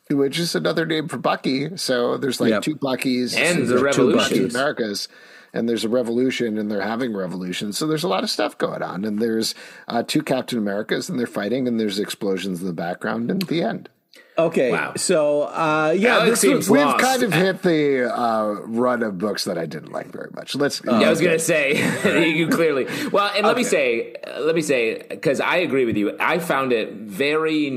Which 0.09 0.39
is 0.39 0.55
another 0.55 0.85
name 0.85 1.07
for 1.07 1.17
Bucky. 1.17 1.75
So 1.77 2.17
there's 2.17 2.39
like 2.39 2.51
Yep. 2.51 2.63
two 2.63 2.75
Buckys 2.75 3.35
And 3.37 3.67
the 3.67 3.77
two 3.77 3.83
revolution. 3.83 4.17
Bucky 4.17 4.45
Americas 4.45 5.07
and 5.53 5.67
there's 5.67 5.83
a 5.83 5.89
revolution 5.89 6.57
and 6.57 6.69
they're 6.69 6.81
having 6.81 7.15
revolutions. 7.15 7.77
So 7.77 7.87
there's 7.87 8.03
a 8.03 8.07
lot 8.07 8.23
of 8.23 8.29
stuff 8.29 8.57
going 8.57 8.81
on. 8.81 9.05
And 9.05 9.19
there's 9.19 9.55
uh, 9.87 10.03
two 10.03 10.21
Captain 10.21 10.57
Americas 10.57 11.09
and 11.09 11.19
they're 11.19 11.27
fighting 11.27 11.67
and 11.67 11.79
there's 11.79 11.99
explosions 11.99 12.61
in 12.61 12.67
the 12.67 12.73
background 12.73 13.31
and 13.31 13.41
the 13.43 13.63
end. 13.63 13.89
Okay. 14.37 14.71
Wow. 14.71 14.93
So, 14.95 15.43
uh, 15.43 15.95
yeah, 15.97 16.17
Alex 16.17 16.29
this 16.29 16.41
seems 16.41 16.55
was, 16.57 16.69
We've 16.69 16.81
Lost. 16.81 17.03
kind 17.03 17.23
of 17.23 17.33
hit 17.45 17.63
the 17.63 18.13
uh, 18.15 18.61
run 18.65 19.01
of 19.01 19.17
books 19.17 19.45
that 19.45 19.57
I 19.57 19.65
didn't 19.65 19.91
like 19.91 20.11
very 20.11 20.29
much. 20.35 20.55
Let's. 20.55 20.81
Yeah, 20.85 20.91
I 20.93 21.09
was 21.09 21.21
gonna 21.21 21.39
say 21.39 22.29
you 22.35 22.47
clearly. 22.47 22.85
Well, 23.11 23.31
and 23.35 23.47
let 23.47 23.57
me 23.57 23.63
say, 23.63 24.13
uh, 24.13 24.41
let 24.41 24.53
me 24.53 24.61
say, 24.61 25.01
because 25.09 25.39
I 25.39 25.57
agree 25.57 25.85
with 25.85 25.97
you. 25.97 26.15
I 26.19 26.37
found 26.37 26.71
it 26.71 26.93
very 26.93 27.71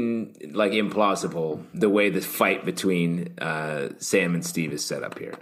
like 0.53 0.73
implausible 0.73 1.62
the 1.73 1.88
way 1.88 2.11
the 2.11 2.20
fight 2.20 2.64
between 2.66 3.35
uh, 3.38 3.90
Sam 3.99 4.35
and 4.35 4.44
Steve 4.44 4.73
is 4.73 4.85
set 4.85 5.03
up 5.03 5.18
here. 5.18 5.35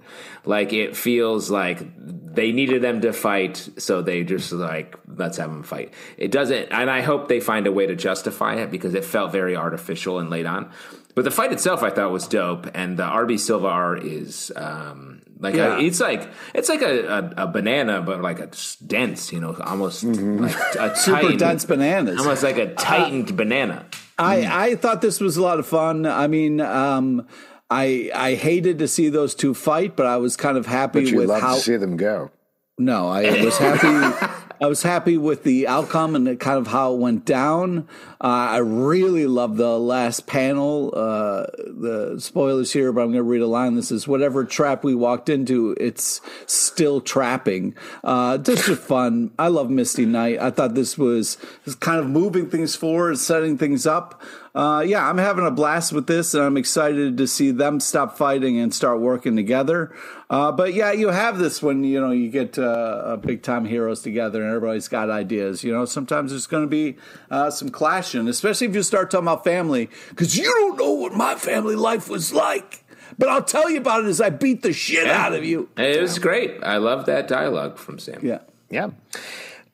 Like 0.44 0.72
it 0.72 0.96
feels 0.96 1.50
like 1.50 1.78
they 1.96 2.52
needed 2.52 2.80
them 2.80 3.00
to 3.00 3.12
fight, 3.12 3.68
so 3.76 4.02
they 4.02 4.22
just 4.22 4.52
like 4.52 4.96
let's 5.16 5.36
have 5.38 5.50
them 5.50 5.64
fight. 5.64 5.92
It 6.16 6.30
doesn't, 6.30 6.68
and 6.70 6.88
I 6.88 7.00
hope 7.00 7.26
they 7.28 7.40
find 7.40 7.66
a 7.66 7.72
way 7.72 7.86
to 7.86 7.96
justify 7.96 8.54
it 8.54 8.70
because 8.70 8.94
it 8.94 9.04
felt 9.04 9.32
very 9.32 9.56
artificial 9.56 10.20
and 10.20 10.30
late 10.30 10.46
on. 10.46 10.70
But 11.18 11.24
the 11.24 11.32
fight 11.32 11.50
itself, 11.52 11.82
I 11.82 11.90
thought 11.90 12.12
was 12.12 12.28
dope, 12.28 12.68
and 12.74 12.96
the 12.96 13.02
RB 13.02 13.40
Silva 13.40 13.66
art 13.66 14.04
is 14.04 14.52
um, 14.54 15.20
like 15.40 15.56
Yeah. 15.56 15.76
a, 15.76 15.80
it's 15.80 15.98
like 15.98 16.28
it's 16.54 16.68
like 16.68 16.80
a, 16.80 17.08
a, 17.36 17.42
a 17.42 17.46
banana, 17.48 18.00
but 18.02 18.20
like 18.22 18.38
a 18.38 18.48
dense, 18.86 19.32
you 19.32 19.40
know, 19.40 19.56
almost 19.64 20.04
like 20.04 20.54
a 20.76 20.94
Super 20.96 21.16
tightened, 21.22 21.38
dense 21.40 21.64
bananas. 21.64 22.20
almost 22.20 22.44
like 22.44 22.56
a 22.58 22.72
tightened 22.74 23.36
banana. 23.36 23.86
I, 24.16 24.66
I 24.66 24.74
thought 24.76 25.00
this 25.00 25.18
was 25.18 25.36
a 25.36 25.42
lot 25.42 25.58
of 25.58 25.66
fun. 25.66 26.06
I 26.06 26.28
mean, 26.28 26.60
um, 26.60 27.26
I 27.68 28.12
I 28.14 28.34
hated 28.34 28.78
to 28.78 28.86
see 28.86 29.08
those 29.08 29.34
two 29.34 29.54
fight, 29.54 29.96
but 29.96 30.06
I 30.06 30.18
was 30.18 30.36
kind 30.36 30.56
of 30.56 30.66
happy 30.66 31.00
but 31.00 31.10
you 31.10 31.18
with 31.18 31.30
love 31.30 31.40
how 31.42 31.54
to 31.56 31.60
see 31.60 31.76
them 31.78 31.96
go. 31.96 32.30
No, 32.78 33.08
I 33.08 33.44
was 33.44 33.58
happy. 33.58 34.38
I 34.60 34.66
was 34.66 34.82
happy 34.82 35.16
with 35.16 35.44
the 35.44 35.68
outcome 35.68 36.16
and 36.16 36.38
kind 36.40 36.58
of 36.58 36.66
how 36.66 36.94
it 36.94 36.98
went 36.98 37.24
down. 37.24 37.88
Uh, 38.20 38.26
I 38.26 38.58
really 38.58 39.26
love 39.26 39.56
the 39.56 39.78
last 39.78 40.26
panel. 40.26 40.92
Uh, 40.94 41.46
the 41.56 42.16
spoilers 42.18 42.72
here, 42.72 42.92
but 42.92 43.02
I'm 43.02 43.08
going 43.08 43.18
to 43.18 43.22
read 43.22 43.40
a 43.40 43.46
line. 43.46 43.76
This 43.76 43.92
is 43.92 44.08
whatever 44.08 44.44
trap 44.44 44.82
we 44.82 44.96
walked 44.96 45.28
into, 45.28 45.76
it's 45.78 46.20
still 46.46 47.00
trapping. 47.00 47.76
Uh, 48.02 48.38
just 48.38 48.64
fun. 48.82 49.30
I 49.38 49.48
love 49.48 49.70
Misty 49.70 50.06
Knight. 50.06 50.40
I 50.40 50.50
thought 50.50 50.74
this 50.74 50.98
was 50.98 51.36
kind 51.78 52.00
of 52.00 52.08
moving 52.08 52.50
things 52.50 52.74
forward, 52.74 53.18
setting 53.18 53.58
things 53.58 53.86
up. 53.86 54.20
Uh, 54.54 54.82
yeah, 54.86 55.08
I'm 55.08 55.18
having 55.18 55.46
a 55.46 55.50
blast 55.50 55.92
with 55.92 56.06
this, 56.06 56.34
and 56.34 56.42
I'm 56.42 56.56
excited 56.56 57.16
to 57.18 57.26
see 57.26 57.50
them 57.50 57.80
stop 57.80 58.16
fighting 58.16 58.58
and 58.58 58.74
start 58.74 59.00
working 59.00 59.36
together. 59.36 59.94
Uh, 60.30 60.52
but 60.52 60.74
yeah, 60.74 60.92
you 60.92 61.08
have 61.08 61.38
this 61.38 61.62
when 61.62 61.84
you 61.84 62.00
know 62.00 62.10
you 62.10 62.30
get 62.30 62.58
uh, 62.58 63.16
big 63.16 63.42
time 63.42 63.64
heroes 63.64 64.02
together, 64.02 64.42
and 64.42 64.54
everybody's 64.54 64.88
got 64.88 65.10
ideas. 65.10 65.62
You 65.64 65.72
know, 65.72 65.84
sometimes 65.84 66.30
there's 66.30 66.46
going 66.46 66.64
to 66.64 66.68
be 66.68 66.96
uh, 67.30 67.50
some 67.50 67.68
clashing, 67.68 68.28
especially 68.28 68.66
if 68.66 68.74
you 68.74 68.82
start 68.82 69.10
talking 69.10 69.26
about 69.26 69.44
family, 69.44 69.90
because 70.10 70.36
you 70.36 70.44
don't 70.44 70.78
know 70.78 70.92
what 70.92 71.14
my 71.14 71.34
family 71.34 71.76
life 71.76 72.08
was 72.08 72.32
like. 72.32 72.84
But 73.18 73.28
I'll 73.30 73.42
tell 73.42 73.68
you 73.70 73.78
about 73.78 74.04
it 74.04 74.08
as 74.08 74.20
I 74.20 74.30
beat 74.30 74.62
the 74.62 74.72
shit 74.72 75.08
out 75.08 75.32
of 75.32 75.44
you. 75.44 75.68
It 75.76 76.00
was 76.00 76.18
great. 76.18 76.62
I 76.62 76.76
love 76.76 77.06
that 77.06 77.26
dialogue 77.26 77.78
from 77.78 77.98
Sam. 77.98 78.20
Yeah. 78.22 78.40
Yeah. 78.70 78.90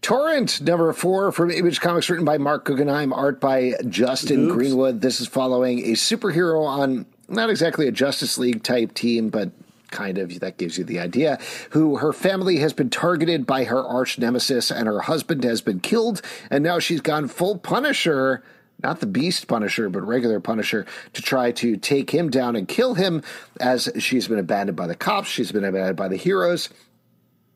Torrent, 0.04 0.60
number 0.60 0.92
four 0.92 1.32
from 1.32 1.50
Image 1.50 1.80
Comics, 1.80 2.10
written 2.10 2.26
by 2.26 2.36
Marc 2.36 2.66
Guggenheim, 2.66 3.10
art 3.10 3.40
by 3.40 3.72
Justin 3.88 4.44
Oops. 4.44 4.52
Greenwood. 4.52 5.00
This 5.00 5.18
is 5.18 5.26
following 5.26 5.78
a 5.78 5.92
superhero 5.92 6.66
on 6.66 7.06
not 7.30 7.48
exactly 7.48 7.88
a 7.88 7.90
Justice 7.90 8.36
League 8.36 8.62
type 8.62 8.92
team, 8.92 9.30
but 9.30 9.50
kind 9.90 10.18
of 10.18 10.40
that 10.40 10.58
gives 10.58 10.76
you 10.76 10.84
the 10.84 10.98
idea. 10.98 11.38
Who 11.70 11.96
her 11.96 12.12
family 12.12 12.58
has 12.58 12.74
been 12.74 12.90
targeted 12.90 13.46
by 13.46 13.64
her 13.64 13.82
arch 13.82 14.18
nemesis, 14.18 14.70
and 14.70 14.86
her 14.88 15.00
husband 15.00 15.42
has 15.44 15.62
been 15.62 15.80
killed, 15.80 16.20
and 16.50 16.62
now 16.62 16.78
she's 16.80 17.00
gone 17.00 17.26
full 17.26 17.56
Punisher. 17.56 18.42
Not 18.82 19.00
the 19.00 19.06
Beast 19.06 19.48
Punisher, 19.48 19.88
but 19.88 20.06
regular 20.06 20.38
Punisher, 20.38 20.84
to 21.14 21.22
try 21.22 21.50
to 21.52 21.78
take 21.78 22.10
him 22.10 22.28
down 22.28 22.56
and 22.56 22.68
kill 22.68 22.92
him 22.92 23.22
as 23.58 23.88
she's 23.98 24.28
been 24.28 24.38
abandoned 24.38 24.76
by 24.76 24.86
the 24.86 24.96
cops. 24.96 25.28
She's 25.28 25.50
been 25.50 25.64
abandoned 25.64 25.96
by 25.96 26.08
the 26.08 26.18
heroes. 26.18 26.68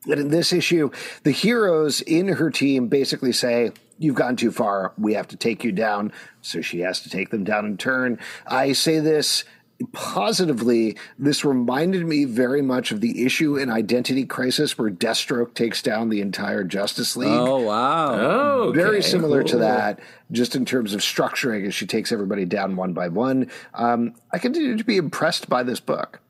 And 0.05 0.21
in 0.21 0.29
this 0.29 0.53
issue, 0.53 0.91
the 1.25 1.31
heroes 1.31 2.01
in 2.01 2.29
her 2.29 2.51
team 2.51 2.89
basically 2.89 3.33
say, 3.33 3.73
You've 4.01 4.15
gone 4.15 4.37
too 4.37 4.53
far. 4.53 4.93
We 4.97 5.15
have 5.15 5.27
to 5.29 5.37
take 5.37 5.65
you 5.65 5.73
down. 5.73 6.13
So 6.41 6.61
she 6.61 6.81
has 6.81 7.01
to 7.01 7.11
take 7.11 7.31
them 7.31 7.43
down 7.43 7.67
in 7.67 7.77
turn. 7.77 8.21
I 8.47 8.71
say 8.73 9.01
this 9.01 9.45
positively. 9.93 10.97
This 11.19 11.45
reminded 11.45 12.07
me 12.07 12.25
very 12.25 12.63
much 12.63 12.91
of 12.91 13.01
the 13.01 13.25
issue 13.25 13.57
in 13.57 13.71
Identity 13.71 14.25
Crisis 14.25 14.79
where 14.79 14.91
Deathstroke 14.91 15.55
takes 15.55 15.83
down 15.83 16.09
the 16.09 16.21
entire 16.21 16.65
Justice 16.65 17.17
League. 17.17 17.29
Oh 17.31 17.61
wow! 17.61 18.15
Oh, 18.15 18.73
Very 18.75 19.03
similar 19.03 19.43
to 19.45 19.59
that, 19.59 20.01
just 20.33 20.55
in 20.55 20.65
terms 20.65 20.95
of 20.95 21.01
structuring 21.01 21.67
as 21.67 21.75
she 21.75 21.87
takes 21.87 22.13
everybody 22.13 22.45
down 22.45 22.77
one 22.77 22.93
by 22.93 23.09
one. 23.09 23.51
Um, 23.75 24.15
I 24.33 24.39
continue 24.39 24.77
to 24.77 24.85
be 24.85 24.97
impressed 24.97 25.49
by 25.49 25.63
this 25.63 25.81
book. 25.81 26.21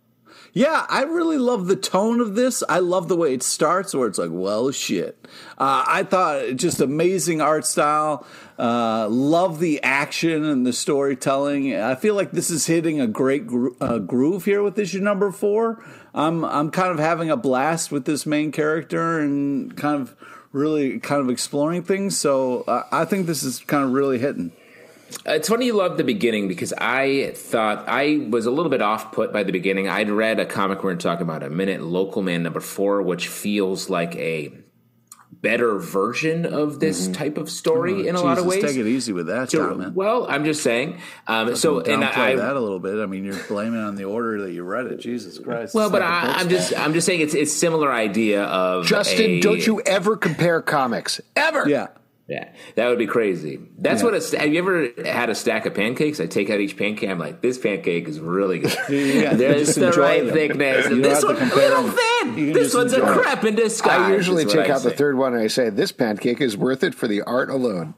Yeah, 0.58 0.86
I 0.88 1.04
really 1.04 1.38
love 1.38 1.68
the 1.68 1.76
tone 1.76 2.20
of 2.20 2.34
this. 2.34 2.64
I 2.68 2.80
love 2.80 3.06
the 3.06 3.14
way 3.14 3.32
it 3.32 3.44
starts, 3.44 3.94
where 3.94 4.08
it's 4.08 4.18
like, 4.18 4.32
well, 4.32 4.72
shit. 4.72 5.16
Uh, 5.56 5.84
I 5.86 6.02
thought 6.02 6.56
just 6.56 6.80
amazing 6.80 7.40
art 7.40 7.64
style. 7.64 8.26
Uh, 8.58 9.06
love 9.08 9.60
the 9.60 9.80
action 9.84 10.44
and 10.44 10.66
the 10.66 10.72
storytelling. 10.72 11.76
I 11.76 11.94
feel 11.94 12.16
like 12.16 12.32
this 12.32 12.50
is 12.50 12.66
hitting 12.66 13.00
a 13.00 13.06
great 13.06 13.46
gro- 13.46 13.76
uh, 13.80 13.98
groove 13.98 14.46
here 14.46 14.60
with 14.64 14.76
issue 14.80 14.98
number 14.98 15.30
four. 15.30 15.80
I'm 16.12 16.44
I'm 16.44 16.72
kind 16.72 16.90
of 16.90 16.98
having 16.98 17.30
a 17.30 17.36
blast 17.36 17.92
with 17.92 18.04
this 18.04 18.26
main 18.26 18.50
character 18.50 19.20
and 19.20 19.76
kind 19.76 20.02
of 20.02 20.16
really 20.50 20.98
kind 20.98 21.20
of 21.20 21.30
exploring 21.30 21.84
things. 21.84 22.18
So 22.18 22.62
uh, 22.62 22.82
I 22.90 23.04
think 23.04 23.28
this 23.28 23.44
is 23.44 23.60
kind 23.60 23.84
of 23.84 23.92
really 23.92 24.18
hitting. 24.18 24.50
It's 25.26 25.48
funny 25.48 25.66
you 25.66 25.74
love 25.74 25.96
the 25.96 26.04
beginning 26.04 26.48
because 26.48 26.72
I 26.76 27.32
thought 27.34 27.88
I 27.88 28.26
was 28.28 28.46
a 28.46 28.50
little 28.50 28.70
bit 28.70 28.82
off 28.82 29.12
put 29.12 29.32
by 29.32 29.42
the 29.42 29.52
beginning. 29.52 29.88
I'd 29.88 30.10
read 30.10 30.40
a 30.40 30.46
comic 30.46 30.82
we're 30.82 30.94
talking 30.96 31.22
about 31.22 31.42
a 31.42 31.50
minute, 31.50 31.82
Local 31.82 32.22
Man 32.22 32.42
number 32.42 32.60
four, 32.60 33.02
which 33.02 33.28
feels 33.28 33.88
like 33.88 34.14
a 34.16 34.52
better 35.40 35.78
version 35.78 36.46
of 36.46 36.80
this 36.80 37.08
type 37.08 37.38
of 37.38 37.48
story 37.48 38.08
in 38.08 38.16
a 38.16 38.20
lot 38.20 38.38
of 38.38 38.46
ways. 38.46 38.62
Take 38.62 38.76
it 38.76 38.86
easy 38.86 39.12
with 39.12 39.28
that, 39.28 39.48
John, 39.48 39.78
man. 39.78 39.94
Well, 39.94 40.26
I'm 40.28 40.44
just 40.44 40.62
saying. 40.62 40.98
Um, 41.26 41.54
so, 41.54 41.78
and 41.78 42.02
downplay 42.02 42.16
I, 42.16 42.34
that 42.36 42.56
a 42.56 42.60
little 42.60 42.80
bit. 42.80 43.00
I 43.00 43.06
mean, 43.06 43.24
you're 43.24 43.42
blaming 43.44 43.80
on 43.80 43.94
the 43.94 44.04
order 44.04 44.42
that 44.42 44.52
you 44.52 44.64
read 44.64 44.86
it. 44.86 44.98
Jesus 44.98 45.38
Christ! 45.38 45.74
well, 45.74 45.90
but 45.90 46.02
like 46.02 46.10
a 46.10 46.14
I, 46.14 46.26
book's 46.26 46.40
I'm 46.40 46.48
just, 46.48 46.78
I'm 46.78 46.92
just 46.92 47.06
saying 47.06 47.20
it's 47.20 47.34
it's 47.34 47.52
similar 47.52 47.92
idea 47.92 48.44
of 48.44 48.86
Justin, 48.86 49.30
a- 49.30 49.40
don't 49.40 49.64
you 49.64 49.80
ever 49.82 50.16
compare 50.16 50.60
comics. 50.60 51.20
Ever. 51.36 51.68
Yeah. 51.68 51.88
Yeah, 52.28 52.50
that 52.74 52.88
would 52.88 52.98
be 52.98 53.06
crazy. 53.06 53.58
That's 53.78 54.02
what 54.02 54.12
a 54.12 54.20
sta- 54.20 54.38
have 54.40 54.52
you 54.52 54.58
ever 54.58 54.88
had 55.08 55.30
a 55.30 55.34
stack 55.34 55.64
of 55.64 55.74
pancakes? 55.74 56.20
I 56.20 56.26
take 56.26 56.50
out 56.50 56.60
each 56.60 56.76
pancake. 56.76 57.08
I'm 57.08 57.18
like, 57.18 57.40
this 57.40 57.56
pancake 57.56 58.06
is 58.06 58.20
really 58.20 58.58
good. 58.58 58.76
Yeah, 58.90 59.32
There's 59.34 59.74
the 59.74 59.92
right 59.92 60.24
them. 60.24 60.34
thickness. 60.34 60.88
Don't 60.88 61.00
This 61.00 61.22
have 61.24 61.38
to 61.38 61.42
one, 61.42 61.52
a 61.52 61.54
little 61.54 61.90
thin. 61.90 62.52
This 62.52 62.74
one's 62.74 62.92
a 62.92 63.00
crap 63.00 63.44
in 63.44 63.54
disguise. 63.54 64.10
I 64.10 64.12
usually 64.14 64.44
take 64.44 64.68
I 64.68 64.74
out 64.74 64.82
the 64.82 64.90
third 64.90 65.16
one 65.16 65.32
and 65.32 65.42
I 65.42 65.46
say, 65.46 65.70
this 65.70 65.90
pancake 65.90 66.42
is 66.42 66.54
worth 66.54 66.84
it 66.84 66.94
for 66.94 67.08
the 67.08 67.22
art 67.22 67.48
alone. 67.48 67.94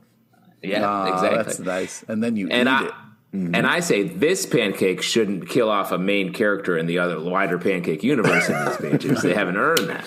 Yeah, 0.62 0.87
Ah, 0.89 1.12
exactly. 1.14 1.37
That's 1.43 1.59
nice. 1.59 2.05
And 2.07 2.22
then 2.22 2.37
you 2.37 2.49
and 2.51 2.68
eat 2.68 2.72
I 2.72 2.85
it. 2.87 2.93
and 3.33 3.66
I 3.66 3.81
say 3.81 4.05
this 4.05 4.47
pancake 4.47 5.03
shouldn't 5.03 5.49
kill 5.49 5.68
off 5.70 5.91
a 5.91 5.99
main 5.99 6.33
character 6.33 6.78
in 6.78 6.87
the 6.87 7.01
other 7.01 7.18
wider 7.18 7.59
pancake 7.59 8.05
universe 8.05 8.49
in 8.49 8.64
these 8.64 8.76
pages. 8.91 9.22
they 9.22 9.35
haven't 9.35 9.57
earned 9.57 9.89
that 9.89 10.05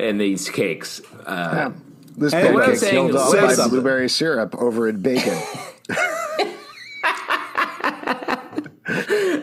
in 0.00 0.18
these 0.18 0.48
cakes. 0.48 1.00
Uh, 1.24 1.70
This 2.16 2.32
Hey, 2.32 2.52
what 2.52 2.62
I'm 2.62 2.70
pancake 2.70 2.78
saying- 2.80 2.94
killed 2.94 3.16
off 3.16 3.32
by 3.32 3.52
something. 3.52 3.70
blueberry 3.70 4.08
syrup 4.08 4.54
over 4.60 4.88
in 4.88 5.00
bacon. 5.00 5.38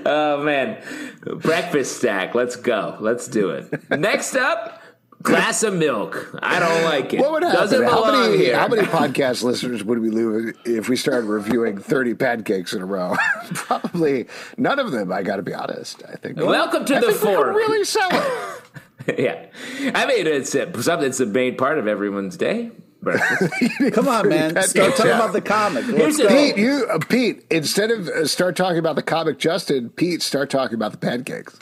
Oh 0.05 0.41
man, 0.43 0.81
breakfast 1.21 1.97
stack. 1.97 2.33
Let's 2.35 2.55
go. 2.55 2.97
Let's 2.99 3.27
do 3.27 3.49
it. 3.51 3.89
Next 3.89 4.35
up, 4.35 4.81
glass 5.21 5.63
of 5.63 5.73
milk. 5.75 6.37
I 6.41 6.59
don't 6.59 6.83
like 6.83 7.13
it. 7.13 7.19
what 7.19 7.31
would 7.31 7.43
happen? 7.43 7.59
Doesn't 7.59 7.83
How 7.83 8.11
many, 8.11 8.37
here. 8.37 8.57
how 8.57 8.67
many 8.67 8.81
podcast 8.83 9.43
listeners 9.43 9.83
would 9.83 9.99
we 9.99 10.09
lose 10.09 10.55
if 10.65 10.89
we 10.89 10.95
started 10.95 11.27
reviewing 11.27 11.77
30 11.77 12.15
pancakes 12.15 12.73
in 12.73 12.81
a 12.81 12.85
row? 12.85 13.15
Probably 13.53 14.27
none 14.57 14.79
of 14.79 14.91
them, 14.91 15.11
I 15.11 15.23
got 15.23 15.37
to 15.37 15.41
be 15.43 15.53
honest. 15.53 16.03
I 16.07 16.15
think. 16.15 16.37
Welcome 16.37 16.85
to 16.85 16.95
I 16.97 16.99
the 17.01 17.11
think 17.13 17.21
we 17.23 17.35
could 17.43 17.55
really 17.55 17.85
sell 17.85 18.09
it. 18.11 18.61
yeah, 19.17 19.45
I 19.93 20.05
mean 20.05 20.27
it's 20.27 20.53
uh, 20.55 20.71
something. 20.81 21.07
It's 21.07 21.17
the 21.17 21.25
main 21.25 21.55
part 21.57 21.77
of 21.77 21.87
everyone's 21.87 22.37
day. 22.37 22.71
Breakfast. 23.01 23.53
Come 23.93 24.07
on, 24.07 24.29
man. 24.29 24.61
Start 24.63 24.91
talking 24.91 25.07
yeah. 25.07 25.17
about 25.17 25.33
the 25.33 25.41
comic. 25.41 25.85
Let's 25.87 25.97
Here's 25.97 26.17
go. 26.19 26.27
Pete, 26.29 26.57
you, 26.57 26.87
uh, 26.89 26.99
Pete, 26.99 27.45
instead 27.51 27.91
of 27.91 28.07
uh, 28.07 28.25
start 28.25 28.55
talking 28.55 28.77
about 28.79 28.95
the 28.95 29.03
comic 29.03 29.39
Justin, 29.39 29.89
Pete, 29.89 30.21
start 30.21 30.49
talking 30.49 30.75
about 30.75 30.93
the 30.93 30.97
pancakes. 30.97 31.59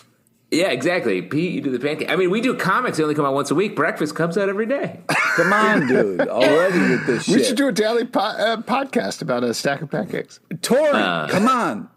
yeah, 0.51 0.67
exactly. 0.67 1.19
Pete, 1.23 1.53
you 1.53 1.61
do 1.61 1.71
the 1.71 1.79
pancake. 1.79 2.11
I 2.11 2.15
mean, 2.15 2.29
we 2.29 2.41
do 2.41 2.55
comics. 2.55 2.97
They 2.97 3.03
only 3.03 3.15
come 3.15 3.25
out 3.25 3.33
once 3.33 3.49
a 3.49 3.55
week. 3.55 3.75
Breakfast 3.75 4.13
comes 4.13 4.37
out 4.37 4.49
every 4.49 4.67
day. 4.67 4.99
Come 5.35 5.51
on, 5.51 5.87
dude. 5.87 6.21
Already 6.27 6.79
with 6.79 7.07
this 7.07 7.27
We 7.27 7.43
should 7.43 7.55
do 7.57 7.69
a 7.69 7.71
daily 7.71 8.05
po- 8.05 8.19
uh, 8.19 8.57
podcast 8.57 9.23
about 9.23 9.43
a 9.43 9.53
stack 9.55 9.81
of 9.81 9.89
pancakes. 9.89 10.39
Tori, 10.61 10.91
come 10.91 11.47
on. 11.47 11.89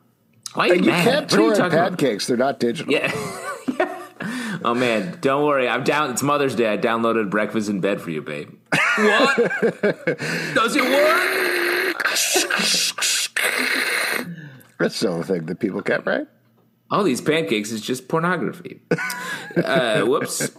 Why 0.55 0.64
are 0.64 0.68
you, 0.68 0.74
And 0.76 0.84
you 0.86 0.90
can't 0.92 1.07
What 1.07 1.32
are 1.32 1.36
you 1.36 1.42
torrent 1.42 1.57
talking 1.59 1.78
about? 1.78 1.88
pancakes; 1.99 2.26
they're 2.28 2.36
not 2.38 2.61
digital. 2.61 2.92
Yeah. 2.92 3.12
Oh 4.64 4.72
man, 4.72 5.18
don't 5.20 5.44
worry. 5.44 5.68
I'm 5.68 5.84
down. 5.84 6.10
It's 6.10 6.22
Mother's 6.22 6.54
Day. 6.54 6.72
I 6.72 6.78
downloaded 6.78 7.28
Breakfast 7.28 7.68
in 7.68 7.80
Bed 7.80 8.00
for 8.00 8.10
you, 8.10 8.22
babe. 8.22 8.48
What? 8.96 9.36
Does 10.54 10.74
it 10.74 10.82
work? 10.82 12.02
That's 14.78 15.00
the 15.00 15.08
only 15.08 15.24
thing 15.24 15.44
that 15.46 15.60
people 15.60 15.82
get 15.82 16.06
right. 16.06 16.26
All 16.95 17.03
these 17.03 17.20
pancakes 17.20 17.72
is 17.72 17.80
just 17.80 18.07
pornography. 18.09 18.80
Uh, 19.57 20.03
whoops. 20.03 20.51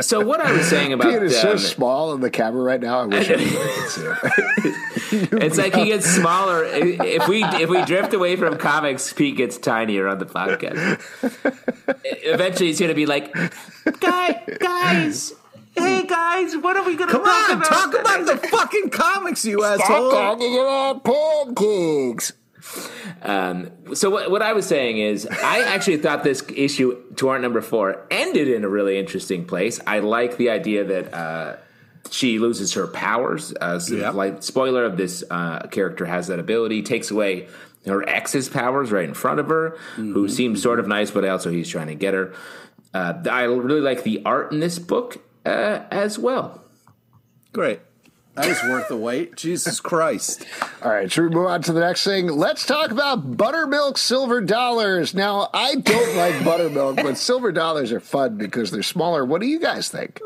So 0.00 0.24
what 0.24 0.40
I 0.40 0.52
was 0.52 0.64
saying 0.68 0.92
about 0.92 1.12
Pete 1.12 1.22
is 1.24 1.40
so 1.40 1.52
um, 1.52 1.58
small 1.58 2.14
in 2.14 2.20
the 2.20 2.30
camera 2.30 2.62
right 2.62 2.80
now. 2.80 3.00
I 3.00 3.06
wish 3.06 3.28
everybody 3.28 3.58
could 3.58 3.90
see 3.90 4.02
it. 4.02 5.32
It's 5.42 5.58
like 5.58 5.74
he 5.74 5.86
gets 5.86 6.06
smaller. 6.06 6.62
If 6.64 7.26
we 7.26 7.42
if 7.42 7.68
we 7.68 7.84
drift 7.84 8.14
away 8.14 8.36
from 8.36 8.58
comics, 8.58 9.12
Pete 9.12 9.36
gets 9.36 9.58
tinier 9.58 10.06
on 10.06 10.18
the 10.18 10.26
podcast. 10.26 11.00
Eventually, 12.04 12.68
he's 12.68 12.78
going 12.78 12.90
to 12.90 12.94
be 12.94 13.06
like, 13.06 13.32
"Guy, 13.98 14.40
guys, 14.60 15.32
hey 15.76 16.06
guys, 16.06 16.56
what 16.56 16.76
are 16.76 16.84
we 16.86 16.94
going 16.94 17.08
to 17.08 17.14
Come 17.16 17.24
talk 17.24 17.50
on. 17.50 17.56
about?" 17.56 17.68
Talk 17.68 17.94
about 18.00 18.26
the 18.26 18.48
fucking 18.48 18.90
comics, 18.90 19.44
you 19.44 19.64
asshole. 19.64 20.10
talking 20.12 20.54
about 20.60 21.02
pancakes. 21.02 22.34
Um, 23.22 23.70
so 23.94 24.10
what, 24.10 24.30
what 24.30 24.42
I 24.42 24.52
was 24.52 24.66
saying 24.66 24.98
is, 24.98 25.26
I 25.26 25.62
actually 25.74 25.98
thought 25.98 26.22
this 26.24 26.44
issue, 26.54 27.00
Torrent 27.14 27.42
number 27.42 27.60
four, 27.60 28.06
ended 28.10 28.48
in 28.48 28.64
a 28.64 28.68
really 28.68 28.98
interesting 28.98 29.44
place. 29.46 29.80
I 29.86 30.00
like 30.00 30.36
the 30.36 30.50
idea 30.50 30.84
that 30.84 31.14
uh, 31.14 31.56
she 32.10 32.38
loses 32.38 32.74
her 32.74 32.86
powers. 32.86 33.54
Uh, 33.60 33.78
so 33.78 33.94
Yeah. 33.96 34.10
like 34.10 34.42
spoiler 34.42 34.84
of 34.84 34.96
this 34.96 35.24
uh, 35.30 35.60
character 35.70 36.04
has 36.06 36.26
that 36.28 36.38
ability, 36.38 36.82
takes 36.82 37.10
away 37.10 37.48
her 37.86 38.06
ex's 38.08 38.48
powers 38.48 38.90
right 38.90 39.08
in 39.08 39.14
front 39.14 39.38
of 39.38 39.48
her, 39.48 39.76
who 39.94 40.28
seems 40.28 40.60
sort 40.60 40.80
of 40.80 40.88
nice, 40.88 41.10
but 41.12 41.24
also 41.24 41.50
he's 41.50 41.68
trying 41.68 41.86
to 41.86 41.94
get 41.94 42.14
her. 42.14 42.34
Uh, 42.92 43.14
I 43.30 43.42
really 43.44 43.80
like 43.80 44.02
the 44.02 44.22
art 44.24 44.50
in 44.52 44.58
this 44.60 44.78
book 44.80 45.18
uh, 45.44 45.80
as 45.90 46.18
well. 46.18 46.64
Great. 47.52 47.80
That 48.36 48.48
was 48.48 48.62
worth 48.64 48.88
the 48.88 48.96
wait. 48.98 49.34
Jesus 49.36 49.80
Christ. 49.80 50.44
All 50.82 50.90
right, 50.92 51.10
should 51.10 51.24
we 51.24 51.30
move 51.30 51.46
on 51.46 51.62
to 51.62 51.72
the 51.72 51.80
next 51.80 52.04
thing? 52.04 52.28
Let's 52.28 52.66
talk 52.66 52.90
about 52.90 53.36
buttermilk 53.36 53.96
silver 53.96 54.42
dollars. 54.42 55.14
Now, 55.14 55.48
I 55.54 55.76
don't 55.76 56.16
like 56.16 56.44
buttermilk, 56.44 56.96
but 56.96 57.16
silver 57.16 57.50
dollars 57.50 57.92
are 57.92 58.00
fun 58.00 58.36
because 58.36 58.70
they're 58.70 58.82
smaller. 58.82 59.24
What 59.24 59.40
do 59.40 59.46
you 59.46 59.58
guys 59.58 59.88
think? 59.88 60.20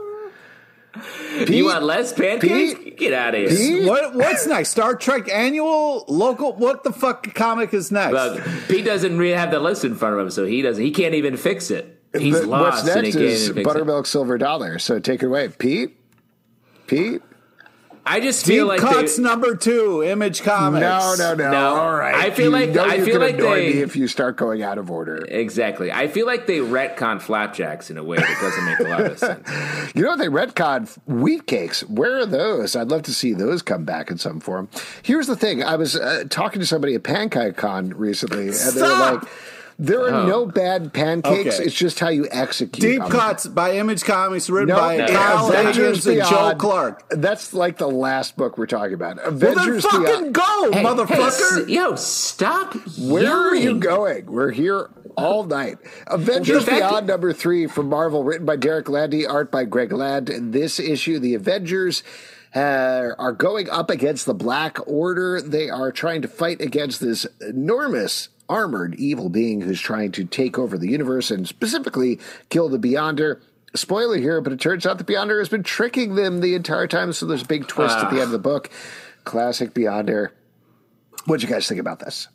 Pete? 1.39 1.51
you 1.51 1.67
want 1.67 1.85
less 1.85 2.13
pancakes? 2.13 2.75
Pete? 2.75 2.99
Get 2.99 3.13
out 3.13 3.35
of 3.37 3.49
here. 3.49 3.49
Pete? 3.81 3.89
What 3.89 4.13
what's 4.15 4.45
next? 4.47 4.71
Star 4.71 4.97
Trek 4.97 5.31
annual 5.31 6.05
local 6.09 6.55
what 6.55 6.83
the 6.83 6.93
fuck 6.93 7.33
comic 7.35 7.73
is 7.73 7.93
next? 7.93 8.13
Look, 8.13 8.43
Pete 8.67 8.85
doesn't 8.85 9.17
really 9.17 9.35
have 9.37 9.53
the 9.53 9.61
list 9.61 9.85
in 9.85 9.95
front 9.95 10.15
of 10.17 10.21
him, 10.21 10.31
so 10.31 10.45
he 10.45 10.63
doesn't. 10.63 10.83
He 10.83 10.91
can't 10.91 11.15
even 11.15 11.37
fix 11.37 11.71
it. 11.71 12.03
He's 12.13 12.41
The- 12.41 12.47
lost, 12.49 12.85
What's 12.85 12.97
and 12.97 13.07
he 13.07 13.13
next 13.13 13.17
can't 13.17 13.25
is 13.29 13.45
even 13.45 13.55
fix 13.57 13.65
buttermilk 13.67 14.07
silver 14.07 14.37
dollars. 14.37 14.83
So 14.83 14.99
take 14.99 15.23
it 15.23 15.27
away, 15.27 15.49
Pete. 15.57 15.97
Pete. 16.89 17.23
I 18.13 18.19
just 18.21 18.45
feel 18.45 18.69
Deep 18.69 18.83
like 18.83 18.93
Cuts 18.93 19.17
they, 19.17 19.23
number 19.23 19.55
two, 19.55 20.03
Image 20.03 20.43
Comics. 20.43 20.81
No, 20.81 21.15
no, 21.17 21.35
no, 21.35 21.51
No, 21.51 21.75
All 21.77 21.95
right. 21.95 22.15
I 22.15 22.31
feel 22.31 22.47
You 22.47 22.51
like- 22.51 22.71
know 22.71 22.85
I 22.85 23.01
feel 23.01 23.21
like 23.21 23.35
annoy 23.37 23.55
they- 23.67 23.73
me 23.75 23.83
if 23.83 23.95
you 23.95 24.09
start 24.09 24.37
going 24.37 24.63
out 24.63 24.79
of 24.79 24.91
order. 24.91 25.25
exactly. 25.29 25.93
I 25.93 26.09
feel 26.09 26.27
like 26.27 26.47
they 26.49 26.59
retcon 26.59 27.23
flapjacks 27.23 27.89
in 27.91 27.99
a 27.99 28.03
way 28.05 28.17
that 28.17 28.39
doesn't 28.41 28.65
make 28.65 28.81
a 28.81 28.83
lot 28.85 29.01
of 29.13 29.19
sense. 29.19 29.49
You 29.95 30.03
know 30.03 30.17
they 30.17 30.27
retcon 30.29 30.89
wheat 31.07 31.47
cakes. 31.47 31.83
Where 31.85 32.19
are 32.19 32.27
those? 32.27 32.75
I'd 32.77 32.89
love 32.89 33.03
to 33.03 33.15
see 33.15 33.33
those 33.33 33.63
come 33.63 33.85
back 33.85 34.11
in 34.11 34.19
some 34.19 34.41
form. 34.41 34.69
Here's 35.03 35.27
the 35.27 35.37
thing: 35.37 35.63
I 35.63 35.77
was 35.77 35.95
uh, 35.97 36.25
talking 36.31 36.61
to 36.61 36.67
somebody 36.67 36.95
at 36.95 37.03
PancakeCon 37.03 37.93
recently, 37.97 38.49
and 38.49 38.57
they 38.75 38.83
were 38.83 38.89
like, 38.89 39.23
"There 39.81 40.07
are 40.07 40.27
no 40.27 40.47
bad 40.47 40.93
pancakes. 40.93 41.57
Okay. 41.57 41.65
It's 41.65 41.75
just 41.75 41.99
how 42.01 42.09
you 42.09 42.29
execute." 42.31 42.81
Deep 42.81 43.01
them." 43.01 43.11
Cuts 43.11 43.47
by 43.47 43.73
Image 43.77 44.05
Comics, 44.05 44.51
written 44.51 44.69
No, 44.69 44.77
by 44.77 44.97
no. 44.99 45.07
Kyle 45.07 45.49
Avengers 45.49 46.07
and 46.07 46.23
Joe 46.23 46.55
Clark. 46.57 47.05
That's 47.11 47.55
like 47.55 47.79
the 47.79 47.89
last 47.89 48.37
book 48.37 48.59
we're 48.59 48.67
talking 48.67 48.95
about. 48.95 49.17
Well, 49.17 49.33
then 49.33 49.53
Avengers 49.53 49.85
fucking 49.85 50.03
Beyond. 50.05 50.35
go, 50.35 50.71
Hey, 50.73 50.83
motherfucker! 50.85 51.67
hey, 51.67 51.73
yo, 51.73 51.95
stop! 51.97 52.75
Where 52.99 53.33
are 53.33 53.55
you 53.55 53.79
going? 53.79 54.27
We're 54.27 54.51
here 54.51 54.91
all 55.17 55.45
night. 55.45 55.79
Avengers 56.07 56.65
The 56.65 56.71
fact 56.71 56.89
Beyond 56.91 57.07
number 57.07 57.33
three 57.33 57.67
from 57.67 57.89
Marvel, 57.89 58.23
written 58.25 58.47
by 58.47 58.57
Derek 58.57 58.89
Landy, 58.89 59.27
art 59.27 59.51
by 59.51 59.65
Greg 59.65 59.93
Land. 59.93 60.29
In 60.31 60.51
this 60.51 60.79
issue, 60.79 61.19
the 61.19 61.35
Avengers 61.35 62.03
uh, 62.55 63.11
are 63.19 63.33
going 63.33 63.69
up 63.71 63.91
against 63.91 64.27
the 64.27 64.35
Black 64.35 64.79
Order. 64.87 65.41
They 65.41 65.71
are 65.71 65.93
trying 65.93 66.23
to 66.23 66.29
fight 66.29 66.61
against 66.61 67.01
this 67.01 67.27
enormous 67.41 68.29
armored 68.51 68.97
evil 68.97 69.29
being 69.29 69.61
who's 69.63 69.81
trying 69.81 70.13
to 70.13 70.25
take 70.25 70.59
over 70.59 70.77
the 70.77 70.89
universe 70.89 71.31
and 71.31 71.47
specifically 71.49 72.19
kill 72.51 72.69
the 72.69 72.79
Beyonder. 72.79 73.41
Spoiler 73.75 74.19
here, 74.19 74.41
but 74.41 74.53
it 74.53 74.61
turns 74.61 74.85
out 74.85 74.99
the 74.99 75.05
Beyonder 75.05 75.39
has 75.39 75.49
been 75.49 75.63
tricking 75.63 76.17
them 76.17 76.41
the 76.41 76.57
entire 76.57 76.89
time. 76.89 77.13
So 77.13 77.25
there's 77.25 77.43
a 77.43 77.47
big 77.47 77.69
twist 77.69 77.97
at 77.97 78.11
the 78.11 78.17
end 78.17 78.25
of 78.25 78.31
the 78.33 78.39
book. 78.39 78.69
Classic 79.25 79.73
Beyonder. 79.73 80.31
What'd 81.27 81.49
you 81.49 81.55
guys 81.55 81.69
think 81.69 81.81
about 81.81 82.01
this? 82.01 82.27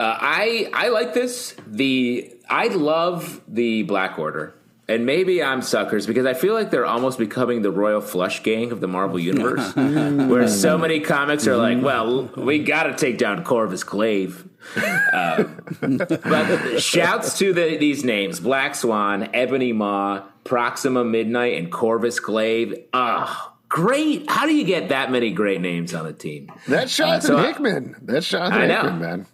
Uh, 0.00 0.18
I 0.20 0.70
I 0.72 0.88
like 0.88 1.14
this. 1.14 1.54
The 1.66 2.34
I 2.50 2.66
love 2.66 3.40
the 3.46 3.84
Black 3.84 4.18
Order, 4.18 4.54
and 4.88 5.06
maybe 5.06 5.42
I'm 5.42 5.62
suckers 5.62 6.06
because 6.06 6.26
I 6.26 6.34
feel 6.34 6.54
like 6.54 6.70
they're 6.70 6.86
almost 6.86 7.18
becoming 7.18 7.62
the 7.62 7.70
Royal 7.70 8.00
Flush 8.00 8.42
Gang 8.42 8.70
of 8.72 8.80
the 8.80 8.88
Marvel 8.88 9.18
universe, 9.18 9.74
where 9.74 10.48
so 10.48 10.76
many 10.76 11.00
comics 11.00 11.46
are 11.46 11.56
like, 11.56 11.82
well, 11.82 12.30
we 12.36 12.58
got 12.62 12.84
to 12.84 12.94
take 12.96 13.18
down 13.18 13.44
Corvus 13.44 13.84
Glaive. 13.84 14.48
Uh, 14.76 15.44
but 15.80 16.80
shouts 16.80 17.38
to 17.38 17.52
the, 17.52 17.76
these 17.76 18.04
names: 18.04 18.40
Black 18.40 18.74
Swan, 18.74 19.30
Ebony 19.34 19.72
Maw, 19.72 20.22
Proxima 20.44 21.04
Midnight, 21.04 21.58
and 21.58 21.70
Corvus 21.70 22.20
Glaive. 22.20 22.74
Ah. 22.92 23.50
Great! 23.66 24.30
How 24.30 24.46
do 24.46 24.54
you 24.54 24.62
get 24.64 24.90
that 24.90 25.10
many 25.10 25.32
great 25.32 25.60
names 25.60 25.94
on 25.94 26.06
a 26.06 26.12
team? 26.12 26.52
That's 26.68 26.96
Jonathan 26.96 27.20
so 27.22 27.36
I- 27.38 27.46
Hickman. 27.48 27.96
That's 28.02 28.28
Jonathan 28.28 28.60
I. 28.60 28.66
Hickman, 28.68 28.98
man. 29.00 29.26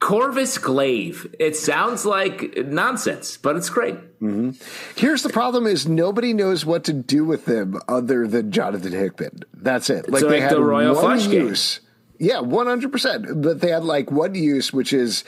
Corvus 0.00 0.56
Glaive. 0.56 1.32
It 1.38 1.56
sounds 1.56 2.06
like 2.06 2.56
nonsense, 2.56 3.36
but 3.36 3.56
it's 3.56 3.68
great. 3.68 3.94
Mm-hmm. 4.20 4.50
Here's 4.96 5.22
the 5.22 5.28
problem: 5.28 5.66
is 5.66 5.86
nobody 5.86 6.32
knows 6.32 6.64
what 6.64 6.84
to 6.84 6.92
do 6.92 7.24
with 7.24 7.44
them 7.44 7.78
other 7.86 8.26
than 8.26 8.50
Jonathan 8.50 8.92
Hickman. 8.92 9.40
That's 9.54 9.90
it. 9.90 10.10
Like 10.10 10.20
So 10.20 10.28
they 10.28 10.40
like 10.40 10.48
had 10.48 10.56
the 10.56 10.64
Royal 10.64 10.94
one 10.94 11.02
Flush 11.02 11.26
use. 11.28 11.80
Yeah, 12.18 12.40
one 12.40 12.66
hundred 12.66 12.92
percent. 12.92 13.42
But 13.42 13.60
they 13.60 13.70
had 13.70 13.84
like 13.84 14.10
one 14.10 14.34
use, 14.34 14.72
which 14.72 14.92
is 14.92 15.22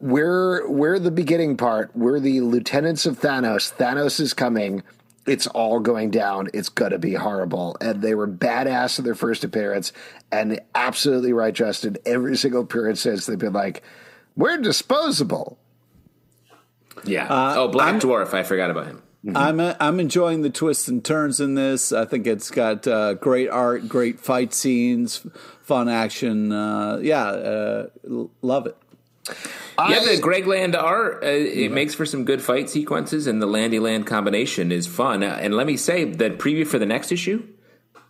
we're 0.00 0.68
we're 0.68 0.98
the 0.98 1.10
beginning 1.10 1.56
part. 1.58 1.90
We're 1.94 2.18
the 2.18 2.40
lieutenants 2.40 3.06
of 3.06 3.20
Thanos. 3.20 3.74
Thanos 3.76 4.20
is 4.20 4.32
coming. 4.34 4.82
It's 5.26 5.46
all 5.46 5.80
going 5.80 6.10
down. 6.10 6.48
It's 6.52 6.68
gonna 6.68 6.98
be 6.98 7.14
horrible. 7.14 7.76
And 7.80 8.02
they 8.02 8.14
were 8.14 8.28
badass 8.28 8.98
in 8.98 9.04
their 9.04 9.14
first 9.14 9.44
appearance, 9.44 9.92
and 10.30 10.60
absolutely 10.74 11.32
right, 11.32 11.54
Justin. 11.54 11.96
Every 12.04 12.36
single 12.36 12.62
appearance 12.62 13.00
since 13.00 13.26
they've 13.26 13.38
been 13.38 13.52
like, 13.52 13.82
we're 14.36 14.58
disposable. 14.58 15.58
Yeah. 17.04 17.26
oh, 17.30 17.68
Black 17.68 18.00
Dwarf. 18.00 18.34
I 18.34 18.42
forgot 18.42 18.70
about 18.70 18.86
him. 18.86 19.02
I'm 19.34 19.60
I'm 19.60 20.00
enjoying 20.00 20.42
the 20.42 20.50
twists 20.50 20.88
and 20.88 21.04
turns 21.04 21.38
in 21.40 21.54
this. 21.54 21.92
I 21.92 22.04
think 22.04 22.26
it's 22.26 22.50
got 22.50 22.88
uh, 22.88 23.14
great 23.14 23.48
art, 23.48 23.88
great 23.88 24.18
fight 24.18 24.52
scenes, 24.52 25.24
fun 25.62 25.88
action. 25.88 26.50
Uh, 26.50 26.98
yeah, 27.00 27.26
uh, 27.26 27.86
love 28.42 28.66
it. 28.66 28.76
Yeah, 29.78 30.00
the 30.00 30.18
Greg 30.20 30.46
Land 30.46 30.76
art, 30.76 31.22
uh, 31.22 31.28
it 31.28 31.72
makes 31.72 31.94
for 31.94 32.06
some 32.06 32.24
good 32.24 32.42
fight 32.42 32.68
sequences, 32.68 33.26
and 33.26 33.40
the 33.40 33.46
Landy 33.46 33.78
Land 33.78 34.06
combination 34.06 34.72
is 34.72 34.86
fun. 34.86 35.22
Uh, 35.22 35.38
and 35.40 35.54
let 35.54 35.66
me 35.66 35.76
say, 35.76 36.04
the 36.04 36.30
preview 36.30 36.66
for 36.66 36.78
the 36.78 36.86
next 36.86 37.12
issue, 37.12 37.42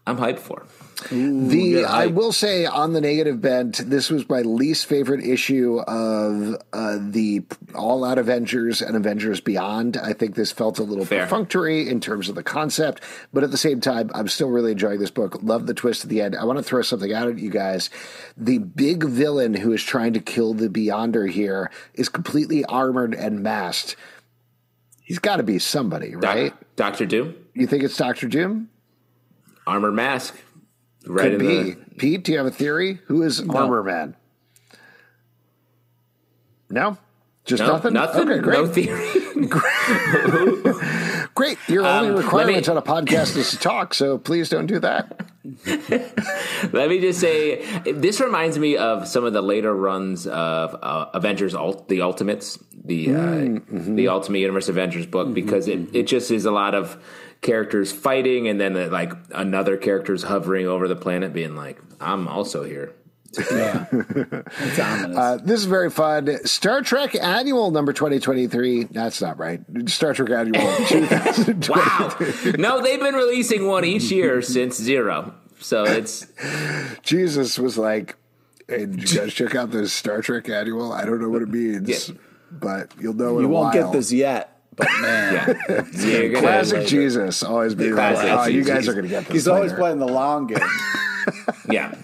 I'm 0.06 0.16
hyped 0.18 0.40
for. 0.40 0.66
The 1.10 1.84
I 1.84 2.06
will 2.06 2.32
say 2.32 2.64
on 2.64 2.92
the 2.92 3.00
negative 3.00 3.40
bent, 3.40 3.78
this 3.88 4.10
was 4.10 4.28
my 4.28 4.40
least 4.42 4.86
favorite 4.86 5.24
issue 5.24 5.78
of 5.80 6.56
uh, 6.72 6.98
the 7.00 7.42
All 7.74 8.04
Out 8.04 8.18
Avengers 8.18 8.82
and 8.82 8.96
Avengers 8.96 9.40
Beyond. 9.40 9.96
I 9.96 10.12
think 10.12 10.34
this 10.34 10.52
felt 10.52 10.78
a 10.78 10.82
little 10.82 11.04
Fair. 11.04 11.24
perfunctory 11.24 11.88
in 11.88 12.00
terms 12.00 12.28
of 12.28 12.34
the 12.34 12.42
concept, 12.42 13.02
but 13.32 13.42
at 13.44 13.50
the 13.50 13.56
same 13.56 13.80
time, 13.80 14.10
I'm 14.14 14.28
still 14.28 14.48
really 14.48 14.72
enjoying 14.72 14.98
this 15.00 15.10
book. 15.10 15.38
Love 15.42 15.66
the 15.66 15.74
twist 15.74 16.04
at 16.04 16.10
the 16.10 16.20
end. 16.20 16.36
I 16.36 16.44
want 16.44 16.58
to 16.58 16.64
throw 16.64 16.82
something 16.82 17.12
out 17.12 17.28
at 17.28 17.38
you 17.38 17.50
guys. 17.50 17.90
The 18.36 18.58
big 18.58 19.04
villain 19.04 19.54
who 19.54 19.72
is 19.72 19.82
trying 19.82 20.12
to 20.14 20.20
kill 20.20 20.54
the 20.54 20.68
Beyonder 20.68 21.30
here 21.30 21.70
is 21.94 22.08
completely 22.08 22.64
armored 22.64 23.14
and 23.14 23.40
masked. 23.42 23.96
He's 25.00 25.18
got 25.18 25.36
to 25.36 25.42
be 25.42 25.58
somebody, 25.58 26.14
right? 26.14 26.54
Doctor 26.76 27.06
Doom, 27.06 27.34
You 27.54 27.66
think 27.66 27.82
it's 27.82 27.96
Doctor 27.96 28.28
Doom? 28.28 28.68
Armored 29.72 29.94
mask. 29.94 30.34
Right 31.06 31.30
Could 31.32 31.40
be. 31.40 31.46
the. 31.72 31.76
Pete, 31.96 32.24
do 32.24 32.32
you 32.32 32.38
have 32.38 32.46
a 32.46 32.50
theory? 32.50 33.00
Who 33.06 33.22
is 33.22 33.40
Armor 33.48 33.82
Man? 33.82 34.14
No? 36.70 36.96
Just 37.44 37.60
No, 37.60 37.72
nothing? 37.72 37.92
nothing. 37.94 38.28
Okay, 38.30 38.40
great. 38.40 38.58
No 38.58 38.66
theory. 38.66 39.08
Great. 41.34 41.56
Your 41.66 41.84
only 41.86 42.10
Um, 42.10 42.14
let 42.16 42.24
requirement 42.24 42.66
me- 42.66 42.70
on 42.70 42.76
a 42.76 42.82
podcast 42.82 43.36
is 43.36 43.50
to 43.52 43.58
talk, 43.58 43.94
so 43.94 44.18
please 44.18 44.48
don't 44.48 44.66
do 44.66 44.78
that. 44.80 45.26
Let 46.72 46.88
me 46.88 47.00
just 47.00 47.18
say, 47.18 47.64
this 47.90 48.20
reminds 48.20 48.58
me 48.58 48.76
of 48.76 49.08
some 49.08 49.24
of 49.24 49.32
the 49.32 49.40
later 49.42 49.74
runs 49.74 50.26
of 50.26 50.76
uh, 50.82 51.06
Avengers, 51.14 51.54
Ult- 51.54 51.88
the 51.88 52.02
Ultimates, 52.02 52.58
the 52.84 53.14
uh, 53.14 53.18
Mm-hmm. 53.18 53.96
the 53.96 54.08
Ultimate 54.08 54.38
Universe 54.40 54.68
Avengers 54.68 55.06
book, 55.06 55.32
because 55.34 55.66
it, 55.68 55.92
it 55.94 56.06
just 56.06 56.30
is 56.30 56.44
a 56.44 56.52
lot 56.52 56.74
of 56.74 56.96
characters 57.42 57.92
fighting, 57.92 58.48
and 58.48 58.58
then 58.60 58.76
uh, 58.76 58.88
like 58.90 59.12
another 59.34 59.76
character's 59.76 60.22
hovering 60.22 60.66
over 60.66 60.88
the 60.88 60.96
planet, 60.96 61.32
being 61.34 61.54
like, 61.56 61.78
"I'm 62.00 62.26
also 62.28 62.64
here." 62.64 62.94
Yeah. 63.50 63.86
Uh, 64.78 65.36
this 65.38 65.60
is 65.60 65.64
very 65.66 65.90
fun. 65.90 66.44
Star 66.44 66.82
Trek 66.82 67.14
Annual 67.14 67.70
number 67.70 67.92
2023. 67.92 68.84
That's 68.84 69.20
not 69.22 69.38
right. 69.38 69.60
Star 69.86 70.12
Trek 70.14 70.30
Annual 70.30 70.76
2023. 70.88 71.74
Wow! 71.74 72.16
no, 72.58 72.82
they've 72.82 73.00
been 73.00 73.14
releasing 73.14 73.66
one 73.66 73.84
each 73.84 74.10
year 74.10 74.42
since 74.42 74.76
Zero, 74.76 75.34
so 75.60 75.84
it's 75.84 76.26
Jesus 77.02 77.58
was 77.58 77.78
like, 77.78 78.16
hey, 78.68 78.86
did 78.86 79.10
you 79.10 79.20
guys 79.20 79.34
check 79.34 79.54
out 79.54 79.70
this 79.70 79.92
Star 79.92 80.20
Trek 80.22 80.48
Annual? 80.48 80.92
I 80.92 81.04
don't 81.04 81.20
know 81.20 81.28
what 81.28 81.42
it 81.42 81.48
means, 81.48 82.08
Yeah. 82.08 82.14
but 82.50 82.92
you'll 83.00 83.14
know 83.14 83.38
in 83.38 83.44
you 83.44 83.48
a 83.50 83.52
won't 83.52 83.74
while. 83.74 83.84
get 83.84 83.92
this 83.92 84.12
yet, 84.12 84.51
but 84.76 84.88
man, 85.00 85.34
yeah. 85.68 85.84
You're 85.92 86.28
gonna- 86.30 86.40
Classic 86.40 86.86
Jesus. 86.86 87.42
Always 87.42 87.74
be 87.74 87.92
like, 87.92 88.14
Classic 88.14 88.30
oh, 88.32 88.44
you 88.46 88.64
guys 88.64 88.88
are 88.88 88.92
going 88.92 89.04
to 89.04 89.10
get 89.10 89.24
this 89.24 89.32
he's 89.32 89.48
always 89.48 89.72
playing 89.72 89.98
the 89.98 90.08
long 90.08 90.46
game. 90.46 90.58
Yeah. 91.70 91.94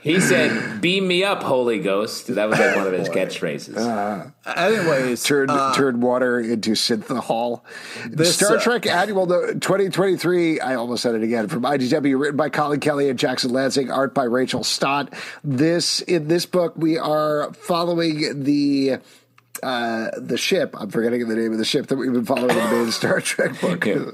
He 0.00 0.20
said, 0.20 0.80
"Beam 0.80 1.06
me 1.06 1.24
up, 1.24 1.42
Holy 1.42 1.78
Ghost." 1.78 2.34
That 2.34 2.48
was 2.48 2.58
like 2.58 2.76
one 2.76 2.86
of 2.86 2.92
his 2.92 3.08
catchphrases. 3.08 4.32
Anyways, 4.46 5.22
Turn 5.22 5.50
uh, 5.50 5.74
turn 5.74 6.00
water 6.00 6.40
into 6.40 6.70
synthehol. 6.70 7.62
This, 8.08 8.36
Star 8.36 8.56
uh, 8.56 8.60
Trek 8.60 8.86
Annual 8.86 9.26
2023. 9.26 10.60
I 10.60 10.74
almost 10.74 11.02
said 11.02 11.14
it 11.14 11.22
again. 11.22 11.48
From 11.48 11.62
IDW, 11.62 12.18
written 12.18 12.36
by 12.36 12.48
Collin 12.48 12.80
Kelly 12.80 13.08
and 13.08 13.18
Jackson 13.18 13.50
Lanzing, 13.50 13.94
art 13.94 14.14
by 14.14 14.24
Rachael 14.24 14.64
Stott. 14.64 15.12
This 15.42 16.00
in 16.00 16.28
this 16.28 16.46
book 16.46 16.74
we 16.76 16.98
are 16.98 17.52
following 17.54 18.44
the. 18.44 18.98
Uh, 19.62 20.10
the 20.16 20.36
ship. 20.36 20.74
I'm 20.78 20.90
forgetting 20.90 21.26
the 21.28 21.36
name 21.36 21.52
of 21.52 21.58
the 21.58 21.64
ship 21.64 21.86
that 21.86 21.96
we've 21.96 22.12
been 22.12 22.24
following 22.24 22.50
in 22.50 22.56
the 22.56 22.70
main 22.70 22.90
Star 22.92 23.20
Trek 23.20 23.60
book. 23.60 23.86
Yeah. 23.86 24.10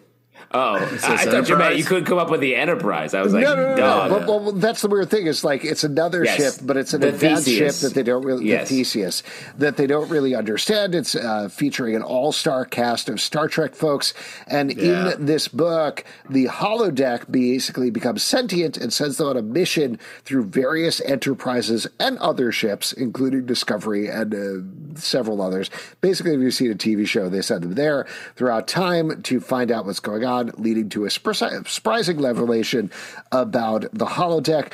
Oh, 0.52 0.74
I, 0.78 0.80
I 0.82 0.88
thought 0.88 0.98
you 1.08 1.14
meant 1.32 1.34
Enterprise? 1.34 1.78
you 1.78 1.84
couldn't 1.84 2.04
come 2.06 2.18
up 2.18 2.28
with 2.30 2.40
the 2.40 2.56
Enterprise. 2.56 3.14
I 3.14 3.22
was 3.22 3.32
like, 3.32 3.44
no, 3.44 3.54
no, 3.54 3.76
no, 3.76 3.76
no. 3.76 4.08
But, 4.08 4.26
well, 4.26 4.52
that's 4.52 4.82
the 4.82 4.88
weird 4.88 5.08
thing. 5.08 5.26
Is 5.28 5.44
like 5.44 5.64
it's 5.64 5.84
another 5.84 6.24
Yes. 6.24 6.36
ship, 6.56 6.66
but 6.66 6.76
it's 6.76 6.92
an 6.92 7.02
The 7.02 7.08
advanced 7.10 7.44
Theseus. 7.44 7.80
ship 7.80 7.88
that 7.88 7.94
they 7.94 8.02
don't 8.02 8.24
really. 8.24 8.46
Yes. 8.46 8.68
The 8.68 8.76
Theseus 8.78 9.22
that 9.58 9.76
they 9.76 9.86
don't 9.86 10.08
really 10.10 10.34
understand. 10.34 10.94
It's 10.96 11.14
uh, 11.14 11.48
featuring 11.50 11.94
an 11.94 12.02
all-star 12.02 12.64
cast 12.64 13.08
of 13.08 13.20
Star 13.20 13.46
Trek 13.46 13.74
folks, 13.76 14.12
and 14.48 14.72
Yeah. 14.76 15.12
in 15.14 15.26
this 15.26 15.46
book, 15.46 16.04
the 16.28 16.46
holodeck 16.46 17.30
basically 17.30 17.90
becomes 17.90 18.22
sentient 18.24 18.76
and 18.76 18.92
sends 18.92 19.18
them 19.18 19.28
on 19.28 19.36
a 19.36 19.42
mission 19.42 19.98
through 20.24 20.44
various 20.44 21.00
enterprises 21.02 21.86
and 22.00 22.18
other 22.18 22.50
ships, 22.50 22.92
including 22.92 23.46
Discovery 23.46 24.08
and 24.08 24.34
uh, 24.34 24.98
several 24.98 25.40
others. 25.42 25.70
Basically, 26.00 26.34
if 26.34 26.40
you've 26.40 26.54
seen 26.54 26.72
a 26.72 26.74
TV 26.74 27.06
show, 27.06 27.28
they 27.28 27.40
send 27.40 27.62
them 27.62 27.74
there 27.74 28.06
throughout 28.34 28.66
time 28.66 29.22
to 29.22 29.38
find 29.38 29.70
out 29.70 29.86
what's 29.86 30.00
going 30.00 30.24
on. 30.24 30.39
On, 30.48 30.52
leading 30.62 30.88
to 30.90 31.04
a 31.04 31.10
surprising 31.10 32.20
revelation 32.22 32.90
about 33.32 33.82
the 33.92 34.06
holodeck. 34.06 34.72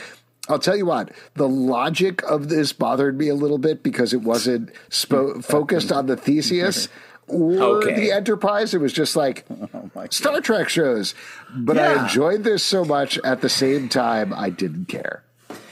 I'll 0.48 0.58
tell 0.60 0.76
you 0.76 0.86
what, 0.86 1.10
the 1.34 1.48
logic 1.48 2.22
of 2.22 2.48
this 2.48 2.72
bothered 2.72 3.18
me 3.18 3.28
a 3.28 3.34
little 3.34 3.58
bit 3.58 3.82
because 3.82 4.12
it 4.12 4.22
wasn't 4.22 4.70
spo- 4.90 5.44
focused 5.44 5.90
on 5.90 6.06
the 6.06 6.16
Theseus 6.16 6.88
or 7.26 7.58
Okay. 7.78 7.96
the 7.96 8.12
Enterprise. 8.12 8.72
It 8.72 8.80
was 8.80 8.92
just 8.92 9.16
like 9.16 9.44
Oh 9.74 9.90
Star 10.10 10.40
Trek 10.40 10.68
shows. 10.68 11.14
But 11.52 11.78
I 11.78 12.00
enjoyed 12.04 12.44
this 12.44 12.62
so 12.62 12.84
much 12.84 13.18
at 13.24 13.40
the 13.40 13.48
same 13.48 13.88
time, 13.88 14.32
I 14.32 14.50
didn't 14.50 14.86
care. 14.86 15.24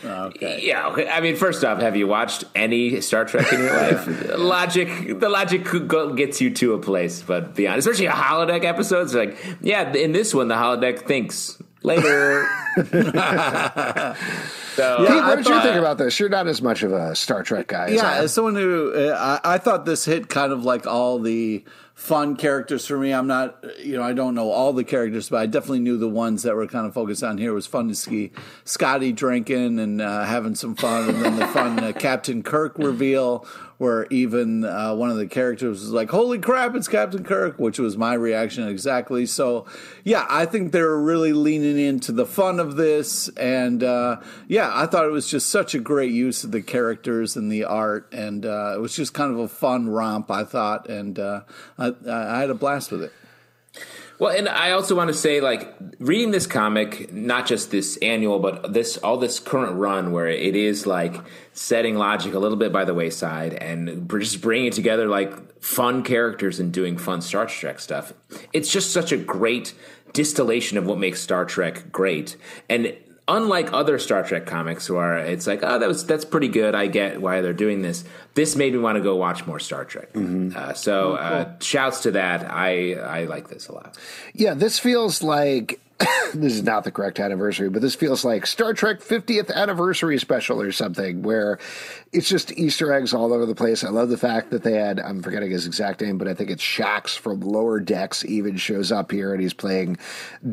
Yeah, 0.05 0.89
okay. 0.89 1.09
I 1.09 1.21
mean, 1.21 1.37
first 1.37 1.65
off, 1.65 1.81
have 1.81 1.97
you 1.97 2.07
watched 2.07 2.45
any 2.55 3.01
Star 3.01 3.25
Trek 3.25 3.53
in 3.53 3.61
your 3.61 3.77
life? 3.77 4.07
logic, 4.39 5.19
the 5.19 5.29
logic 5.29 5.67
gets 6.17 6.41
you 6.41 6.51
to 6.55 6.75
a 6.75 6.79
place, 6.79 7.23
but 7.23 7.55
beyond, 7.55 7.79
especially 7.79 8.07
a 8.07 8.13
holodeck 8.13 8.65
episodes, 8.65 9.15
like 9.15 9.37
yeah, 9.63 9.93
in 9.95 10.13
this 10.13 10.35
one, 10.35 10.49
the 10.49 10.55
holodeck 10.55 11.07
thinks 11.07 11.61
later. 11.83 12.47
so 12.77 12.85
Pete, 14.99 15.09
I 15.11 15.29
what 15.29 15.37
did 15.37 15.47
you 15.47 15.61
think 15.63 15.77
about 15.77 15.99
this? 15.99 16.19
You're 16.19 16.29
not 16.29 16.47
as 16.49 16.61
much 16.63 16.83
of 16.83 16.93
a 16.93 17.15
Star 17.15 17.43
Trek 17.43 17.69
guy. 17.69 17.87
as 17.87 17.93
I 17.93 17.95
Yeah, 17.95 18.19
am. 18.19 18.25
as 18.25 18.33
someone 18.35 18.55
who 18.57 18.93
uh, 18.95 19.41
I, 19.45 19.55
I 19.55 19.59
thought 19.59 19.85
this 19.87 20.05
hit 20.05 20.29
kind 20.29 20.53
of 20.53 20.65
like 20.65 20.87
all 20.87 21.19
the 21.19 21.65
fun 21.95 22.37
characters 22.37 22.87
for 22.87 22.99
me. 22.99 23.13
I'm 23.13 23.27
not, 23.27 23.65
you 23.79 23.97
know, 23.97 24.03
I 24.03 24.13
don't 24.13 24.35
know 24.35 24.51
all 24.51 24.73
the 24.73 24.85
characters, 24.85 25.29
but 25.29 25.41
I 25.41 25.47
definitely 25.47 25.79
knew 25.79 25.97
the 25.97 26.09
ones 26.09 26.43
that 26.43 26.55
were 26.55 26.67
kind 26.67 26.87
of 26.87 26.93
focused 26.93 27.23
on 27.23 27.39
here. 27.39 27.53
It 27.53 27.55
was 27.55 27.67
fun 27.67 27.89
to 27.89 27.95
see 27.95 28.33
Scotty 28.65 29.13
drinking 29.13 29.79
and 29.79 30.01
uh, 30.01 30.25
having 30.25 30.55
some 30.55 30.75
fun, 30.75 31.09
and 31.09 31.23
then 31.23 31.37
the 31.37 31.47
fun 31.47 31.83
uh, 31.83 31.93
Captain 31.93 32.43
Kirk 32.43 32.77
reveal. 32.79 33.47
Where 33.79 34.07
even 34.11 34.65
uh, 34.65 34.95
one 34.95 35.11
of 35.11 35.17
the 35.17 35.27
characters 35.27 35.81
was 35.81 35.91
like, 35.91 36.11
"Holy 36.11 36.39
crap, 36.39 36.75
it's 36.75 36.89
Captain 36.89 37.25
Kirk," 37.25 37.59
which 37.59 37.79
was 37.79 37.97
my 37.97 38.15
reaction 38.15 38.69
exactly. 38.69 39.27
So, 39.27 39.67
yeah, 40.05 40.27
I 40.29 40.47
think 40.47 40.73
they 40.73 40.81
were 40.81 41.03
really 41.03 41.33
leaning 41.33 41.79
into 41.79 42.13
the 42.13 42.27
fun 42.27 42.61
of 42.61 42.77
this, 42.77 43.29
and 43.31 43.83
uh, 43.83 44.21
yeah, 44.47 44.71
I 44.73 44.87
thought 44.87 45.07
it 45.07 45.11
was 45.13 45.29
just 45.29 45.49
such 45.49 45.75
a 45.75 45.81
great 45.81 46.13
use 46.13 46.45
of 46.45 46.53
the 46.53 46.63
characters 46.63 47.37
and 47.37 47.51
the 47.51 47.65
art, 47.65 48.09
and 48.13 48.47
uh, 48.47 48.75
it 48.77 48.81
was 48.81 48.95
just 48.95 49.13
kind 49.13 49.33
of 49.33 49.39
a 49.39 49.49
fun 49.49 49.89
romp. 49.89 50.31
I 50.31 50.45
thought, 50.45 50.89
and 50.89 51.19
uh, 51.19 51.41
I, 51.77 51.95
I 52.09 52.41
had 52.41 52.51
a 52.51 52.55
blast 52.55 52.93
with 52.93 53.03
it. 53.03 53.13
Well, 54.19 54.37
and 54.37 54.49
I 54.49 54.71
also 54.71 54.95
want 54.95 55.09
to 55.09 55.15
say, 55.15 55.41
like, 55.41 55.75
reading 55.99 56.31
this 56.31 56.47
comic, 56.47 57.13
not 57.13 57.47
just 57.47 57.71
this 57.71 57.97
annual, 57.99 58.39
but 58.39 58.73
this 58.73 58.97
all 58.99 59.17
this 59.17 59.41
current 59.41 59.77
run, 59.77 60.13
where 60.13 60.29
it 60.29 60.55
is 60.55 60.87
like 60.87 61.17
setting 61.53 61.97
logic 61.97 62.35
a 62.35 62.39
little 62.39 62.57
bit 62.57 62.73
by 62.73 62.85
the 62.85 62.95
wayside 62.95 63.55
and 63.55 64.09
just 64.11 64.41
bringing 64.41 64.71
together 64.71 65.09
like 65.09 65.61
fun 65.61 66.03
characters 66.03 66.61
and 66.61 66.73
doing 66.73 66.97
fun 66.97 67.21
Star 67.23 67.47
Trek 67.47 67.81
stuff. 67.81 68.13
It's 68.53 68.71
just 68.71 68.93
such 68.93 69.11
a 69.13 69.17
great 69.17 69.75
distillation 70.13 70.79
of 70.79 70.87
what 70.87 70.99
makes 70.99 71.21
Star 71.21 71.45
Trek 71.45 71.91
great, 71.91 72.37
and 72.69 72.97
unlike 73.27 73.73
other 73.73 73.99
Star 73.99 74.23
Trek 74.23 74.47
comics 74.47 74.91
where 74.91 75.17
it's 75.19 75.47
like, 75.47 75.61
oh, 75.63 75.79
that 75.79 75.89
was 75.89 76.05
that's 76.07 76.25
pretty 76.25 76.49
good. 76.49 76.75
I 76.75 76.87
get 76.87 77.21
why 77.21 77.41
they're 77.41 77.53
doing 77.53 77.83
this. 77.83 78.05
This 78.35 78.57
made 78.57 78.73
me 78.73 78.79
want 78.79 78.97
to 78.97 79.03
go 79.03 79.17
watch 79.17 79.47
more 79.47 79.59
Star 79.59 79.85
Trek. 79.85 80.09
Uh, 80.15 80.73
so, 80.75 81.15
uh, 81.15 81.53
shouts 81.61 82.01
to 82.03 82.11
that. 82.13 82.51
I 82.51 82.95
I 82.95 83.25
like 83.25 83.49
this 83.49 83.69
a 83.69 83.73
lot. 83.73 83.97
Yeah, 84.35 84.55
this 84.55 84.79
feels 84.79 85.23
like 85.23 85.81
this 86.35 86.53
is 86.53 86.63
not 86.65 86.85
the 86.85 86.91
correct 86.91 87.21
anniversary, 87.21 87.69
but 87.69 87.81
this 87.81 87.95
feels 87.95 88.25
like 88.25 88.47
Star 88.47 88.75
Trek 88.75 89.01
50th 89.01 89.53
anniversary 89.53 90.19
special 90.19 90.61
or 90.61 90.73
something 90.73 91.23
where 91.23 91.59
it's 92.13 92.29
just 92.29 92.53
Easter 92.53 92.93
eggs 92.93 93.15
all 93.15 93.33
over 93.33 93.47
the 93.47 93.55
place. 93.55 93.85
I 93.85 93.91
love 93.91 94.09
the 94.09 94.19
fact 94.19 94.51
that 94.51 94.65
they 94.65 94.73
had 94.73 94.99
I'm 94.99 95.23
forgetting 95.23 95.53
his 95.53 95.67
exact 95.67 96.01
name, 96.01 96.19
but 96.19 96.27
I 96.27 96.35
think 96.35 96.51
it's 96.51 96.63
Shax 96.63 97.17
from 97.17 97.41
Lower 97.41 97.79
Decks 97.79 98.25
even 98.25 98.57
shows 98.57 98.91
up 98.91 99.13
here 99.13 99.33
and 99.33 99.41
he's 99.41 99.55
playing 99.55 99.99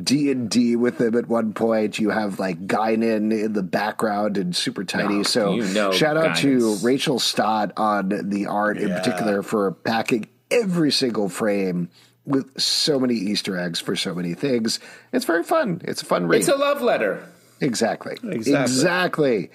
D&D 0.03 0.75
with 0.75 0.99
them 0.99 1.15
at 1.15 1.27
one 1.27 1.53
point. 1.53 1.97
You 1.97 2.11
have 2.11 2.39
like 2.39 2.67
Guinan 2.67 3.31
in 3.31 3.53
the 3.53 3.63
background 3.63 4.37
and 4.37 4.55
super 4.55 4.83
tiny. 4.83 5.19
Oh, 5.19 5.23
so 5.23 5.55
you 5.55 5.63
know 5.73 5.91
shout 5.91 6.17
out 6.17 6.37
to 6.37 6.75
Rachael 6.83 7.19
Stott 7.19 7.71
on 7.77 8.29
the 8.29 8.45
art 8.45 8.77
in 8.77 8.89
particular 8.89 9.41
for 9.41 9.71
packing 9.71 10.27
every 10.51 10.91
single 10.91 11.29
frame 11.29 11.89
with 12.25 12.59
so 12.59 12.99
many 12.99 13.15
Easter 13.15 13.57
eggs 13.57 13.79
for 13.79 13.95
so 13.95 14.13
many 14.13 14.33
things. 14.33 14.79
It's 15.11 15.25
very 15.25 15.43
fun. 15.43 15.81
It's 15.83 16.01
a 16.01 16.05
fun 16.05 16.27
read. 16.27 16.39
It's 16.39 16.47
a 16.49 16.55
love 16.55 16.81
letter. 16.81 17.23
exactly. 17.59 18.13
Exactly. 18.23 18.53
Exactly. 18.53 19.51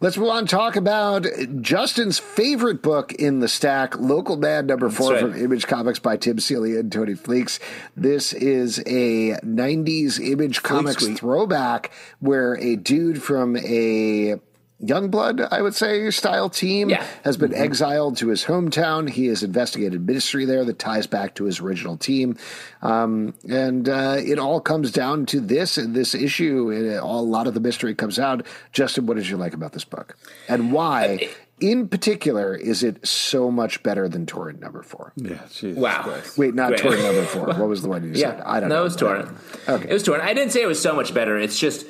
Let's 0.00 0.16
move 0.16 0.28
on 0.28 0.38
and 0.38 0.48
talk 0.48 0.76
about 0.76 1.26
Justin's 1.60 2.18
favorite 2.18 2.82
book 2.82 3.12
in 3.14 3.40
the 3.40 3.48
stack, 3.48 3.98
Local 3.98 4.36
Man 4.36 4.66
number 4.66 4.90
four 4.90 5.12
right. 5.12 5.20
from 5.20 5.34
Image 5.34 5.66
Comics 5.66 5.98
by 5.98 6.16
Tim 6.16 6.38
Seeley 6.38 6.76
and 6.76 6.90
Tony 6.90 7.14
Fleecs. 7.14 7.58
This 7.96 8.32
is 8.32 8.78
a 8.80 9.38
90s 9.44 10.20
Image 10.20 10.62
Comics 10.62 11.06
Week. 11.06 11.18
throwback 11.18 11.90
where 12.20 12.56
a 12.58 12.76
dude 12.76 13.22
from 13.22 13.56
a 13.56 14.36
Youngblood, 14.82 15.48
I 15.50 15.60
would 15.60 15.74
say, 15.74 16.08
style 16.10 16.48
team 16.48 16.88
Yeah. 16.90 17.04
has 17.24 17.36
been 17.36 17.52
exiled 17.52 18.16
to 18.18 18.28
his 18.28 18.44
hometown. 18.44 19.10
He 19.10 19.26
has 19.26 19.42
investigated 19.42 20.06
ministry 20.06 20.44
there 20.44 20.64
that 20.64 20.78
ties 20.78 21.06
back 21.08 21.34
to 21.34 21.44
his 21.44 21.58
original 21.60 21.96
team. 21.96 22.36
Um, 22.80 23.34
and 23.48 23.88
uh, 23.88 24.16
it 24.18 24.38
all 24.38 24.60
comes 24.60 24.92
down 24.92 25.26
to 25.26 25.40
this 25.40 25.74
this 25.82 26.14
issue. 26.14 26.70
It, 26.70 26.98
all, 26.98 27.20
a 27.20 27.22
lot 27.22 27.48
of 27.48 27.54
the 27.54 27.60
mystery 27.60 27.94
comes 27.96 28.20
out. 28.20 28.46
Justin, 28.72 29.06
what 29.06 29.16
did 29.16 29.28
you 29.28 29.36
like 29.36 29.52
about 29.52 29.72
this 29.72 29.84
book? 29.84 30.16
And 30.48 30.70
why, 30.72 31.28
in 31.58 31.88
particular, 31.88 32.54
is 32.54 32.84
it 32.84 33.04
so 33.04 33.50
much 33.50 33.82
better 33.82 34.08
than 34.08 34.26
Torrent 34.26 34.60
number 34.60 34.84
four? 34.84 35.12
Yeah, 35.16 35.40
Jesus 35.52 35.76
Wow. 35.76 36.02
Christ. 36.02 36.38
Wait, 36.38 36.54
not 36.54 36.68
Great. 36.68 36.80
Torrent 36.82 37.02
number 37.02 37.24
four. 37.24 37.46
What 37.58 37.68
was 37.68 37.82
the 37.82 37.88
one 37.88 38.04
you 38.04 38.14
said? 38.14 38.40
I 38.42 38.60
don't 38.60 38.68
no, 38.68 38.76
know. 38.76 38.80
it 38.82 38.84
was 38.84 38.96
Torrent. 38.96 39.36
Okay. 39.68 39.88
It 39.90 39.92
was 39.92 40.04
Torrent. 40.04 40.22
I 40.22 40.34
didn't 40.34 40.52
say 40.52 40.62
it 40.62 40.66
was 40.66 40.80
so 40.80 40.94
much 40.94 41.12
better. 41.12 41.36
It's 41.36 41.58
just 41.58 41.84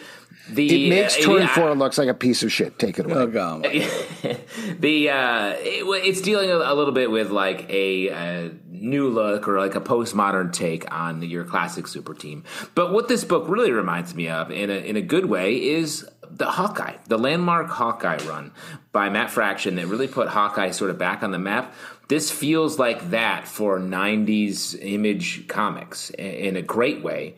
the 0.50 0.86
It 0.86 0.88
makes 0.88 1.16
uh, 1.18 1.22
Torrent 1.22 1.50
I- 1.50 1.54
four 1.54 1.74
looks 1.74 1.98
like 1.98 2.08
a 2.08 2.14
piece 2.14 2.42
of 2.42 2.52
shit. 2.52 2.78
Take 2.78 2.98
it 2.98 3.06
away. 3.06 3.14
Oh, 3.14 3.26
God. 3.26 3.62
the 4.78 5.10
uh, 5.10 5.54
it, 5.58 6.06
it's 6.06 6.20
dealing 6.20 6.50
a, 6.50 6.56
a 6.56 6.74
little 6.74 6.92
bit 6.92 7.10
with 7.10 7.30
like 7.30 7.68
a, 7.70 8.10
uh 8.10 8.48
new 8.80 9.08
look 9.08 9.48
or 9.48 9.58
like 9.58 9.74
a 9.74 9.80
postmodern 9.80 10.52
take 10.52 10.92
on 10.94 11.22
your 11.22 11.44
classic 11.44 11.86
super 11.86 12.14
team. 12.14 12.44
But 12.74 12.92
what 12.92 13.08
this 13.08 13.24
book 13.24 13.48
really 13.48 13.72
reminds 13.72 14.14
me 14.14 14.28
of, 14.28 14.50
in 14.50 14.70
a 14.70 14.74
in 14.74 14.96
a 14.96 15.02
good 15.02 15.26
way, 15.26 15.56
is 15.56 16.08
the 16.30 16.46
Hawkeye, 16.46 16.96
the 17.06 17.18
landmark 17.18 17.68
Hawkeye 17.68 18.18
run 18.26 18.52
by 18.92 19.08
Matt 19.08 19.30
Fraction 19.30 19.76
that 19.76 19.86
really 19.86 20.08
put 20.08 20.28
Hawkeye 20.28 20.70
sort 20.70 20.90
of 20.90 20.98
back 20.98 21.22
on 21.22 21.30
the 21.30 21.38
map. 21.38 21.74
This 22.08 22.30
feels 22.30 22.78
like 22.78 23.10
that 23.10 23.46
for 23.46 23.78
'90s 23.78 24.78
image 24.80 25.46
comics 25.48 26.10
in, 26.10 26.26
in 26.26 26.56
a 26.56 26.62
great 26.62 27.02
way. 27.02 27.34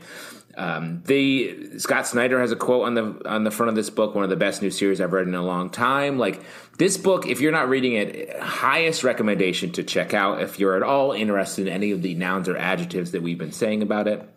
Um, 0.57 1.03
the 1.07 1.79
Scott 1.79 2.07
Snyder 2.07 2.41
has 2.41 2.53
a 2.53 2.57
quote 2.57 2.87
on 2.87 2.95
the 2.95 3.29
on 3.29 3.45
the 3.45 3.51
front 3.51 3.71
of 3.71 3.77
this 3.77 3.91
book, 3.91 4.15
one 4.15 4.25
of 4.25 4.31
the 4.31 4.37
best 4.37 4.63
new 4.63 4.71
series 4.71 5.01
I've 5.01 5.13
read 5.13 5.27
in 5.27 5.35
a 5.35 5.43
long 5.43 5.71
time. 5.71 6.19
Like 6.19 6.43
this 6.79 6.97
book, 6.97 7.27
if 7.27 7.41
you're 7.41 7.53
not 7.53 7.69
reading 7.69 7.95
it, 7.95 8.39
highest 8.39 9.05
recommendation 9.05 9.71
to 9.73 9.85
check 9.85 10.13
out 10.15 10.43
if 10.43 10.59
you're 10.59 10.77
at 10.77 10.83
all 10.83 11.13
interested 11.13 11.67
in 11.67 11.73
any 11.73 11.93
of 11.93 12.03
the 12.03 12.15
nouns 12.15 12.49
or 12.49 12.57
adjectives 12.57 13.13
that 13.13 13.23
we've 13.23 13.39
been 13.39 13.53
saying 13.53 13.83
about 13.83 14.09
it. 14.09 14.29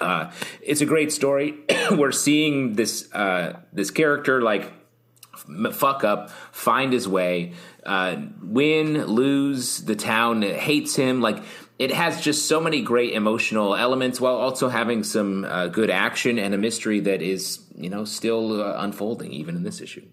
Uh, 0.00 0.30
it's 0.60 0.80
a 0.80 0.86
great 0.86 1.12
story. 1.12 1.54
We're 1.90 2.12
seeing 2.12 2.74
this 2.74 3.12
uh, 3.12 3.60
this 3.72 3.90
character 3.90 4.42
like 4.42 4.72
fuck 5.72 6.04
up, 6.04 6.30
find 6.52 6.92
his 6.92 7.08
way, 7.08 7.52
uh, 7.84 8.16
win, 8.42 9.04
lose. 9.06 9.82
The 9.82 9.96
town 9.96 10.42
hates 10.42 10.96
him. 10.96 11.20
Like 11.20 11.42
it 11.78 11.92
has 11.92 12.20
just 12.20 12.46
so 12.46 12.60
many 12.60 12.82
great 12.82 13.12
emotional 13.14 13.74
elements, 13.74 14.20
while 14.20 14.36
also 14.36 14.68
having 14.68 15.02
some 15.02 15.44
uh, 15.44 15.66
good 15.66 15.90
action 15.90 16.38
and 16.38 16.54
a 16.54 16.58
mystery 16.58 17.00
that 17.00 17.22
is 17.22 17.60
you 17.74 17.90
know 17.90 18.04
still 18.04 18.62
uh, 18.62 18.74
unfolding 18.78 19.32
even 19.32 19.56
in 19.56 19.62
this 19.62 19.80
issue. 19.80 20.06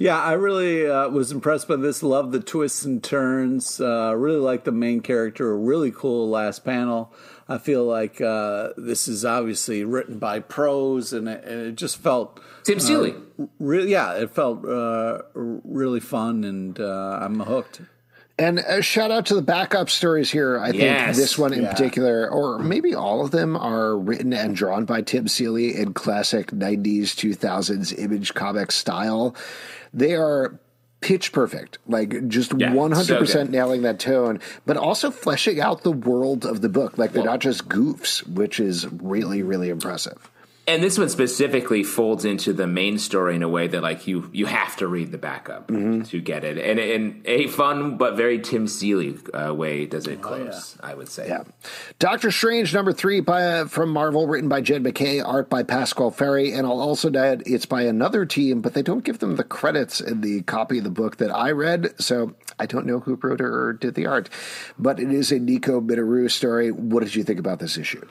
Yeah, 0.00 0.22
I 0.22 0.34
really 0.34 0.88
uh, 0.88 1.08
was 1.08 1.32
impressed 1.32 1.66
by 1.66 1.74
this. 1.74 2.04
Love 2.04 2.30
the 2.30 2.38
twists 2.38 2.84
and 2.84 3.02
turns. 3.02 3.80
Uh, 3.80 4.14
really 4.16 4.38
like 4.38 4.62
the 4.62 4.70
main 4.70 5.00
character. 5.00 5.50
A 5.50 5.56
really 5.56 5.90
cool 5.90 6.30
last 6.30 6.64
panel. 6.64 7.12
I 7.48 7.58
feel 7.58 7.84
like 7.84 8.20
uh, 8.20 8.70
this 8.76 9.08
is 9.08 9.24
obviously 9.24 9.82
written 9.82 10.20
by 10.20 10.38
pros, 10.38 11.12
and 11.12 11.28
it, 11.28 11.42
and 11.44 11.66
it 11.66 11.74
just 11.74 11.96
felt 11.96 12.38
Tim 12.62 12.78
Seeley. 12.78 13.14
really. 13.58 13.90
Yeah, 13.90 14.14
it 14.14 14.30
felt 14.30 14.64
uh, 14.64 15.22
really 15.34 16.00
fun, 16.00 16.44
and 16.44 16.78
uh, 16.78 17.18
I'm 17.20 17.40
hooked. 17.40 17.80
And 18.38 18.60
a 18.60 18.80
shout 18.82 19.10
out 19.10 19.26
to 19.26 19.34
the 19.34 19.42
backup 19.42 19.90
stories 19.90 20.30
here. 20.30 20.60
I 20.60 20.70
think 20.70 21.16
this 21.16 21.36
one 21.36 21.52
in 21.52 21.62
Yeah. 21.62 21.72
particular, 21.72 22.28
or 22.30 22.60
maybe 22.60 22.94
all 22.94 23.24
of 23.24 23.32
them, 23.32 23.56
are 23.56 23.96
written 23.96 24.32
and 24.32 24.54
drawn 24.54 24.84
by 24.84 25.02
Tim 25.02 25.26
Seeley 25.26 25.74
in 25.76 25.92
classic 25.92 26.52
90s, 26.52 27.16
2000s 27.16 27.92
image 27.98 28.34
comic 28.34 28.70
style. 28.70 29.34
They 29.92 30.14
are 30.14 30.54
pitch 31.00 31.32
perfect, 31.32 31.78
like 31.88 32.28
just 32.28 32.52
Yeah, 32.56 32.72
100% 32.72 33.48
so 33.48 33.52
nailing 33.52 33.82
that 33.82 33.98
tone, 33.98 34.38
but 34.66 34.76
also 34.76 35.10
fleshing 35.10 35.60
out 35.60 35.82
the 35.82 35.92
world 35.92 36.44
of 36.44 36.60
the 36.60 36.68
book. 36.68 36.96
Like 36.96 37.12
they're 37.12 37.24
not 37.24 37.40
just 37.40 37.68
goofs, 37.68 38.20
which 38.28 38.60
is 38.60 38.86
really, 38.92 39.42
really 39.42 39.68
impressive. 39.68 40.30
And 40.68 40.82
this 40.82 40.98
one 40.98 41.08
specifically 41.08 41.82
folds 41.82 42.26
into 42.26 42.52
the 42.52 42.66
main 42.66 42.98
story 42.98 43.34
in 43.34 43.42
a 43.42 43.48
way 43.48 43.68
that 43.68 43.82
like 43.82 44.06
you 44.06 44.28
you 44.34 44.44
have 44.44 44.76
to 44.76 44.86
read 44.86 45.10
the 45.12 45.16
backup 45.18 45.68
Mm-hmm. 45.68 46.02
to 46.02 46.20
get 46.20 46.44
it, 46.44 46.58
and 46.58 46.78
in 46.78 47.22
a 47.24 47.46
fun 47.46 47.96
but 47.96 48.16
very 48.16 48.38
Tim 48.38 48.66
Seeley 48.68 49.16
uh, 49.32 49.54
way 49.54 49.86
does 49.86 50.06
it 50.06 50.20
close. 50.20 50.76
I 50.80 50.94
would 50.94 51.08
say. 51.08 51.24
Oh, 51.24 51.26
Yeah. 51.28 51.44
Doctor 51.98 52.30
Strange 52.30 52.74
number 52.74 52.92
three 52.92 53.20
by 53.20 53.44
uh, 53.44 53.64
from 53.66 53.88
Marvel, 53.90 54.26
written 54.26 54.48
by 54.50 54.60
Jed 54.60 54.82
MacKay, 54.82 55.20
art 55.20 55.48
by 55.48 55.62
Pasqual 55.62 56.10
Ferry, 56.10 56.52
and 56.52 56.66
I'll 56.66 56.80
also 56.80 57.10
add 57.14 57.42
it's 57.46 57.66
by 57.66 57.82
another 57.82 58.26
team, 58.26 58.60
but 58.60 58.74
they 58.74 58.82
don't 58.82 59.04
give 59.04 59.20
them 59.20 59.36
the 59.36 59.44
credits 59.44 60.00
in 60.02 60.20
the 60.20 60.42
copy 60.42 60.78
of 60.78 60.84
the 60.84 60.90
book 60.90 61.16
that 61.16 61.34
I 61.34 61.50
read, 61.50 61.94
so 61.98 62.34
I 62.58 62.66
don't 62.66 62.84
know 62.86 63.00
who 63.00 63.14
wrote 63.22 63.40
or 63.40 63.72
did 63.72 63.94
the 63.94 64.04
art. 64.06 64.28
But 64.78 65.00
it 65.00 65.10
is 65.10 65.32
a 65.32 65.38
Nico 65.38 65.80
Minoru 65.80 66.30
story. 66.30 66.70
What 66.70 67.02
did 67.04 67.14
you 67.14 67.24
think 67.24 67.38
about 67.40 67.58
this 67.58 67.78
issue? 67.78 68.06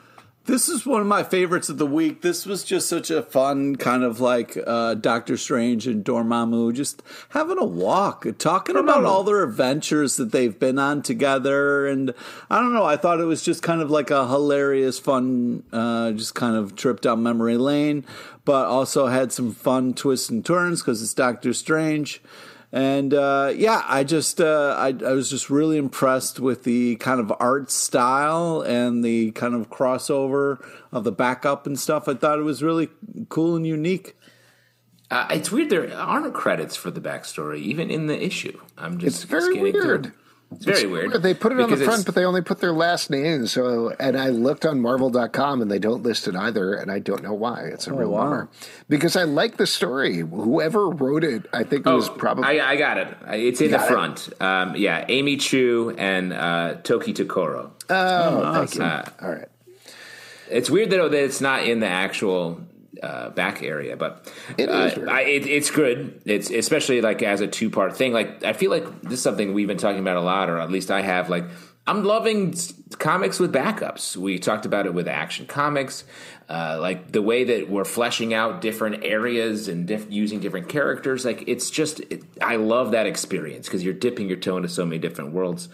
This 0.48 0.70
is 0.70 0.86
one 0.86 1.02
of 1.02 1.06
my 1.06 1.24
favorites 1.24 1.68
of 1.68 1.76
the 1.76 1.84
week. 1.84 2.22
This 2.22 2.46
was 2.46 2.64
just 2.64 2.88
such 2.88 3.10
a 3.10 3.20
fun 3.20 3.76
kind 3.76 4.02
of 4.02 4.18
like 4.18 4.56
uh, 4.66 4.94
Doctor 4.94 5.36
Strange 5.36 5.86
and 5.86 6.02
Dormammu 6.02 6.72
just 6.72 7.02
having 7.28 7.58
a 7.58 7.66
walk, 7.66 8.26
talking 8.38 8.74
about 8.74 9.04
all 9.04 9.24
their 9.24 9.42
adventures 9.42 10.16
that 10.16 10.32
they've 10.32 10.58
been 10.58 10.78
on 10.78 11.02
together. 11.02 11.86
And 11.86 12.14
I 12.48 12.60
don't 12.60 12.72
know, 12.72 12.86
I 12.86 12.96
thought 12.96 13.20
it 13.20 13.26
was 13.26 13.42
just 13.42 13.62
kind 13.62 13.82
of 13.82 13.90
like 13.90 14.10
a 14.10 14.26
hilarious, 14.26 14.98
fun, 14.98 15.64
uh, 15.70 16.12
just 16.12 16.34
kind 16.34 16.56
of 16.56 16.74
trip 16.74 17.02
down 17.02 17.22
memory 17.22 17.58
lane, 17.58 18.06
but 18.46 18.68
also 18.68 19.08
had 19.08 19.32
some 19.32 19.52
fun 19.52 19.92
twists 19.92 20.30
and 20.30 20.46
turns 20.46 20.80
because 20.80 21.02
it's 21.02 21.12
Doctor 21.12 21.52
Strange. 21.52 22.22
And 22.70 23.14
uh, 23.14 23.52
yeah, 23.56 23.82
I 23.86 24.04
just 24.04 24.40
uh, 24.40 24.74
I, 24.78 24.88
I 24.88 25.12
was 25.12 25.30
just 25.30 25.48
really 25.48 25.78
impressed 25.78 26.38
with 26.38 26.64
the 26.64 26.96
kind 26.96 27.18
of 27.18 27.32
art 27.40 27.70
style 27.70 28.60
and 28.60 29.02
the 29.02 29.30
kind 29.30 29.54
of 29.54 29.70
crossover 29.70 30.62
of 30.92 31.04
the 31.04 31.12
backup 31.12 31.66
and 31.66 31.78
stuff. 31.78 32.08
I 32.08 32.14
thought 32.14 32.38
it 32.38 32.42
was 32.42 32.62
really 32.62 32.90
cool 33.30 33.56
and 33.56 33.66
unique. 33.66 34.16
Uh, 35.10 35.26
it's 35.30 35.50
weird 35.50 35.70
there 35.70 35.90
aren't 35.96 36.34
credits 36.34 36.76
for 36.76 36.90
the 36.90 37.00
backstory 37.00 37.58
even 37.58 37.90
in 37.90 38.06
the 38.06 38.22
issue. 38.22 38.60
I'm 38.76 38.98
just 38.98 39.22
It's 39.22 39.24
very 39.24 39.54
scanning 39.54 39.72
through. 39.72 40.12
Weird. 40.50 40.62
It's 40.62 40.80
very 40.80 40.86
weird. 40.90 41.22
They 41.22 41.34
put 41.34 41.52
it 41.52 41.60
on 41.60 41.68
the 41.68 41.76
front, 41.76 42.06
but 42.06 42.14
they 42.14 42.24
only 42.24 42.40
put 42.40 42.60
their 42.60 42.72
last 42.72 43.10
name. 43.10 43.46
So, 43.46 43.94
and 44.00 44.18
I 44.18 44.30
looked 44.30 44.64
on 44.64 44.80
Marvel.com, 44.80 45.60
and 45.60 45.70
they 45.70 45.78
don't 45.78 46.02
list 46.02 46.26
it 46.26 46.34
either, 46.34 46.74
and 46.74 46.90
I 46.90 47.00
don't 47.00 47.22
know 47.22 47.34
why. 47.34 47.64
It's 47.64 47.86
a 47.86 47.92
real 47.92 48.10
wow. 48.10 48.24
bummer 48.24 48.48
because 48.88 49.14
I 49.14 49.24
like 49.24 49.58
the 49.58 49.66
story. 49.66 50.20
Whoever 50.20 50.88
wrote 50.88 51.22
it, 51.22 51.46
I 51.52 51.64
think 51.64 51.86
it 51.86 51.92
was 51.92 52.08
probably 52.08 52.44
Oh, 52.44 52.62
I, 52.62 52.70
I 52.70 52.76
got 52.76 52.96
it. 52.96 53.08
It's 53.28 53.60
in 53.60 53.72
the 53.72 53.78
front. 53.78 54.30
Um, 54.40 54.74
yeah, 54.74 55.04
Amy 55.08 55.36
Chu 55.36 55.94
and 55.98 56.32
uh, 56.32 56.76
Tokitokoro. 56.82 57.70
Oh, 57.90 58.54
thank 58.54 58.74
you. 58.74 58.82
Uh, 58.82 59.10
All 59.20 59.30
right. 59.30 59.48
It's 60.50 60.70
weird 60.70 60.90
though 60.90 61.10
that 61.10 61.24
it's 61.24 61.42
not 61.42 61.64
in 61.64 61.80
the 61.80 61.88
actual 61.88 62.62
uh, 63.02 63.30
back 63.30 63.62
area, 63.62 63.96
but 63.96 64.30
It 64.56 64.68
uh. 64.68 65.10
I, 65.10 65.22
it, 65.22 65.46
it's 65.46 65.70
good. 65.70 66.20
It's 66.24 66.50
especially 66.50 67.00
like 67.00 67.22
as 67.22 67.40
a 67.40 67.46
two 67.46 67.70
part 67.70 67.96
thing. 67.96 68.12
Like 68.12 68.44
I 68.44 68.52
feel 68.52 68.70
like 68.70 69.02
this 69.02 69.14
is 69.14 69.22
something 69.22 69.54
we've 69.54 69.68
been 69.68 69.78
talking 69.78 70.00
about 70.00 70.16
a 70.16 70.20
lot, 70.20 70.48
or 70.50 70.58
at 70.58 70.70
least 70.70 70.90
I 70.90 71.02
have. 71.02 71.30
Like 71.30 71.44
I'm 71.88 72.04
loving 72.04 72.54
comics 72.98 73.40
with 73.40 73.50
backups. 73.52 74.14
We 74.14 74.38
talked 74.38 74.66
about 74.66 74.84
it 74.84 74.92
with 74.92 75.08
Action 75.08 75.46
Comics, 75.46 76.04
uh, 76.48 76.76
like 76.78 77.12
the 77.12 77.22
way 77.22 77.44
that 77.44 77.70
we're 77.70 77.86
fleshing 77.86 78.34
out 78.34 78.60
different 78.60 79.04
areas 79.04 79.68
and 79.68 79.86
diff- 79.86 80.10
using 80.10 80.38
different 80.38 80.68
characters. 80.68 81.24
Like 81.24 81.44
it's 81.46 81.70
just, 81.70 82.00
it, 82.00 82.24
I 82.42 82.56
love 82.56 82.90
that 82.90 83.06
experience 83.06 83.68
because 83.68 83.82
you're 83.82 83.94
dipping 83.94 84.28
your 84.28 84.36
toe 84.36 84.58
into 84.58 84.68
so 84.68 84.84
many 84.84 84.98
different 84.98 85.32
worlds. 85.32 85.70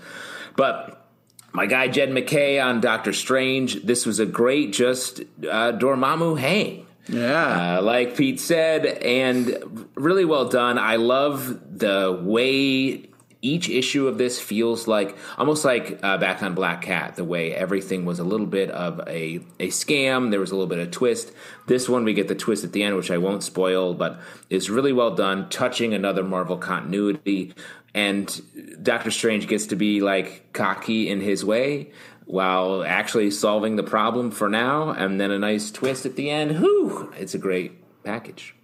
But 0.56 1.04
my 1.52 1.66
guy 1.66 1.88
Jed 1.88 2.12
MacKay 2.12 2.60
on 2.60 2.80
Doctor 2.80 3.12
Strange. 3.12 3.82
This 3.82 4.06
was 4.06 4.20
a 4.20 4.26
great, 4.26 4.72
just 4.72 5.20
uh, 5.20 5.72
Dormammu 5.72 6.38
hang. 6.38 6.86
Yeah. 7.08 7.78
Uh, 7.78 7.82
like 7.82 8.16
Pete 8.16 8.40
said, 8.40 8.86
and 8.86 9.88
really 9.94 10.24
well 10.24 10.48
done. 10.48 10.78
I 10.78 10.96
love 10.96 11.78
the 11.78 12.18
way 12.22 13.08
each 13.44 13.68
issue 13.68 14.08
of 14.08 14.16
this 14.16 14.40
feels 14.40 14.88
like 14.88 15.16
almost 15.36 15.66
like 15.66 16.00
uh, 16.02 16.16
back 16.16 16.42
on 16.42 16.54
Black 16.54 16.80
Cat, 16.80 17.16
the 17.16 17.24
way 17.24 17.54
everything 17.54 18.06
was 18.06 18.18
a 18.18 18.24
little 18.24 18.46
bit 18.46 18.70
of 18.70 19.00
a, 19.06 19.38
a 19.60 19.68
scam. 19.68 20.30
There 20.30 20.40
was 20.40 20.50
a 20.50 20.54
little 20.54 20.68
bit 20.68 20.78
of 20.78 20.90
twist. 20.90 21.30
This 21.66 21.86
one, 21.86 22.04
we 22.04 22.14
get 22.14 22.28
the 22.28 22.34
twist 22.34 22.64
at 22.64 22.72
the 22.72 22.82
end, 22.82 22.96
which 22.96 23.10
I 23.10 23.18
won't 23.18 23.42
spoil, 23.42 23.92
but 23.92 24.18
is 24.48 24.70
really 24.70 24.94
well 24.94 25.14
done, 25.14 25.50
touching 25.50 25.92
another 25.92 26.24
Marvel 26.24 26.56
continuity. 26.56 27.54
And 27.92 28.82
Doctor 28.82 29.10
Strange 29.10 29.46
gets 29.46 29.66
to 29.66 29.76
be 29.76 30.00
like 30.00 30.52
cocky 30.54 31.10
in 31.10 31.20
his 31.20 31.44
way 31.44 31.92
while 32.26 32.82
actually 32.84 33.30
solving 33.30 33.76
the 33.76 33.82
problem 33.82 34.30
for 34.30 34.48
now, 34.48 34.90
and 34.90 35.20
then 35.20 35.30
a 35.30 35.38
nice 35.38 35.70
twist 35.70 36.06
at 36.06 36.16
the 36.16 36.30
end. 36.30 36.58
Whew, 36.58 37.12
it's 37.18 37.34
a 37.34 37.38
great 37.38 37.72
package. 38.04 38.54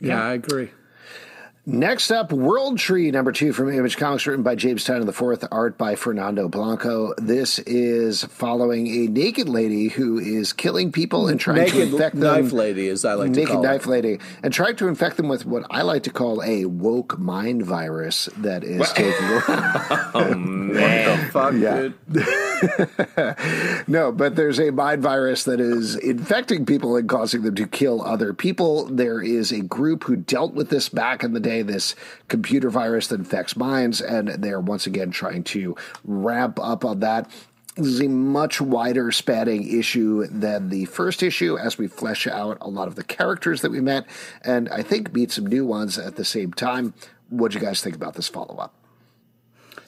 yeah, 0.00 0.22
I 0.22 0.34
agree. 0.34 0.70
Next 1.68 2.12
up, 2.12 2.32
World 2.32 2.78
Tree 2.78 3.10
number 3.10 3.32
two 3.32 3.52
from 3.52 3.72
Image 3.72 3.96
Comics, 3.96 4.24
written 4.24 4.44
by 4.44 4.54
James 4.54 4.84
Tynion 4.84 5.08
IV, 5.08 5.48
art 5.50 5.76
by 5.76 5.96
Fernando 5.96 6.48
Blanco. 6.48 7.12
This 7.18 7.58
is 7.58 8.22
following 8.22 8.86
a 8.86 9.08
naked 9.08 9.48
lady 9.48 9.88
who 9.88 10.16
is 10.20 10.52
killing 10.52 10.92
people 10.92 11.26
and 11.26 11.40
trying 11.40 11.68
to 11.68 11.82
infect 11.82 12.20
them. 12.20 12.42
knife 12.44 12.52
lady, 12.52 12.88
as 12.88 13.04
I 13.04 13.14
like 13.14 13.32
to 13.32 13.40
naked 13.40 13.54
call 13.54 13.62
knife 13.64 13.84
it. 13.86 13.88
lady, 13.88 14.18
and 14.44 14.54
trying 14.54 14.76
to 14.76 14.86
infect 14.86 15.16
them 15.16 15.26
with 15.26 15.44
what 15.44 15.66
I 15.68 15.82
like 15.82 16.04
to 16.04 16.10
call 16.10 16.40
a 16.44 16.66
woke 16.66 17.18
mind 17.18 17.64
virus 17.64 18.26
that 18.36 18.62
is 18.62 18.88
taking 18.92 19.24
over. 19.24 19.44
Oh, 20.14 21.28
fuck, 21.32 21.54
Yeah. 21.54 21.88
dude. 22.12 22.26
No, 23.88 24.10
but 24.12 24.34
there's 24.34 24.58
a 24.58 24.70
mind 24.72 25.02
virus 25.02 25.44
that 25.44 25.60
is 25.60 25.94
infecting 25.94 26.64
people 26.64 26.96
and 26.96 27.06
causing 27.08 27.42
them 27.42 27.54
to 27.54 27.66
kill 27.66 28.02
other 28.02 28.32
people. 28.32 28.86
There 28.86 29.20
is 29.22 29.52
a 29.52 29.60
group 29.60 30.04
who 30.04 30.16
dealt 30.16 30.54
with 30.54 30.70
this 30.70 30.88
back 30.88 31.22
in 31.22 31.34
the 31.34 31.40
day, 31.40 31.55
this 31.62 31.94
computer 32.28 32.70
virus 32.70 33.08
that 33.08 33.20
infects 33.20 33.56
minds, 33.56 34.00
and 34.00 34.28
they're 34.28 34.60
once 34.60 34.86
again 34.86 35.10
trying 35.10 35.44
to 35.44 35.76
ramp 36.04 36.58
up 36.60 36.84
on 36.84 37.00
that. 37.00 37.30
This 37.76 37.86
is 37.86 38.00
a 38.00 38.08
much 38.08 38.60
wider 38.60 39.12
spanning 39.12 39.78
issue 39.78 40.26
than 40.28 40.70
the 40.70 40.86
first 40.86 41.22
issue 41.22 41.58
as 41.58 41.76
we 41.76 41.88
flesh 41.88 42.26
out 42.26 42.56
a 42.62 42.68
lot 42.68 42.88
of 42.88 42.94
the 42.94 43.04
characters 43.04 43.60
that 43.60 43.70
we 43.70 43.80
met, 43.80 44.06
and 44.42 44.68
I 44.70 44.82
think 44.82 45.12
meet 45.12 45.30
some 45.30 45.46
new 45.46 45.66
ones 45.66 45.98
at 45.98 46.16
the 46.16 46.24
same 46.24 46.52
time. 46.52 46.94
What 47.28 47.52
do 47.52 47.58
you 47.58 47.64
guys 47.64 47.82
think 47.82 47.94
about 47.94 48.14
this 48.14 48.28
follow 48.28 48.56
up? 48.56 48.72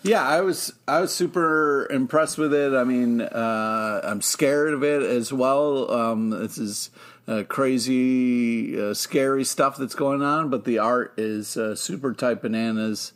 Yeah, 0.03 0.27
I 0.27 0.43
was 0.43 0.73
I 0.87 1.01
was 1.01 1.15
super 1.15 1.91
impressed 1.91 2.39
with 2.39 2.55
it. 2.55 2.73
I 2.73 2.85
mean, 2.85 3.21
uh, 3.21 4.01
I'm 4.05 4.21
scared 4.21 4.73
of 4.73 4.85
it 4.85 5.03
as 5.03 5.33
well. 5.33 5.91
Um, 5.91 6.31
this 6.31 6.59
is 6.59 6.91
uh, 7.29 7.45
crazy, 7.45 8.81
uh, 8.81 8.95
scary 8.95 9.45
stuff 9.45 9.77
that's 9.77 9.95
going 9.95 10.23
on, 10.23 10.49
but 10.49 10.65
the 10.65 10.79
art 10.79 11.13
is 11.19 11.57
uh, 11.57 11.75
super 11.77 12.15
type 12.15 12.43
bananas. 12.43 13.13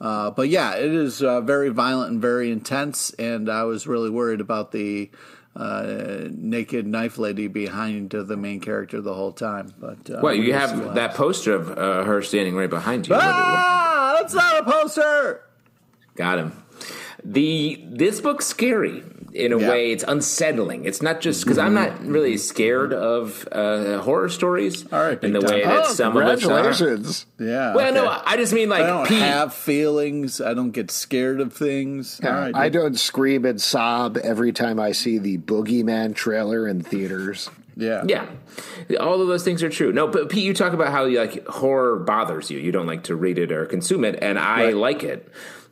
Uh, 0.00 0.30
but 0.30 0.48
yeah, 0.48 0.74
it 0.76 0.90
is 0.90 1.22
uh, 1.22 1.42
very 1.42 1.68
violent 1.68 2.10
and 2.10 2.22
very 2.22 2.50
intense, 2.50 3.12
and 3.18 3.50
I 3.50 3.64
was 3.64 3.86
really 3.86 4.08
worried 4.08 4.40
about 4.40 4.72
the 4.72 5.10
uh, 5.54 6.28
naked 6.30 6.86
knife 6.86 7.18
lady 7.18 7.48
behind 7.48 8.10
the 8.10 8.36
main 8.36 8.60
character 8.60 9.02
the 9.02 9.12
whole 9.12 9.32
time. 9.32 9.74
But 9.78 10.10
uh, 10.10 10.20
Well, 10.22 10.34
you 10.34 10.54
have 10.54 10.94
that 10.94 11.14
poster 11.14 11.54
of 11.54 11.76
uh, 11.76 12.04
her 12.04 12.22
standing 12.22 12.56
right 12.56 12.70
behind 12.70 13.08
you. 13.08 13.14
Ah, 13.14 14.16
that's 14.18 14.32
not 14.32 14.60
a 14.60 14.70
poster. 14.70 15.42
Got 16.14 16.38
him. 16.38 16.64
The 17.22 17.84
this 17.84 18.22
book's 18.22 18.46
scary 18.46 19.02
in 19.32 19.52
a 19.52 19.58
Yeah. 19.58 19.68
way. 19.68 19.92
It's 19.92 20.04
unsettling. 20.06 20.84
It's 20.84 21.00
not 21.02 21.20
just 21.20 21.44
because 21.44 21.58
I'm 21.58 21.74
not 21.74 22.04
really 22.04 22.36
scared 22.36 22.92
of 22.92 23.46
uh, 23.52 23.98
horror 23.98 24.28
stories. 24.28 24.84
All 24.92 25.00
right, 25.00 25.22
in 25.22 25.32
the 25.32 25.40
big 25.40 25.50
way 25.50 25.64
that 25.64 25.86
Oh, 25.86 25.92
some 25.92 26.16
of 26.16 26.22
us 26.24 26.44
are. 26.80 26.98
Yeah. 27.38 27.74
Well, 27.74 27.92
no. 27.94 28.20
I 28.24 28.36
just 28.36 28.52
mean 28.52 28.68
like 28.68 28.82
I 28.82 28.86
don't 28.86 29.06
Pete. 29.08 29.18
have 29.18 29.54
feelings. 29.54 30.40
I 30.40 30.54
don't 30.54 30.70
get 30.72 30.90
scared 30.90 31.40
of 31.40 31.52
things. 31.52 32.20
All 32.24 32.30
right, 32.30 32.54
I 32.54 32.68
dude. 32.68 32.80
don't 32.82 32.98
scream 32.98 33.44
and 33.44 33.60
sob 33.60 34.16
every 34.18 34.52
time 34.52 34.78
I 34.80 34.92
see 34.92 35.18
the 35.18 35.38
Boogeyman 35.38 36.14
trailer 36.14 36.66
in 36.68 36.82
theaters. 36.82 37.50
Yeah. 37.76 38.04
Yeah, 38.06 38.26
all 38.98 39.22
of 39.22 39.28
those 39.28 39.42
things 39.44 39.62
are 39.62 39.70
true. 39.70 39.90
No, 39.92 40.06
but 40.06 40.28
Pete, 40.28 40.44
you 40.44 40.52
talk 40.52 40.72
about 40.74 40.88
how 40.88 41.06
like 41.06 41.46
horror 41.46 41.96
bothers 42.00 42.50
you. 42.50 42.58
You 42.58 42.72
don't 42.72 42.86
like 42.86 43.04
to 43.04 43.14
read 43.16 43.38
it 43.38 43.52
or 43.52 43.64
consume 43.64 44.04
it, 44.04 44.18
and 44.20 44.38
I 44.38 44.64
Right. 44.64 44.76
like 44.76 45.02
it. 45.02 45.28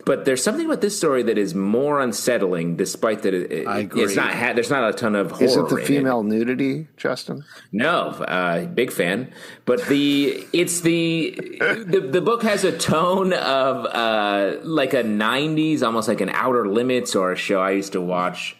But 0.08 0.24
there's 0.24 0.42
something 0.42 0.64
about 0.64 0.80
this 0.80 0.96
story 0.96 1.22
that 1.24 1.36
is 1.36 1.54
more 1.54 2.00
unsettling, 2.00 2.76
despite 2.76 3.22
that 3.24 3.34
it, 3.34 3.52
it- 3.52 3.66
I 3.68 3.80
agree. 3.80 4.04
it's 4.04 4.16
not. 4.16 4.32
Ha- 4.32 4.54
there's 4.54 4.70
not 4.70 4.88
a 4.88 4.94
ton 4.96 5.14
of 5.14 5.32
horror. 5.32 5.44
Is 5.44 5.56
it 5.56 5.68
the 5.68 5.82
female 5.82 6.22
nudity, 6.22 6.88
Justin? 6.96 7.44
No, 7.72 8.08
uh, 8.38 8.64
big 8.64 8.90
fan. 8.90 9.30
But 9.66 9.86
the 9.86 10.46
it's 10.54 10.80
the 10.80 11.38
the 11.86 12.00
the 12.00 12.22
book 12.22 12.42
has 12.42 12.64
a 12.64 12.72
tone 12.76 13.34
of 13.34 13.84
uh, 13.84 14.56
like 14.62 14.94
a 14.94 15.02
'90s, 15.04 15.82
almost 15.82 16.08
like 16.08 16.22
an 16.22 16.30
Outer 16.30 16.66
Limits 16.66 17.14
or 17.14 17.32
a 17.32 17.36
show 17.36 17.60
I 17.60 17.72
used 17.72 17.92
to 17.92 18.00
watch 18.00 18.56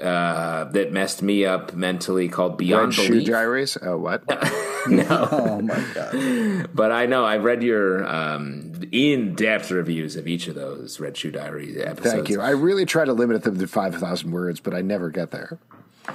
uh, 0.00 0.64
that 0.64 0.92
messed 0.92 1.22
me 1.22 1.44
up 1.44 1.74
mentally 1.74 2.28
called 2.28 2.52
Red 2.52 2.58
Beyond 2.58 2.94
Shoe 2.94 3.08
Belief. 3.08 3.28
Diaries? 3.28 3.78
Oh, 3.80 3.98
what? 3.98 4.22
No. 4.86 5.28
Oh 5.32 5.60
my 5.62 5.82
god. 5.94 6.68
But 6.74 6.92
I 6.92 7.06
know 7.06 7.24
I've 7.24 7.42
read 7.42 7.62
your 7.62 8.06
um, 8.06 8.72
in-depth 8.92 9.70
reviews 9.70 10.14
of 10.16 10.28
each 10.28 10.46
of 10.46 10.56
those 10.56 11.00
Red 11.00 11.16
Shoe 11.16 11.30
Diary 11.30 11.82
episodes. 11.82 12.12
Thank 12.12 12.28
you. 12.28 12.42
I 12.42 12.50
really 12.50 12.84
try 12.84 13.06
to 13.06 13.14
limit 13.14 13.44
them 13.44 13.58
to 13.58 13.66
5,000 13.66 14.30
words, 14.30 14.60
but 14.60 14.74
I 14.74 14.82
never 14.82 15.08
get 15.08 15.30
there. 15.30 15.58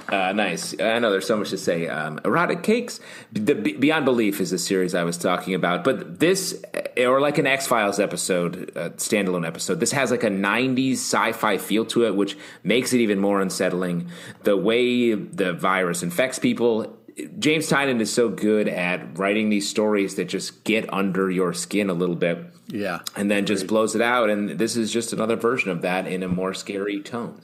Uh, 0.08 0.32
nice. 0.32 0.78
I 0.80 0.98
know 0.98 1.10
there's 1.10 1.26
so 1.26 1.36
much 1.36 1.50
to 1.50 1.58
say. 1.58 1.88
Um, 1.88 2.20
erotic 2.24 2.62
cakes. 2.62 3.00
The, 3.32 3.54
Beyond 3.54 4.04
Belief 4.04 4.40
is 4.40 4.50
the 4.50 4.58
series 4.58 4.94
I 4.94 5.02
was 5.02 5.18
talking 5.18 5.54
about, 5.54 5.82
but 5.84 6.20
this, 6.20 6.62
or 6.96 7.20
like 7.20 7.38
an 7.38 7.46
X 7.46 7.66
Files 7.66 7.98
episode, 7.98 8.72
uh, 8.76 8.90
standalone 8.90 9.46
episode. 9.46 9.80
This 9.80 9.92
has 9.92 10.10
like 10.10 10.22
a 10.22 10.30
'90s 10.30 10.92
sci-fi 10.92 11.58
feel 11.58 11.84
to 11.86 12.06
it, 12.06 12.14
which 12.14 12.36
makes 12.62 12.92
it 12.92 12.98
even 12.98 13.18
more 13.18 13.40
unsettling. 13.40 14.08
The 14.44 14.56
way 14.56 15.14
the 15.14 15.52
virus 15.52 16.02
infects 16.02 16.38
people. 16.38 16.96
James 17.38 17.68
Tynion 17.68 18.00
is 18.00 18.10
so 18.10 18.30
good 18.30 18.66
at 18.68 19.18
writing 19.18 19.50
these 19.50 19.68
stories 19.68 20.14
that 20.14 20.26
just 20.26 20.64
get 20.64 20.90
under 20.92 21.30
your 21.30 21.52
skin 21.52 21.90
a 21.90 21.94
little 21.94 22.14
bit. 22.14 22.38
Yeah. 22.68 23.00
And 23.16 23.30
then 23.30 23.44
just 23.44 23.66
blows 23.66 23.94
it 23.94 24.00
out. 24.00 24.30
And 24.30 24.50
this 24.50 24.76
is 24.76 24.90
just 24.92 25.12
another 25.12 25.36
version 25.36 25.70
of 25.70 25.82
that 25.82 26.06
in 26.06 26.22
a 26.22 26.28
more 26.28 26.54
scary 26.54 27.02
tone. 27.02 27.42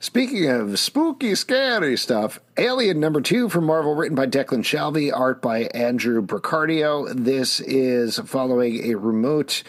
Speaking 0.00 0.48
of 0.48 0.78
spooky, 0.78 1.34
scary 1.34 1.96
stuff, 1.96 2.40
Alien 2.56 3.00
number 3.00 3.20
two 3.20 3.48
from 3.48 3.64
Marvel, 3.64 3.94
written 3.94 4.16
by 4.16 4.26
Declan 4.26 4.64
Shalvey, 4.64 5.12
art 5.12 5.40
by 5.40 5.64
Andrew 5.74 6.22
Broccardo. 6.22 7.12
This 7.14 7.60
is 7.60 8.18
following 8.18 8.90
a 8.90 8.96
remote 8.96 9.62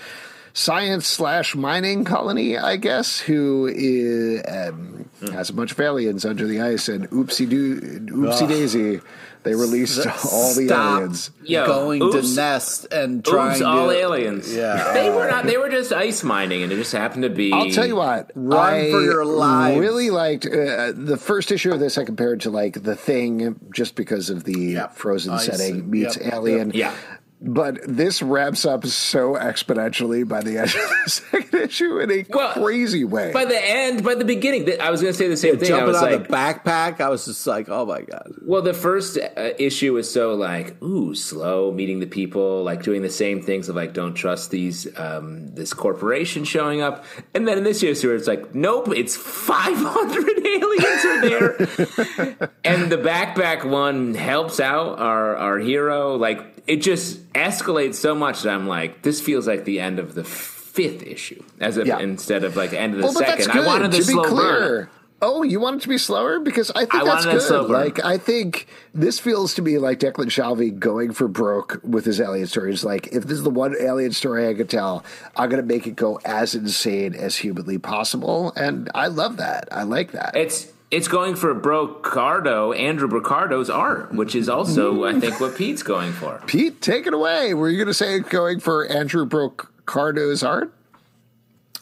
science 0.54 1.08
slash 1.08 1.56
mining 1.56 2.04
colony, 2.04 2.58
I 2.58 2.76
guess, 2.76 3.20
who 3.20 3.72
is, 3.74 4.44
um, 4.48 5.10
has 5.32 5.50
a 5.50 5.54
bunch 5.54 5.72
of 5.72 5.80
aliens 5.80 6.26
under 6.26 6.48
the 6.48 6.62
ice, 6.62 6.90
and 6.90 7.10
oopsie 7.12 7.48
doo, 7.48 7.80
oopsie 7.80 8.48
daisy. 8.48 9.02
They 9.50 9.56
released 9.56 9.98
all 10.32 10.54
the 10.54 10.68
Stop 10.68 10.98
aliens. 11.00 11.32
Yo, 11.44 11.66
going 11.66 12.04
oops. 12.04 12.30
to 12.30 12.36
nest 12.36 12.86
and 12.92 13.26
trying 13.26 13.50
Oops, 13.54 13.60
to 13.62 13.66
all 13.68 13.90
aliens. 13.90 14.56
Yeah. 14.56 14.94
they 14.94 15.10
were 15.10 15.28
not. 15.28 15.46
They 15.46 15.58
were 15.58 15.70
just 15.70 15.92
ice 15.92 16.24
mining, 16.24 16.62
and 16.62 16.72
it 16.72 16.76
just 16.76 16.92
happened 16.92 17.24
to 17.24 17.32
be. 17.32 17.52
I'll 17.52 17.72
tell 17.72 17.88
you 17.88 17.96
what. 17.96 18.32
Run 18.36 18.74
I 18.76 18.92
for 18.92 19.02
your 19.02 19.26
lives. 19.26 19.80
Really 19.80 20.12
liked 20.12 20.46
uh, 20.46 20.92
the 20.96 21.18
first 21.20 21.52
issue 21.52 21.72
of 21.72 21.80
this. 21.80 21.98
I 21.98 22.04
compared 22.06 22.42
to 22.42 22.52
like 22.52 22.84
the 22.84 22.96
Thing, 22.96 23.60
just 23.74 23.96
because 23.96 24.30
of 24.30 24.44
the 24.44 24.60
Yep. 24.60 24.94
frozen 24.96 25.34
Ice 25.34 25.46
setting 25.48 25.76
and- 25.80 25.88
meets 25.90 26.16
yep, 26.18 26.32
Alien. 26.34 26.72
Yeah. 26.76 26.94
But 27.42 27.80
this 27.88 28.22
ramps 28.22 28.66
up 28.66 28.86
so 28.86 29.36
exponentially 29.36 30.28
by 30.28 30.42
the 30.42 30.58
end 30.58 30.68
of 30.68 30.74
the 30.74 31.04
second 31.10 31.60
issue 31.60 32.00
in 32.00 32.12
a 32.12 32.26
Well, 32.30 32.52
crazy 32.54 33.06
way. 33.06 33.32
By 33.32 33.46
the 33.46 33.58
end, 33.58 34.04
by 34.04 34.16
the 34.16 34.26
beginning, 34.26 34.68
I 34.82 34.90
was 34.92 35.02
going 35.02 35.14
to 35.14 35.18
say 35.18 35.30
the 35.30 35.38
same 35.38 35.58
thing. 35.58 35.72
I 35.72 35.78
jumping 35.78 35.88
was 35.88 35.98
out 36.04 36.12
like, 36.12 36.28
the 36.28 36.34
backpack. 36.34 37.00
I 37.00 37.08
was 37.08 37.26
just 37.26 37.48
like, 37.48 37.70
oh 37.70 37.86
my 37.86 38.02
god. 38.02 38.34
well, 38.46 38.62
the 38.62 38.74
first 38.74 39.18
uh, 39.18 39.52
issue 39.58 39.94
was 39.94 40.12
so 40.12 40.34
like, 40.34 40.82
ooh, 40.84 41.16
slow, 41.16 41.72
meeting 41.72 42.00
the 42.00 42.08
people, 42.08 42.64
like 42.64 42.84
doing 42.84 43.04
the 43.04 43.10
same 43.10 43.42
things 43.42 43.70
of 43.70 43.76
like, 43.78 43.94
don't 43.94 44.16
trust 44.16 44.52
these, 44.52 44.88
um, 45.00 45.56
this 45.56 45.74
corporation 45.74 46.44
showing 46.44 46.82
up. 46.82 47.06
And 47.34 47.48
then 47.48 47.58
in 47.58 47.64
this 47.64 47.82
issue, 47.82 48.12
it's 48.12 48.28
like, 48.28 48.54
nope, 48.54 48.90
it's 48.90 49.16
500 49.16 50.46
aliens 50.46 51.06
are 51.06 51.22
there. 51.22 52.50
and 52.66 52.92
the 52.92 52.98
backpack 52.98 53.64
one 53.64 54.14
helps 54.14 54.60
out 54.60 55.00
our, 55.00 55.38
our 55.38 55.58
hero. 55.58 56.16
Like, 56.18 56.59
it 56.70 56.78
just 56.84 57.28
escalates 57.34 57.96
so 57.96 58.14
much 58.16 58.44
that 58.44 58.54
I'm 58.54 58.68
like, 58.68 59.02
this 59.02 59.20
feels 59.20 59.48
like 59.48 59.66
the 59.66 59.80
end 59.80 59.98
of 60.00 60.14
the 60.14 60.24
fifth 60.24 61.04
issue, 61.04 61.44
as 61.60 61.78
if 61.78 61.88
Yeah. 61.88 62.00
instead 62.00 62.44
of 62.44 62.56
like 62.56 62.70
the 62.70 62.80
end 62.80 62.94
of 62.94 63.00
the 63.00 63.06
well, 63.06 63.14
but 63.14 63.26
that's 63.26 63.46
second. 63.46 63.60
good. 63.62 63.68
I 63.68 63.68
wanted 63.68 63.92
the 63.92 63.98
to 63.98 64.04
be 64.08 64.14
slow 64.14 64.24
burn. 64.36 64.90
Oh, 65.22 65.44
you 65.44 65.60
want 65.60 65.78
it 65.78 65.82
to 65.82 65.90
be 65.90 65.98
slower 65.98 66.40
because 66.40 66.72
I 66.72 66.82
think 66.86 66.94
I 66.96 67.04
that's 67.04 67.26
wanted 67.26 67.38
a 67.40 67.42
slow 67.42 67.62
good. 67.64 67.70
burn. 67.74 67.82
Like 67.86 68.06
I 68.06 68.18
think 68.18 68.68
this 68.94 69.20
feels 69.20 69.54
to 69.56 69.62
me 69.62 69.78
like 69.78 70.00
Declan 70.00 70.28
Shalvey 70.28 70.78
going 70.80 71.12
for 71.12 71.28
broke 71.28 71.82
with 71.84 72.06
his 72.06 72.22
alien 72.22 72.48
stories. 72.48 72.86
Like 72.86 73.08
if 73.08 73.24
this 73.24 73.34
is 73.40 73.44
the 73.44 73.50
one 73.50 73.76
alien 73.80 74.14
story 74.14 74.48
I 74.48 74.54
could 74.54 74.70
tell, 74.70 75.04
I'm 75.36 75.50
going 75.50 75.62
to 75.62 75.68
make 75.68 75.88
it 75.88 75.98
go 75.98 76.22
as 76.24 76.56
insane 76.56 77.16
as 77.16 77.36
humanly 77.36 77.78
possible, 77.80 78.54
and 78.56 78.90
I 78.96 79.08
love 79.08 79.36
that. 79.38 79.68
I 79.72 79.84
like 79.84 80.12
that. 80.14 80.38
It's 80.38 80.72
it's 80.92 81.08
going 81.08 81.36
for 81.36 81.54
Broccardo, 81.54 82.78
Andrew 82.78 83.08
Broccardo's 83.08 83.70
art, 83.70 84.12
which 84.14 84.34
is 84.36 84.50
also, 84.50 85.06
I 85.06 85.20
think, 85.20 85.40
what 85.40 85.56
Pete's 85.56 85.84
going 85.84 86.12
for. 86.14 86.42
Pete, 86.48 86.82
take 86.82 87.06
it 87.06 87.14
away. 87.14 87.54
Were 87.54 87.70
you 87.70 87.78
going 87.78 87.88
to 87.88 87.94
say 87.94 88.20
going 88.20 88.60
for 88.60 88.86
Andrew 88.88 89.26
Broccardo's 89.26 90.44
art? 90.44 90.74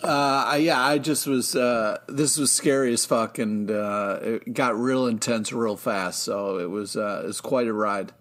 Uh, 0.04 0.58
yeah, 0.60 0.80
I 0.80 1.00
just 1.00 1.26
was. 1.26 1.56
Uh, 1.56 1.98
this 2.08 2.38
was 2.38 2.52
scary 2.52 2.94
as 2.94 3.06
fuck, 3.06 3.40
and 3.40 3.72
uh, 3.72 4.20
it 4.22 4.54
got 4.54 4.78
real 4.78 5.08
intense 5.08 5.52
real 5.52 5.76
fast. 5.76 6.22
So 6.22 6.60
it 6.60 6.70
was. 6.70 6.96
Uh, 6.96 7.22
it 7.24 7.28
was 7.28 7.42
quite 7.42 7.68
a 7.68 7.74
ride. 7.74 8.12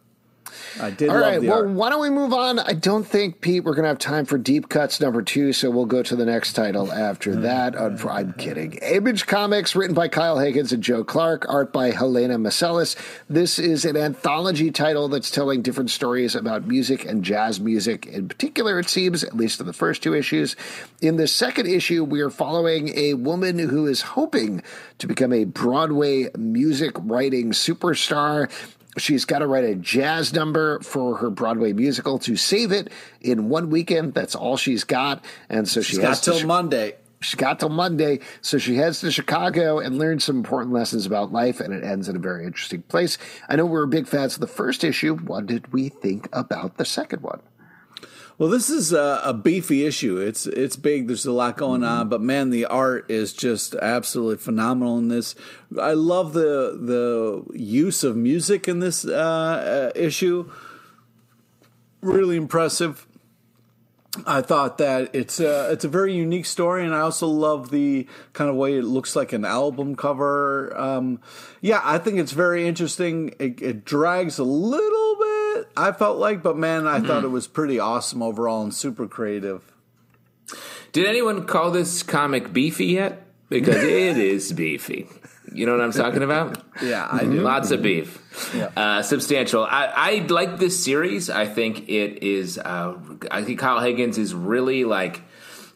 I 0.81 0.91
did 0.91 1.09
All 1.09 1.19
right. 1.19 1.43
Well, 1.43 1.61
art. 1.61 1.71
why 1.71 1.91
don't 1.91 2.01
we 2.01 2.11
move 2.11 2.33
on? 2.33 2.59
I 2.59 2.73
don't 2.73 3.05
think 3.05 3.41
Pete 3.41 3.65
we're 3.65 3.75
going 3.75 3.85
to 3.85 3.89
have 3.89 3.99
time 3.99 4.25
for 4.25 4.39
deep 4.39 4.69
cuts 4.69 5.01
number 5.01 5.23
two, 5.23 5.53
so 5.53 5.71
we'll 5.71 5.87
go 5.87 6.03
to 6.03 6.17
the 6.17 6.27
next 6.27 6.53
title 6.53 6.93
after 6.93 7.33
mm-hmm. 7.33 7.43
that. 7.43 7.77
I'm 7.77 8.33
kidding. 8.35 8.73
Image 8.75 9.27
Comics, 9.27 9.75
written 9.75 9.95
by 9.95 10.09
Kyle 10.09 10.39
Higgins 10.39 10.73
and 10.73 10.83
Joe 10.83 11.05
Clark, 11.05 11.47
art 11.49 11.73
by 11.73 11.91
Helena 11.91 12.39
Masellis. 12.39 12.97
This 13.29 13.59
is 13.59 13.85
an 13.85 13.97
anthology 13.97 14.71
title 14.71 15.09
that's 15.09 15.31
telling 15.31 15.63
different 15.63 15.91
stories 15.91 16.35
about 16.35 16.67
music 16.67 17.05
and 17.05 17.25
jazz 17.25 17.61
music. 17.61 18.07
In 18.07 18.29
particular, 18.29 18.79
it 18.79 18.89
seems, 18.89 19.25
at 19.25 19.37
least 19.37 19.61
in 19.61 19.67
the 19.67 19.73
first 19.73 20.03
two 20.03 20.15
issues. 20.15 20.57
In 21.01 21.17
the 21.17 21.27
second 21.27 21.67
issue, 21.67 22.05
we 22.05 22.21
are 22.21 22.31
following 22.31 22.97
a 22.97 23.15
woman 23.15 23.59
who 23.59 23.87
is 23.87 24.03
hoping 24.03 24.63
to 24.99 25.07
become 25.07 25.33
a 25.33 25.45
Broadway 25.45 26.29
music 26.37 26.93
writing 27.01 27.53
superstar. 27.53 28.51
She's 28.99 29.25
got 29.25 29.41
to 29.41 29.47
write 29.47 29.65
a 29.65 29.75
jazz 29.75 30.33
number 30.33 30.81
for 30.81 31.17
her 31.19 31.31
Broadway 31.31 31.73
musical 31.73 32.19
to 32.21 32.37
save 32.37 32.73
it 32.73 32.91
in 33.21 33.49
one 33.49 33.71
weekend. 33.71 34.15
That's 34.15 34.35
all 34.35 34.57
she's 34.57 34.85
got, 34.85 35.25
and 35.51 35.69
so 35.69 35.81
she 35.83 35.95
She's 35.95 36.03
has 36.03 36.19
got 36.21 36.25
to 36.25 36.31
till 36.31 36.41
sh- 36.41 36.45
Monday. 36.45 36.95
She 37.21 37.37
got 37.37 37.59
till 37.61 37.71
Monday, 37.71 38.21
so 38.43 38.59
she 38.59 38.77
heads 38.77 39.01
to 39.01 39.11
Chicago 39.11 39.79
and 39.79 39.99
learns 39.99 40.25
some 40.25 40.37
important 40.37 40.73
lessons 40.75 41.07
about 41.07 41.33
life, 41.33 41.61
and 41.61 41.73
it 41.73 41.83
ends 41.83 42.09
in 42.09 42.17
a 42.17 42.19
very 42.19 42.45
interesting 42.45 42.83
place. 42.83 43.17
I 43.49 43.57
know 43.57 43.65
we're 43.67 43.87
big 43.87 44.07
fans 44.07 44.35
of 44.35 44.41
the 44.41 44.47
first 44.47 44.85
issue. 44.85 45.17
What 45.17 45.47
did 45.47 45.73
we 45.73 45.89
think 45.89 46.29
about 46.33 46.77
the 46.77 46.85
second 46.85 47.23
one? 47.23 47.41
Well, 48.39 48.51
this 48.51 48.69
is 48.69 48.93
a, 48.93 49.23
a 49.25 49.33
beefy 49.33 49.87
issue. 49.87 50.19
It's 50.19 50.47
it's 50.47 50.77
big. 50.77 51.07
There's 51.07 51.25
a 51.25 51.33
lot 51.33 51.57
going 51.57 51.83
on, 51.83 52.11
but 52.11 52.21
man, 52.21 52.51
the 52.51 52.67
art 52.67 53.11
is 53.11 53.33
just 53.33 53.75
absolutely 53.77 54.37
phenomenal 54.37 54.99
in 54.99 55.09
this. 55.09 55.35
I 55.81 55.93
love 55.93 56.35
the 56.35 56.79
the 56.79 57.59
use 57.59 58.05
of 58.05 58.15
music 58.15 58.69
in 58.69 58.81
this 58.81 59.07
uh, 59.07 59.93
uh, 59.95 59.99
issue. 59.99 60.51
Really 62.03 62.37
impressive. 62.37 63.06
I 64.27 64.43
thought 64.43 64.79
that 64.79 65.15
it's 65.15 65.41
a 65.41 65.73
it's 65.73 65.85
a 65.85 65.89
very 65.89 66.15
unique 66.15 66.47
story, 66.47 66.85
and 66.85 66.95
I 66.95 67.01
also 67.01 67.27
love 67.27 67.71
the 67.71 68.07
kind 68.33 68.49
of 68.49 68.57
way 68.57 68.79
it 68.79 68.85
looks 68.85 69.17
like 69.17 69.33
an 69.33 69.45
album 69.45 69.97
cover. 69.97 70.77
Um, 70.79 71.21
yeah, 71.61 71.81
I 71.83 71.99
think 71.99 72.19
it's 72.19 72.33
very 72.33 72.67
interesting. 72.67 73.35
It, 73.39 73.61
it 73.61 73.85
drags 73.85 74.39
a 74.39 74.45
little 74.45 75.17
bit, 75.17 75.69
I 75.77 75.93
felt 75.93 76.19
like, 76.19 76.43
but 76.43 76.57
man, 76.57 76.87
I 76.87 77.01
thought 77.01 77.25
it 77.25 77.29
was 77.29 77.47
pretty 77.47 77.79
awesome 77.79 78.23
overall 78.23 78.63
and 78.63 78.73
super 78.73 79.07
creative. 79.07 79.73
Did 80.93 81.07
anyone 81.07 81.47
call 81.47 81.71
this 81.71 82.03
comic 82.03 82.53
beefy 82.53 82.87
yet? 82.87 83.27
Because 83.49 83.83
it 83.83 84.17
is 84.17 84.53
beefy. 84.53 85.09
You 85.53 85.67
know 85.67 85.73
what 85.73 85.81
I'm 85.81 85.93
talking 85.93 86.23
about? 86.23 86.63
Yeah, 86.83 87.09
I 87.11 87.25
do. 87.25 87.41
Lots 87.41 87.71
of 87.71 87.81
beef. 87.81 88.21
Uh, 88.77 89.01
substantial. 89.01 89.65
I, 89.65 89.87
I 89.87 90.27
like 90.29 90.59
this 90.59 90.85
series. 90.85 91.31
I 91.31 91.47
think 91.47 91.89
it 91.89 92.23
is. 92.23 92.59
Uh, 92.59 92.99
I 93.31 93.45
think 93.45 93.61
Kyle 93.61 93.81
Higgins 93.81 94.19
is 94.19 94.35
really 94.35 94.85
like 94.85 95.23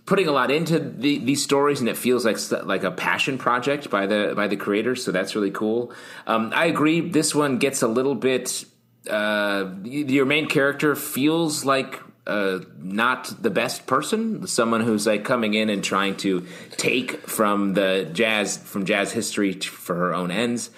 putting 0.05 0.29
a 0.29 0.33
lot 0.33 0.51
into 0.51 0.79
the, 0.79 1.19
these 1.19 1.43
stories, 1.43 1.81
and 1.81 1.89
it 1.89 1.97
feels 1.97 2.27
like 2.27 2.37
like 2.67 2.85
a 2.85 2.91
passion 2.91 3.39
project 3.39 3.89
by 3.89 4.07
the 4.07 4.35
by 4.37 4.47
the 4.47 4.57
creators. 4.57 5.03
So 5.03 5.11
that's 5.11 5.35
really 5.35 5.51
cool. 5.53 5.93
Um, 6.27 6.53
I 6.55 6.67
agree. 6.67 7.01
This 7.01 7.35
one 7.35 7.57
gets 7.59 7.81
a 7.81 7.89
little 7.89 8.15
bit. 8.15 8.65
Uh, 9.09 9.71
your 9.85 10.27
main 10.27 10.47
character 10.47 10.95
feels 10.95 11.65
like 11.65 11.99
uh, 12.27 12.61
not 12.79 13.43
the 13.43 13.51
best 13.51 13.87
person, 13.87 14.47
someone 14.47 14.83
who's 14.83 15.07
like 15.07 15.25
coming 15.25 15.55
in 15.55 15.71
and 15.71 15.83
trying 15.83 16.17
to 16.19 16.47
take 16.77 17.27
from 17.29 17.75
the 17.75 18.09
jazz 18.13 18.57
from 18.57 18.85
jazz 18.85 19.13
history 19.13 19.53
for 19.55 19.95
her 19.95 20.15
own 20.15 20.31
ends. 20.31 20.71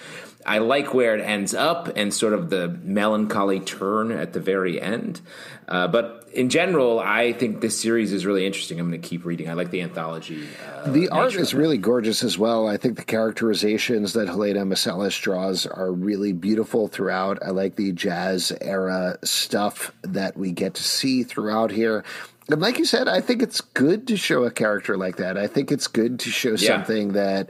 I 0.47 0.59
like 0.59 0.93
where 0.95 1.14
it 1.16 1.20
ends 1.22 1.55
up 1.55 1.90
and 1.97 2.12
sort 2.12 2.32
of 2.32 2.51
the 2.51 2.68
melancholy 2.68 3.61
turn 3.61 4.11
at 4.12 4.32
the 4.32 4.40
very 4.40 4.80
end. 4.80 5.20
Uh, 5.68 5.86
but 5.88 6.28
in 6.34 6.49
general, 6.49 6.99
I 6.99 7.32
think 7.32 7.61
this 7.61 7.80
series 7.80 8.12
is 8.12 8.26
really 8.26 8.45
interesting. 8.47 8.80
I'm 8.80 8.88
going 8.90 9.01
to 9.01 9.07
keep 9.09 9.24
reading. 9.24 9.49
I 9.49 9.53
like 9.53 9.70
the 9.70 9.82
anthology. 9.82 10.47
Uh, 10.84 10.90
The 10.90 11.09
art 11.11 11.34
is 11.34 11.55
really 11.55 11.78
gorgeous 11.78 12.24
as 12.24 12.36
well. 12.38 12.66
I 12.66 12.76
think 12.76 12.97
the 12.97 13.05
characterizations 13.05 14.14
that 14.14 14.28
Helena 14.28 14.64
Masellis 14.66 15.20
draws 15.20 15.66
are 15.66 15.93
really 15.93 16.32
beautiful 16.32 16.88
throughout. 16.88 17.38
I 17.43 17.51
like 17.51 17.76
the 17.76 17.93
jazz 17.93 18.53
era 18.61 19.18
stuff 19.22 19.93
that 20.03 20.36
we 20.36 20.53
get 20.53 20.74
to 20.74 20.82
see 20.82 21.22
throughout 21.22 21.70
here. 21.70 22.05
And 22.49 22.61
like 22.61 22.78
you 22.78 22.84
said, 22.84 23.07
I 23.09 23.20
think 23.20 23.40
it's 23.43 23.61
good 23.61 24.09
to 24.09 24.16
show 24.16 24.45
a 24.45 24.51
character 24.51 24.97
like 24.97 25.16
that. 25.16 25.38
I 25.38 25.47
think 25.47 25.70
it's 25.70 25.86
good 25.86 26.18
to 26.20 26.30
show 26.30 26.51
Yeah. 26.51 26.57
something 26.76 27.12
that 27.12 27.49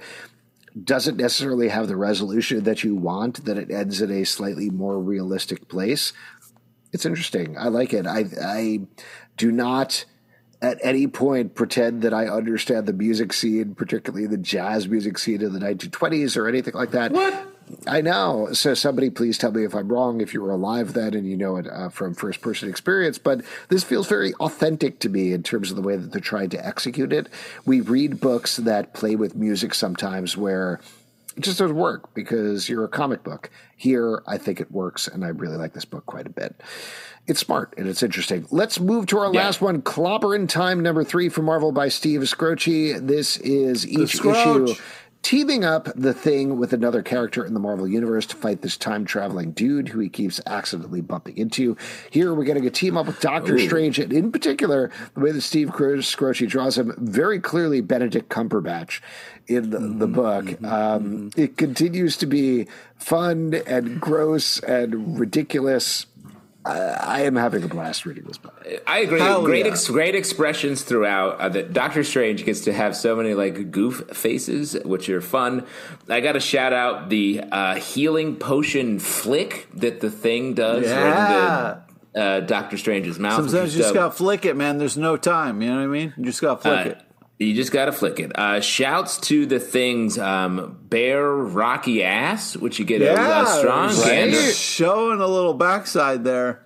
doesn't 0.85 1.17
necessarily 1.17 1.69
have 1.69 1.89
the 1.89 1.97
resolution 1.97 2.65
that 2.65 2.85
you 2.85 2.95
want, 2.95 3.45
that 3.45 3.59
it 3.59 3.71
ends 3.71 4.01
in 4.01 4.11
a 4.11 4.25
slightly 4.25 4.71
more 4.71 4.99
realistic 4.99 5.69
place. 5.69 6.13
It's 6.93 7.07
interesting. 7.07 7.57
I 7.59 7.69
like 7.69 7.93
it. 7.93 8.07
I 8.07 8.25
I 8.43 8.81
do 9.37 9.51
not 9.51 10.05
at 10.61 10.79
any 10.83 11.07
point 11.07 11.55
pretend 11.55 12.03
that 12.03 12.15
I 12.15 12.29
understand 12.29 12.87
the 12.87 12.93
music 12.93 13.33
scene, 13.33 13.75
particularly 13.75 14.27
the 14.27 14.39
jazz 14.39 14.89
music 14.89 15.19
scene 15.19 15.43
of 15.43 15.53
the 15.53 15.59
1920s 15.59 16.37
or 16.37 16.49
anything 16.49 16.75
like 16.75 16.93
that. 16.93 17.13
What? 17.13 17.52
I 17.87 18.01
know. 18.01 18.49
So 18.53 18.75
somebody 18.75 19.11
please 19.11 19.39
tell 19.39 19.53
me 19.53 19.65
if 19.65 19.75
I'm 19.75 19.89
wrong, 19.89 20.21
if 20.21 20.35
you 20.35 20.43
were 20.43 20.53
alive 20.53 20.93
then 20.93 21.15
and 21.15 21.27
you 21.27 21.37
know 21.37 21.57
it 21.57 21.67
uh, 21.67 21.89
from 21.89 22.15
first 22.15 22.41
person 22.41 22.69
experience. 22.69 23.19
But 23.19 23.43
this 23.69 23.85
feels 23.85 24.09
very 24.09 24.35
authentic 24.35 24.99
to 25.01 25.09
me 25.09 25.33
in 25.33 25.43
terms 25.43 25.71
of 25.71 25.77
the 25.77 25.83
way 25.83 25.97
that 25.97 26.13
they're 26.13 26.21
trying 26.21 26.51
to 26.51 26.67
execute 26.67 27.13
it. 27.13 27.29
We 27.65 27.81
read 27.81 28.21
books 28.21 28.57
that 28.59 28.95
play 28.95 29.17
with 29.17 29.35
music 29.35 29.75
sometimes 29.75 30.37
where 30.37 30.81
it 31.37 31.43
just 31.43 31.59
doesn't 31.59 31.77
work 31.77 32.13
because 32.15 32.69
you're 32.69 32.85
a 32.85 32.89
comic 32.89 33.23
book. 33.23 33.51
Here, 33.77 34.23
I 34.27 34.39
think 34.39 34.61
it 34.61 34.71
works, 34.71 35.09
and 35.09 35.25
I 35.25 35.29
really 35.29 35.57
like 35.57 35.73
this 35.73 35.85
book 35.87 36.07
quite 36.07 36.27
a 36.27 36.31
bit. 36.31 36.61
It's 37.27 37.41
smart 37.41 37.75
and 37.79 37.89
it's 37.89 38.03
interesting. 38.03 38.47
Let's 38.51 38.79
move 38.81 39.07
to 39.07 39.19
our 39.19 39.33
Yeah. 39.33 39.45
last 39.45 39.61
one, 39.61 39.81
Clobber 39.83 40.35
in 40.35 40.47
Time, 40.47 40.81
number 40.83 41.05
three 41.05 41.29
from 41.29 41.47
Marvel 41.47 41.73
by 41.73 41.89
Steve 41.89 42.21
Skroce. 42.23 42.99
This 43.07 43.37
is 43.39 43.87
each 43.89 44.17
issue 44.17 44.75
teaming 45.23 45.65
up 45.65 45.89
the 45.95 46.13
thing 46.13 46.59
with 46.59 46.73
another 46.73 47.03
character 47.03 47.45
in 47.45 47.55
the 47.55 47.61
Marvel 47.61 47.87
universe 47.87 48.27
to 48.27 48.37
fight 48.37 48.61
this 48.63 48.77
time 48.77 49.05
traveling 49.05 49.53
dude 49.53 49.89
who 49.89 50.01
he 50.01 50.09
keeps 50.09 50.41
accidentally 50.47 51.01
bumping 51.01 51.39
into. 51.39 51.77
Here 52.11 52.35
we're 52.35 52.45
getting 52.45 52.67
a 52.67 52.71
team 52.71 52.97
up 52.97 53.07
with 53.07 53.21
Doctor 53.21 53.59
Strange, 53.59 53.99
and 53.99 54.13
in 54.13 54.33
particular, 54.33 54.91
the 55.15 55.21
way 55.21 55.31
that 55.31 55.41
Steve 55.43 55.73
Cro- 55.73 55.99
Skroce 55.99 56.47
draws 56.49 56.77
him, 56.77 56.95
very 56.99 57.39
clearly 57.39 57.81
Benedict 57.81 58.29
Cumberbatch 58.29 59.01
in 59.47 59.71
the, 59.71 59.79
the 59.79 60.07
book. 60.07 60.63
Um, 60.65 61.31
it 61.37 61.57
continues 61.57 62.17
to 62.19 62.27
be 62.27 62.67
fun 62.97 63.55
and 63.67 64.01
gross 64.01 64.59
and 64.61 65.19
ridiculous. 65.19 66.07
I, 66.65 66.79
I 66.79 67.21
am 67.23 67.35
having 67.37 67.65
a 67.65 67.69
blast 67.69 68.07
reading 68.07 68.25
this 68.25 68.39
book. 68.39 68.55
I 68.87 69.01
agree. 69.01 69.19
Hell 69.21 69.43
great, 69.45 69.67
yeah. 69.67 69.73
ex- 69.73 69.89
great 69.89 70.15
expressions 70.15 70.83
throughout. 70.83 71.41
Uh, 71.41 71.49
that 71.49 71.73
Doctor 71.73 72.05
Strange 72.05 72.45
gets 72.45 72.61
to 72.63 72.73
have 72.73 72.95
so 72.97 73.17
many 73.17 73.35
like 73.35 73.71
goof 73.71 74.03
faces, 74.13 74.75
which 74.85 75.09
are 75.09 75.21
fun. 75.21 75.67
I 76.09 76.21
got 76.21 76.33
to 76.33 76.41
shout 76.41 76.73
out 76.73 77.09
the 77.09 77.43
uh, 77.51 77.75
healing 77.77 78.37
potion 78.37 78.99
flick 79.01 79.67
that 79.75 80.01
the 80.01 80.11
thing 80.11 80.55
does 80.55 80.85
Yeah. 80.87 81.03
right 81.73 81.79
uh, 82.15 82.41
Doctor 82.41 82.77
Strange's 82.77 83.19
mouth. 83.19 83.37
Sometimes 83.51 83.75
you 83.75 83.83
just 83.83 83.95
gotta 83.95 84.11
flick 84.13 84.45
it, 84.45 84.55
man. 84.55 84.79
There's 84.79 84.99
no 84.99 85.17
time. 85.17 85.63
You 85.63 85.71
know 85.71 85.77
what 85.77 85.83
I 85.85 85.87
mean? 85.87 86.13
You 86.19 86.25
just 86.27 86.41
gotta 86.43 86.61
flick 86.61 86.87
Uh, 86.87 86.91
it. 86.91 87.03
You 87.43 87.55
just 87.55 87.73
got 87.73 87.87
to 87.87 87.93
flick 87.93 88.21
it. 88.21 88.37
Uh, 88.39 88.61
shouts 88.61 89.19
to 89.29 89.47
the 89.47 89.59
thing's 89.59 90.19
um, 90.19 90.79
bare 90.89 91.31
rocky 91.31 92.03
ass, 92.03 92.57
which 92.57 92.79
you 92.79 92.85
get 92.85 93.03
a 93.03 93.13
uh, 93.21 93.45
strong 93.59 93.89
right? 94.01 94.33
Showing 94.55 95.21
a 95.21 95.27
little 95.27 95.55
backside 95.55 96.25
there. 96.25 96.65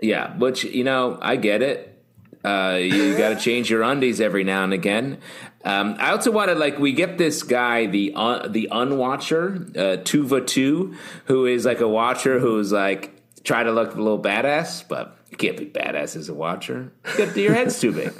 Yeah, 0.00 0.36
which 0.36 0.64
you 0.64 0.84
know, 0.84 1.18
I 1.20 1.36
get 1.36 1.62
it. 1.62 2.04
Uh, 2.44 2.78
you 2.80 3.16
got 3.18 3.30
to 3.30 3.36
change 3.36 3.70
your 3.70 3.82
undies 3.82 4.20
every 4.20 4.44
now 4.44 4.64
and 4.64 4.72
again. 4.72 5.18
Um, 5.64 5.96
I 5.98 6.12
also 6.12 6.30
wanted 6.30 6.58
like 6.58 6.78
we 6.78 6.92
get 6.92 7.18
this 7.18 7.42
guy, 7.42 7.86
the 7.86 8.12
un, 8.14 8.52
the 8.52 8.68
unwatcher, 8.70 9.54
uh, 9.76 9.96
Tuva 10.02 10.46
Two, 10.46 10.94
who 11.24 11.46
is 11.46 11.64
like 11.64 11.80
a 11.80 11.88
watcher 11.88 12.38
who's 12.38 12.70
like 12.72 13.14
try 13.42 13.62
to 13.62 13.72
look 13.72 13.94
a 13.94 13.98
little 13.98 14.22
badass, 14.22 14.86
but 14.86 15.16
you 15.30 15.36
can't 15.36 15.56
be 15.56 15.66
badass 15.66 16.16
as 16.16 16.28
a 16.28 16.34
watcher. 16.34 16.92
You 17.18 17.26
got- 17.26 17.36
your 17.36 17.54
head's 17.54 17.80
too 17.80 17.92
big. 17.92 18.12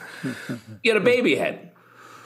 You 0.83 0.93
got 0.93 1.01
a 1.01 1.05
baby 1.05 1.37
head. 1.37 1.68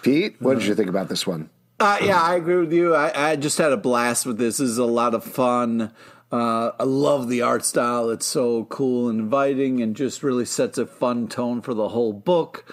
Pete, 0.02 0.36
what 0.40 0.58
did 0.58 0.66
you 0.66 0.74
think 0.74 0.88
about 0.88 1.08
this 1.08 1.26
one? 1.26 1.48
Uh, 1.80 1.98
yeah, 2.02 2.20
I 2.20 2.36
agree 2.36 2.58
with 2.58 2.72
you. 2.72 2.94
I, 2.94 3.30
I 3.30 3.36
just 3.36 3.58
had 3.58 3.72
a 3.72 3.76
blast 3.76 4.26
with 4.26 4.38
this. 4.38 4.58
This 4.58 4.70
is 4.70 4.78
a 4.78 4.84
lot 4.84 5.14
of 5.14 5.24
fun. 5.24 5.92
Uh, 6.30 6.70
I 6.78 6.84
love 6.84 7.28
the 7.28 7.42
art 7.42 7.64
style. 7.64 8.08
It's 8.10 8.24
so 8.24 8.64
cool 8.64 9.08
and 9.08 9.20
inviting 9.20 9.82
and 9.82 9.94
just 9.94 10.22
really 10.22 10.44
sets 10.44 10.78
a 10.78 10.86
fun 10.86 11.28
tone 11.28 11.60
for 11.60 11.74
the 11.74 11.88
whole 11.88 12.12
book. 12.12 12.64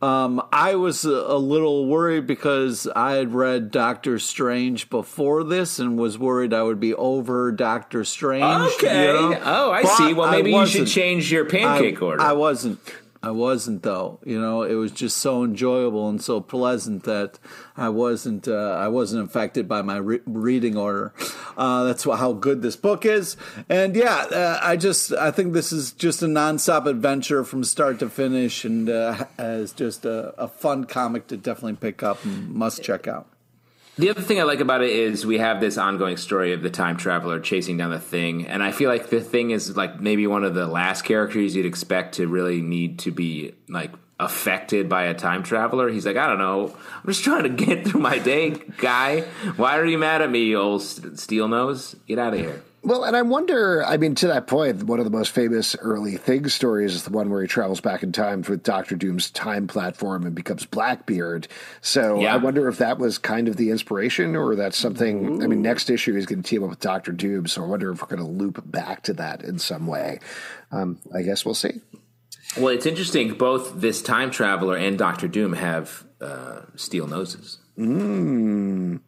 Um, 0.00 0.42
I 0.52 0.74
was 0.74 1.04
a, 1.04 1.10
a 1.10 1.38
little 1.38 1.86
worried 1.86 2.26
because 2.26 2.88
I 2.96 3.12
had 3.12 3.34
read 3.34 3.70
Doctor 3.70 4.18
Strange 4.18 4.90
before 4.90 5.44
this 5.44 5.78
and 5.78 5.96
was 5.96 6.18
worried 6.18 6.52
I 6.52 6.64
would 6.64 6.80
be 6.80 6.92
over 6.94 7.52
Doctor 7.52 8.02
Strange. 8.02 8.42
Okay. 8.74 9.06
you 9.06 9.12
know? 9.12 9.40
Oh, 9.44 9.70
I 9.70 9.82
But 9.82 9.96
see. 9.96 10.14
Well, 10.14 10.30
maybe 10.30 10.50
you 10.50 10.66
should 10.66 10.88
change 10.88 11.30
your 11.30 11.44
pancake 11.44 12.02
I, 12.02 12.04
order. 12.04 12.20
I 12.20 12.32
wasn't. 12.32 12.80
I 13.22 13.30
wasn't 13.30 13.84
though. 13.84 14.18
You 14.24 14.40
know, 14.40 14.62
it 14.62 14.74
was 14.74 14.90
just 14.90 15.18
so 15.18 15.44
enjoyable 15.44 16.08
and 16.08 16.20
so 16.20 16.40
pleasant 16.40 17.04
that 17.04 17.38
I 17.76 17.88
wasn't. 17.88 18.48
Uh, 18.48 18.76
I 18.78 18.88
wasn't 18.88 19.24
affected 19.24 19.68
by 19.68 19.82
my 19.82 19.96
re- 19.96 20.20
reading 20.26 20.76
order. 20.76 21.14
Uh, 21.56 21.84
that's 21.84 22.02
how 22.04 22.32
good 22.32 22.62
this 22.62 22.74
book 22.74 23.06
is. 23.06 23.36
And 23.68 23.94
yeah, 23.94 24.16
uh, 24.16 24.60
I 24.60 24.76
just 24.76 25.12
I 25.12 25.30
think 25.30 25.52
this 25.52 25.72
is 25.72 25.92
just 25.92 26.22
a 26.22 26.26
nonstop 26.26 26.86
adventure 26.86 27.44
from 27.44 27.62
start 27.62 28.00
to 28.00 28.10
finish, 28.10 28.64
and 28.64 28.90
uh, 28.90 29.24
just 29.76 30.04
a, 30.04 30.34
a 30.36 30.48
fun 30.48 30.84
comic 30.84 31.28
to 31.28 31.36
definitely 31.36 31.74
pick 31.74 32.02
up 32.02 32.24
and 32.24 32.48
must 32.48 32.82
check 32.82 33.06
out. 33.06 33.31
The 33.98 34.08
other 34.08 34.22
thing 34.22 34.40
I 34.40 34.44
like 34.44 34.60
about 34.60 34.80
it 34.80 34.88
is 34.88 35.26
we 35.26 35.36
have 35.36 35.60
this 35.60 35.76
ongoing 35.76 36.16
story 36.16 36.54
of 36.54 36.62
the 36.62 36.70
time 36.70 36.96
traveler 36.96 37.40
chasing 37.40 37.76
down 37.76 37.90
the 37.90 38.00
thing, 38.00 38.46
and 38.46 38.62
I 38.62 38.72
feel 38.72 38.88
like 38.88 39.10
the 39.10 39.20
thing 39.20 39.50
is 39.50 39.76
like 39.76 40.00
maybe 40.00 40.26
one 40.26 40.44
of 40.44 40.54
the 40.54 40.66
last 40.66 41.02
characters 41.02 41.54
you'd 41.54 41.66
expect 41.66 42.14
to 42.14 42.26
really 42.26 42.62
need 42.62 43.00
to 43.00 43.10
be 43.10 43.54
like 43.68 43.92
affected 44.18 44.88
by 44.88 45.04
a 45.04 45.14
time 45.14 45.42
traveler. 45.42 45.90
He's 45.90 46.06
like, 46.06 46.16
I 46.16 46.26
don't 46.26 46.38
know, 46.38 46.74
I'm 46.74 47.06
just 47.06 47.22
trying 47.22 47.42
to 47.42 47.50
get 47.50 47.86
through 47.86 48.00
my 48.00 48.18
day, 48.18 48.62
guy. 48.78 49.22
Why 49.56 49.78
are 49.78 49.84
you 49.84 49.98
mad 49.98 50.22
at 50.22 50.30
me, 50.30 50.56
old 50.56 50.82
steel 50.82 51.48
nose? 51.48 51.94
Get 52.06 52.18
out 52.18 52.32
of 52.32 52.40
here. 52.40 52.62
Well, 52.84 53.04
and 53.04 53.16
I 53.16 53.22
wonder, 53.22 53.84
I 53.84 53.96
mean, 53.96 54.16
to 54.16 54.26
that 54.26 54.48
point, 54.48 54.82
one 54.82 54.98
of 54.98 55.04
the 55.04 55.10
most 55.10 55.30
famous 55.30 55.76
early 55.76 56.16
Thing 56.16 56.48
stories 56.48 56.94
is 56.94 57.04
the 57.04 57.10
one 57.10 57.30
where 57.30 57.40
he 57.40 57.46
travels 57.46 57.80
back 57.80 58.02
in 58.02 58.10
time 58.10 58.42
with 58.48 58.64
Doctor 58.64 58.96
Doom's 58.96 59.30
time 59.30 59.68
platform 59.68 60.26
and 60.26 60.34
becomes 60.34 60.66
Blackbeard. 60.66 61.46
So 61.80 62.20
Yeah. 62.20 62.34
I 62.34 62.38
wonder 62.38 62.66
if 62.66 62.78
that 62.78 62.98
was 62.98 63.18
kind 63.18 63.46
of 63.46 63.56
the 63.56 63.70
inspiration 63.70 64.34
or 64.34 64.56
that's 64.56 64.76
something. 64.76 65.40
I 65.42 65.46
mean, 65.46 65.62
next 65.62 65.90
issue 65.90 66.14
he's 66.14 66.26
going 66.26 66.42
to 66.42 66.48
team 66.48 66.64
up 66.64 66.70
with 66.70 66.80
Doctor 66.80 67.12
Doom. 67.12 67.46
So 67.46 67.62
I 67.62 67.66
wonder 67.66 67.92
if 67.92 68.02
we're 68.02 68.08
going 68.08 68.18
to 68.18 68.26
loop 68.26 68.60
back 68.68 69.04
to 69.04 69.12
that 69.14 69.44
in 69.44 69.60
some 69.60 69.86
way. 69.86 70.18
Um, 70.72 70.98
I 71.14 71.22
guess 71.22 71.44
we'll 71.44 71.54
see. 71.54 71.82
Well, 72.56 72.68
it's 72.68 72.86
interesting. 72.86 73.34
Both 73.34 73.80
this 73.80 74.02
time 74.02 74.32
traveler 74.32 74.76
and 74.76 74.98
Doctor 74.98 75.28
Doom 75.28 75.52
have 75.52 76.04
uh, 76.20 76.62
steel 76.74 77.06
noses. 77.06 77.58
You're 77.76 78.98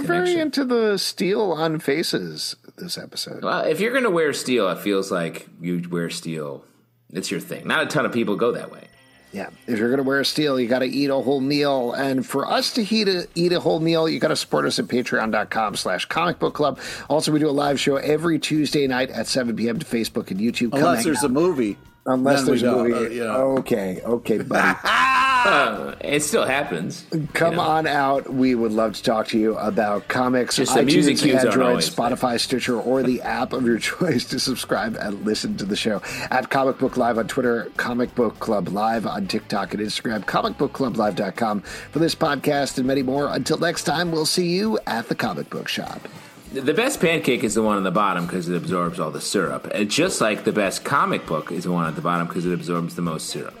very 0.00 0.38
into 0.38 0.64
the 0.64 0.98
steel 0.98 1.52
on 1.52 1.78
faces 1.78 2.56
this 2.76 2.98
episode. 2.98 3.44
Well, 3.44 3.64
if 3.64 3.80
you're 3.80 3.92
going 3.92 4.04
to 4.04 4.10
wear 4.10 4.32
steel, 4.32 4.68
it 4.70 4.78
feels 4.78 5.10
like 5.10 5.48
you 5.60 5.82
wear 5.90 6.10
steel. 6.10 6.64
It's 7.12 7.30
your 7.30 7.40
thing. 7.40 7.66
Not 7.66 7.82
a 7.84 7.86
ton 7.86 8.04
of 8.06 8.12
people 8.12 8.36
go 8.36 8.52
that 8.52 8.70
way. 8.72 8.88
Yeah, 9.32 9.50
if 9.66 9.80
you're 9.80 9.88
going 9.88 9.98
to 9.98 10.04
wear 10.04 10.22
steel, 10.22 10.60
you 10.60 10.68
got 10.68 10.78
to 10.80 10.86
eat 10.86 11.10
a 11.10 11.14
whole 11.16 11.40
meal. 11.40 11.92
And 11.92 12.24
for 12.24 12.46
us 12.46 12.72
to 12.74 12.82
eat 12.94 13.08
a, 13.08 13.26
eat 13.34 13.52
a 13.52 13.58
whole 13.58 13.80
meal, 13.80 14.08
you 14.08 14.20
got 14.20 14.28
to 14.28 14.36
support 14.36 14.64
us 14.64 14.78
at 14.78 14.84
patreon.com 14.86 15.74
slash 15.74 16.04
comic 16.06 16.38
book 16.38 16.54
club. 16.54 16.78
Also, 17.10 17.32
we 17.32 17.40
do 17.40 17.48
a 17.48 17.50
live 17.50 17.80
show 17.80 17.96
every 17.96 18.38
Tuesday 18.38 18.86
night 18.86 19.10
at 19.10 19.26
7 19.26 19.56
p.m. 19.56 19.80
to 19.80 19.84
Facebook 19.86 20.30
and 20.30 20.38
YouTube. 20.38 20.70
Come 20.70 20.80
Unless 20.80 20.98
hang 20.98 21.04
there's 21.06 21.18
out. 21.24 21.30
a 21.30 21.32
movie. 21.32 21.76
Unless 22.06 22.40
then 22.40 22.46
there's 22.46 22.62
a 22.62 22.70
movie. 22.72 22.92
uh, 22.94 23.00
you 23.08 23.24
know. 23.24 23.58
Okay, 23.58 24.00
okay, 24.04 24.38
buddy. 24.38 24.78
Uh, 25.44 25.94
it 26.00 26.20
still 26.22 26.46
happens. 26.46 27.06
Come 27.34 27.52
you 27.52 27.56
know. 27.56 27.62
on 27.62 27.86
out. 27.86 28.32
We 28.32 28.54
would 28.54 28.72
love 28.72 28.94
to 28.94 29.02
talk 29.02 29.28
to 29.28 29.38
you 29.38 29.56
about 29.56 30.08
comics, 30.08 30.56
Just 30.56 30.74
the 30.74 30.82
music 30.82 31.16
iTunes, 31.16 31.22
cues 31.22 31.34
aren't 31.34 31.46
Android, 31.48 31.68
always 31.68 31.94
Spotify, 31.94 32.40
Stitcher, 32.40 32.80
or 32.80 33.02
the 33.02 33.20
app 33.22 33.52
of 33.52 33.66
your 33.66 33.78
choice 33.78 34.24
to 34.26 34.40
subscribe 34.40 34.96
and 34.96 35.24
listen 35.24 35.56
to 35.58 35.64
the 35.64 35.76
show. 35.76 36.02
At 36.30 36.50
Comic 36.50 36.78
Book 36.78 36.96
Live 36.96 37.18
on 37.18 37.28
Twitter, 37.28 37.70
Comic 37.76 38.14
Book 38.14 38.38
Club 38.38 38.68
Live 38.68 39.06
on 39.06 39.26
TikTok 39.26 39.74
and 39.74 39.82
Instagram, 39.82 40.24
comicbookclublive.com 40.24 41.60
for 41.60 41.98
this 41.98 42.14
podcast 42.14 42.78
and 42.78 42.86
many 42.86 43.02
more. 43.02 43.28
Until 43.28 43.58
next 43.58 43.84
time, 43.84 44.10
we'll 44.10 44.26
see 44.26 44.48
you 44.48 44.78
at 44.86 45.08
the 45.08 45.14
comic 45.14 45.50
book 45.50 45.68
shop. 45.68 46.08
The 46.52 46.72
best 46.72 47.00
pancake 47.00 47.42
is 47.42 47.54
the 47.54 47.62
one 47.62 47.76
on 47.76 47.82
the 47.82 47.90
bottom 47.90 48.26
because 48.26 48.48
it 48.48 48.56
absorbs 48.56 49.00
all 49.00 49.10
the 49.10 49.20
syrup. 49.20 49.66
And 49.74 49.90
just 49.90 50.20
like 50.20 50.44
the 50.44 50.52
best 50.52 50.84
comic 50.84 51.26
book 51.26 51.50
is 51.50 51.64
the 51.64 51.72
one 51.72 51.88
at 51.88 51.96
the 51.96 52.00
bottom 52.00 52.28
because 52.28 52.46
it 52.46 52.52
absorbs 52.52 52.94
the 52.94 53.02
most 53.02 53.28
syrup. 53.28 53.54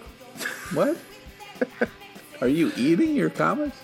What? 0.72 0.96
Are 2.40 2.48
you 2.48 2.72
eating 2.76 3.14
your 3.14 3.30
comics? 3.30 3.76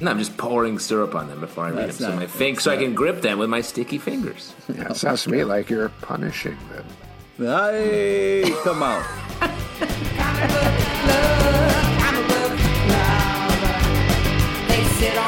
No, 0.00 0.10
I'm 0.10 0.18
just 0.18 0.36
pouring 0.36 0.78
syrup 0.78 1.14
on 1.14 1.28
them 1.28 1.40
before 1.40 1.64
I 1.64 1.68
read 1.70 1.76
them, 1.78 1.86
That's 1.86 1.98
so 1.98 2.08
not- 2.10 2.16
my 2.18 2.26
fing- 2.26 2.58
so 2.58 2.70
I 2.70 2.76
can 2.76 2.94
grip 2.94 3.20
them 3.22 3.38
with 3.38 3.50
my 3.50 3.60
sticky 3.60 3.98
fingers. 3.98 4.54
Yeah, 4.68 4.90
it 4.90 4.96
sounds 4.96 5.24
to 5.24 5.30
me 5.30 5.44
like 5.44 5.68
you're 5.70 5.88
punishing 6.02 6.56
them. 6.72 6.84
Hey, 7.38 8.52
come 8.64 8.82
on. 8.82 9.04
They 14.68 14.84
sit 14.98 15.16
on 15.16 15.27